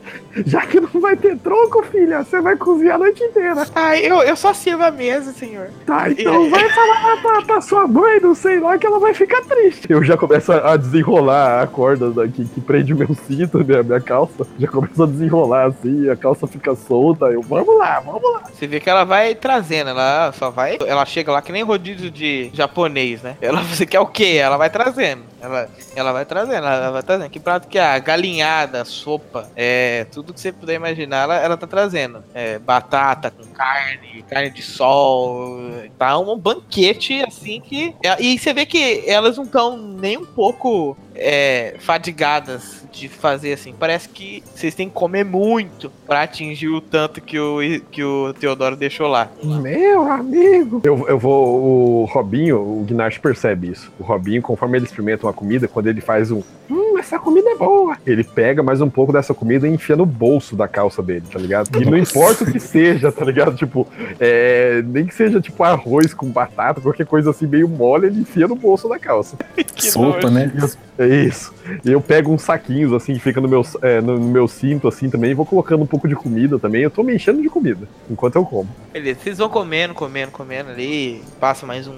Já 0.46 0.66
que 0.66 0.80
não 0.80 1.02
vai 1.02 1.16
ter 1.16 1.38
troco, 1.38 1.84
filha, 1.84 2.24
você 2.24 2.42
vai 2.42 2.56
cozinhar 2.56 2.96
a 2.96 3.00
noite 3.00 3.24
inteira. 3.24 3.66
Ah, 3.76 3.98
eu, 3.98 4.22
eu 4.22 4.36
só 4.36 4.54
sirvo 4.54 4.84
a 4.84 4.92
mesa, 4.92 5.34
senhor. 5.34 5.70
Tá, 5.86 6.10
então 6.10 6.50
vai 6.50 6.70
falar 6.70 7.22
pra, 7.22 7.42
pra 7.42 7.62
sua 7.62 7.88
mãe, 7.88 8.20
não 8.20 8.34
sei 8.34 8.60
lá, 8.60 8.78
que 8.78 8.86
ela 8.86 9.00
vai 9.00 9.14
ficar 9.14 9.42
triste. 9.42 9.88
Eu 9.90 10.04
já 10.04 10.16
começo 10.18 10.52
a 10.52 10.78
desenrolar 10.78 11.62
a 11.62 11.68
corda 11.68 12.10
daqui 12.12 12.46
que 12.46 12.62
prende 12.62 12.94
o 12.94 12.98
meu 12.98 13.14
cinto, 13.28 13.64
minha, 13.64 13.84
minha 13.84 14.00
calça. 14.00 14.48
Já 14.58 14.68
começa 14.68 15.04
a 15.04 15.08
desenrolar 15.08 15.68
assim, 15.68 16.10
a 16.10 16.16
calça 16.16 16.48
fica 16.48 16.76
solta. 16.76 17.26
Eu, 17.26 17.42
vamos 17.42 17.78
lá, 17.78 18.00
vamos 18.00 18.32
lá. 18.34 18.44
Você 18.54 18.68
vê 18.68 18.80
que 18.80 18.90
ela 18.90 19.04
vai 19.04 19.36
trazendo, 19.36 19.90
ela 19.90 20.32
só 20.34 20.50
vai. 20.50 20.78
Ela 20.86 21.06
chega 21.06 21.32
lá 21.32 21.42
que 21.42 21.52
nem 21.52 21.64
rodízio 21.64 22.10
de 22.10 22.50
japonês, 22.54 23.22
né? 23.22 23.36
Ela, 23.42 23.62
você 23.64 23.86
quer 23.86 24.00
o 24.00 24.08
quê? 24.08 24.38
Ela 24.42 24.58
vai 24.58 24.70
trazendo. 24.70 25.24
Ela, 25.42 25.68
ela 25.96 26.12
vai 26.12 26.26
trazendo, 26.26 26.66
ela 26.66 26.92
vai 26.92 27.04
trazendo. 27.04 27.30
Que 27.30 27.40
prato 27.40 27.68
que 27.68 27.78
é? 27.78 27.84
A 27.84 28.00
galinhada, 28.00 28.86
sopa, 28.86 29.50
é, 29.56 30.06
tudo 30.12 30.21
que 30.24 30.40
você 30.40 30.52
puder 30.52 30.76
imaginar, 30.76 31.24
ela, 31.24 31.36
ela 31.36 31.58
tá 31.58 31.68
trazendo. 31.68 32.24
É, 32.34 32.60
batata 32.60 33.32
com 33.32 33.44
carne, 33.46 34.24
carne 34.30 34.50
de 34.50 34.62
sol. 34.62 35.60
Tá 35.98 36.18
um 36.18 36.38
banquete 36.38 37.24
assim 37.24 37.62
que. 37.62 37.96
E 38.20 38.38
você 38.38 38.54
vê 38.54 38.66
que 38.66 39.04
elas 39.08 39.38
não 39.38 39.44
estão 39.44 39.78
nem 39.78 40.18
um 40.18 40.26
pouco 40.26 40.98
é, 41.16 41.76
fadigadas 41.80 42.84
de 42.92 43.08
fazer 43.08 43.54
assim. 43.54 43.74
Parece 43.78 44.10
que 44.10 44.44
vocês 44.54 44.76
têm 44.76 44.90
que 44.90 44.94
comer 44.94 45.24
muito 45.24 45.92
pra 46.06 46.24
atingir 46.24 46.68
o 46.68 46.82
tanto 46.82 47.22
que 47.22 47.40
o, 47.40 47.60
que 47.92 48.04
o 48.04 48.34
Teodoro 48.34 48.76
deixou 48.76 49.08
lá. 49.08 49.30
Meu 49.44 50.12
amigo! 50.12 50.82
Eu, 50.84 51.08
eu 51.08 51.18
vou. 51.18 52.02
O 52.02 52.06
Robinho, 52.06 52.60
o 52.60 52.84
Gnarch 52.86 53.20
percebe 53.20 53.72
isso. 53.72 53.92
O 54.00 54.04
Robinho, 54.04 54.42
conforme 54.42 54.78
ele 54.78 54.86
experimenta 54.86 55.26
uma 55.26 55.34
comida, 55.34 55.68
quando 55.68 55.88
ele 55.88 56.02
faz 56.02 56.32
um. 56.32 56.42
Hum, 56.70 56.81
essa 57.12 57.20
comida 57.20 57.50
é 57.50 57.56
boa. 57.58 57.98
Ele 58.06 58.24
pega 58.24 58.64
mais 58.64 58.80
um 58.80 58.90
pouco 58.90 59.12
dessa 59.12 59.34
comida 59.34 59.68
e 59.68 59.74
enfia 59.74 59.98
no 59.98 60.06
bolso 60.06 60.56
da 60.56 60.66
calça 60.66 61.04
dele, 61.04 61.26
tá 61.30 61.38
ligado? 61.38 61.70
E 61.78 61.84
não 61.84 61.98
importa 61.98 62.46
o 62.46 62.52
que 62.52 62.60
seja, 62.60 63.12
tá 63.12 63.26
ligado? 63.26 63.54
Tipo, 63.58 63.86
é, 64.18 64.82
nem 64.86 65.06
que 65.06 65.14
seja 65.14 65.42
tipo 65.42 65.62
arroz 65.62 66.14
com 66.14 66.28
batata, 66.28 66.80
qualquer 66.80 67.06
coisa 67.06 67.32
assim 67.32 67.46
meio 67.46 67.68
mole, 67.68 68.08
ele 68.08 68.22
enfia 68.22 68.48
no 68.48 68.56
bolso 68.56 68.88
da 68.88 68.98
calça. 68.98 69.36
Sopa, 69.76 70.30
né? 70.30 70.54
É 70.98 71.06
isso. 71.06 71.54
E 71.84 71.92
eu 71.92 72.00
pego 72.00 72.32
uns 72.32 72.44
saquinhos 72.44 72.94
assim, 72.94 73.14
que 73.16 73.20
fica 73.20 73.42
no 73.42 73.48
meu, 73.48 73.66
é, 73.82 74.00
no, 74.00 74.18
no 74.18 74.30
meu 74.30 74.48
cinto 74.48 74.88
assim 74.88 75.10
também, 75.10 75.32
e 75.32 75.34
vou 75.34 75.46
colocando 75.46 75.84
um 75.84 75.88
pouco 75.88 76.08
de 76.08 76.16
comida 76.16 76.58
também. 76.58 76.84
Eu 76.84 76.92
tô 76.92 77.04
me 77.04 77.14
enchendo 77.14 77.42
de 77.42 77.50
comida 77.50 77.90
enquanto 78.10 78.38
eu 78.38 78.46
como. 78.46 78.70
Beleza, 78.94 79.20
vocês 79.22 79.38
vão 79.38 79.50
comendo, 79.50 79.94
comendo, 79.94 80.32
comendo 80.32 80.70
ali, 80.70 81.22
passa 81.42 81.66
mais 81.66 81.88
um 81.90 81.98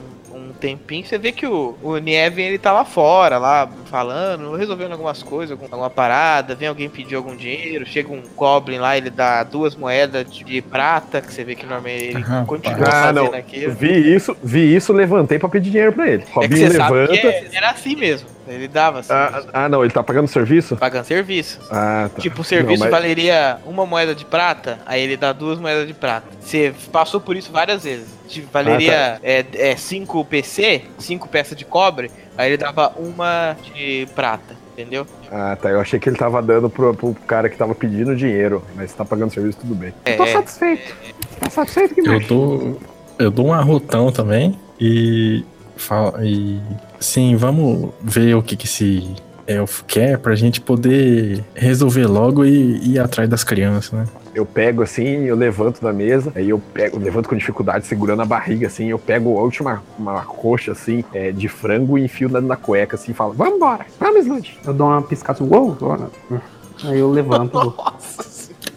tempinho, 0.64 1.06
você 1.06 1.18
vê 1.18 1.34
que 1.34 1.46
o, 1.46 1.76
o 1.84 1.98
Nieven 1.98 2.46
ele 2.48 2.58
tá 2.58 2.72
lá 2.72 2.86
fora, 2.86 3.38
lá 3.38 3.68
falando, 3.88 4.56
resolvendo 4.56 4.94
algumas 4.94 5.22
coisas, 5.22 5.52
algum- 5.52 5.66
alguma 5.70 5.90
parada, 5.90 6.56
vem 6.56 6.70
alguém 6.70 6.90
pedir 6.90 7.16
algum 7.16 7.36
dinheiro, 7.36 7.86
chega 7.86 8.12
um 8.14 8.24
Goblin 8.36 8.78
lá, 8.78 8.96
ele 8.98 9.10
dá 9.10 9.44
duas 9.44 9.76
moedas 9.76 10.26
de, 10.34 10.44
de 10.46 10.62
prata, 10.62 11.20
que 11.22 11.34
você 11.34 11.44
vê 11.44 11.54
que 11.54 11.66
normalmente 11.66 12.16
ele 12.16 12.24
Aham. 12.24 12.46
continua 12.46 12.78
Ah, 12.88 12.92
fazendo 13.08 13.24
não. 13.32 13.34
aquilo. 13.34 13.74
Vi 13.74 14.16
isso, 14.16 14.38
vi 14.42 14.74
isso, 14.74 14.94
levantei 14.94 15.38
pra 15.38 15.50
pedir 15.50 15.70
dinheiro 15.70 15.92
pra 15.92 16.08
ele. 16.08 16.24
É 16.24 16.26
que 16.26 16.32
Robinho 16.32 16.72
sabe 16.72 16.94
levanta. 16.96 17.12
que 17.18 17.28
é- 17.28 17.50
era 17.56 17.70
assim 17.72 17.96
mesmo, 17.98 18.30
ele 18.48 18.68
dava 18.68 19.02
Ah, 19.10 19.44
ah, 19.54 19.70
não, 19.70 19.84
ele 19.84 19.94
tá 19.94 20.04
pagando 20.04 20.28
serviço? 20.28 20.76
pagando 20.78 21.06
serviço. 21.06 21.60
Ah, 21.72 22.10
tá. 22.14 22.22
Tipo, 22.22 22.42
o 22.42 22.44
serviço 22.44 22.84
Não, 22.84 22.90
mas- 22.90 22.92
valeria 22.92 23.58
uma 23.66 23.86
moeda 23.86 24.14
de 24.14 24.26
prata, 24.26 24.80
aí 24.86 25.02
ele 25.02 25.16
dá 25.18 25.32
duas 25.34 25.60
moedas 25.60 25.88
de 25.88 25.94
prata. 25.94 26.28
Você 26.40 26.74
passou 26.92 27.20
por 27.22 27.36
isso 27.36 27.52
várias 27.52 27.84
vezes. 27.84 28.08
Tipo, 28.28 28.48
valeria 28.52 29.20
é, 29.24 29.46
é, 29.54 29.76
cinco 29.76 30.24
PC, 30.26 30.84
cinco 30.98 31.28
peças 31.30 31.58
de 31.58 31.66
cobre, 31.66 32.10
aí 32.38 32.50
ele 32.50 32.58
dava 32.58 32.92
uma 32.98 33.56
de 33.76 34.08
prata, 34.16 34.56
entendeu? 34.74 35.06
Ah, 35.32 35.56
tá. 35.62 35.70
Eu 35.70 35.80
achei 35.80 36.00
que 36.00 36.10
ele 36.10 36.18
tava 36.18 36.42
dando 36.42 36.70
pro, 36.70 36.94
pro 36.94 37.14
cara 37.28 37.50
que 37.50 37.58
tava 37.58 37.76
pedindo 37.76 38.16
dinheiro, 38.16 38.64
mas 38.76 38.92
se 38.92 38.98
tá 38.98 39.06
pagando 39.06 39.32
serviço, 39.34 39.60
tudo 39.62 39.76
bem. 39.76 39.94
É, 40.06 40.14
Tô 40.16 40.26
satisfeito. 40.28 40.96
Tá 41.40 41.50
satisfeito 41.50 41.96
que 41.96 42.02
Eu 42.08 42.20
dou, 42.22 42.80
eu 43.20 43.30
dou 43.32 43.48
um 43.48 43.54
arrotão 43.54 44.12
também 44.12 44.58
e, 44.80 45.44
fala, 45.76 46.26
e 46.26 46.60
sim, 47.00 47.36
vamos 47.36 47.92
ver 48.02 48.36
o 48.36 48.44
que, 48.44 48.56
que 48.56 48.66
esse 48.66 49.16
elfo 49.46 49.84
quer 49.86 50.18
pra 50.18 50.36
gente 50.36 50.62
poder 50.62 51.44
resolver 51.54 52.06
logo 52.06 52.46
e 52.46 52.94
ir 52.94 53.00
atrás 53.00 53.30
das 53.30 53.44
crianças, 53.44 53.92
né? 53.92 54.06
Eu 54.34 54.46
pego 54.46 54.82
assim, 54.82 55.26
eu 55.26 55.36
levanto 55.36 55.80
da 55.80 55.94
mesa, 55.94 56.32
aí 56.36 56.50
eu 56.50 56.58
pego, 56.58 56.98
eu 56.98 57.02
levanto 57.02 57.30
com 57.30 57.36
dificuldade, 57.36 57.86
segurando 57.86 58.22
a 58.24 58.26
barriga, 58.26 58.66
assim, 58.66 58.88
eu 58.88 58.98
pego 58.98 59.38
a 59.38 59.42
última 59.44 59.84
uma 59.98 60.22
coxa, 60.22 60.72
assim, 60.72 61.04
é, 61.14 61.32
de 61.32 61.48
frango 61.48 61.98
e 61.98 62.06
enfio 62.06 62.30
na, 62.30 62.42
na 62.42 62.56
cueca, 62.56 62.96
assim, 62.96 63.12
e 63.12 63.14
falo, 63.14 63.34
vamos 63.34 63.56
embora, 63.56 63.86
vamos, 64.00 64.26
Slud. 64.26 64.58
Eu 64.66 64.74
dou 64.74 64.88
uma 64.88 65.02
piscada 65.04 65.38
assim, 65.40 65.54
uou, 65.54 65.78
uou. 65.80 66.42
Aí 66.86 67.00
eu 67.00 67.12
levanto. 67.12 67.76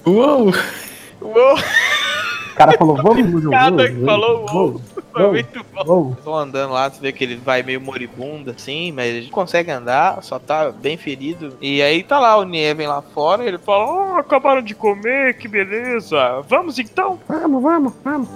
Uou! 0.05 0.53
Uou! 1.21 1.59
O 2.57 2.59
cara 2.59 2.73
falou, 2.73 2.97
vamos, 2.97 3.51
Cada 3.51 3.71
vamos, 3.71 3.91
que 3.91 4.05
falou 4.07 4.47
vamos, 4.47 4.83
foi 5.13 5.31
muito 5.31 5.67
bom. 5.75 6.17
Tô 6.25 6.35
andando 6.35 6.73
lá, 6.73 6.89
você 6.89 7.03
vê 7.03 7.13
que 7.13 7.23
ele 7.23 7.37
vai 7.37 7.63
meio 7.63 7.83
moribundo 7.83 8.51
assim, 8.51 8.91
mas 8.93 9.15
ele 9.15 9.29
consegue 9.29 9.71
andar, 9.71 10.23
só 10.23 10.39
tá 10.39 10.71
bem 10.71 10.97
ferido. 10.97 11.55
E 11.61 11.83
aí 11.83 12.03
tá 12.03 12.19
lá 12.19 12.35
o 12.39 12.45
Nieven 12.45 12.87
lá 12.87 13.03
fora, 13.03 13.45
ele 13.45 13.59
fala: 13.59 14.15
Oh, 14.15 14.19
acabaram 14.19 14.63
de 14.63 14.75
comer, 14.75 15.37
que 15.37 15.47
beleza. 15.47 16.43
Vamos 16.49 16.79
então? 16.79 17.21
Vamos, 17.29 17.63
vamos, 17.63 17.93
vamos. 18.03 18.29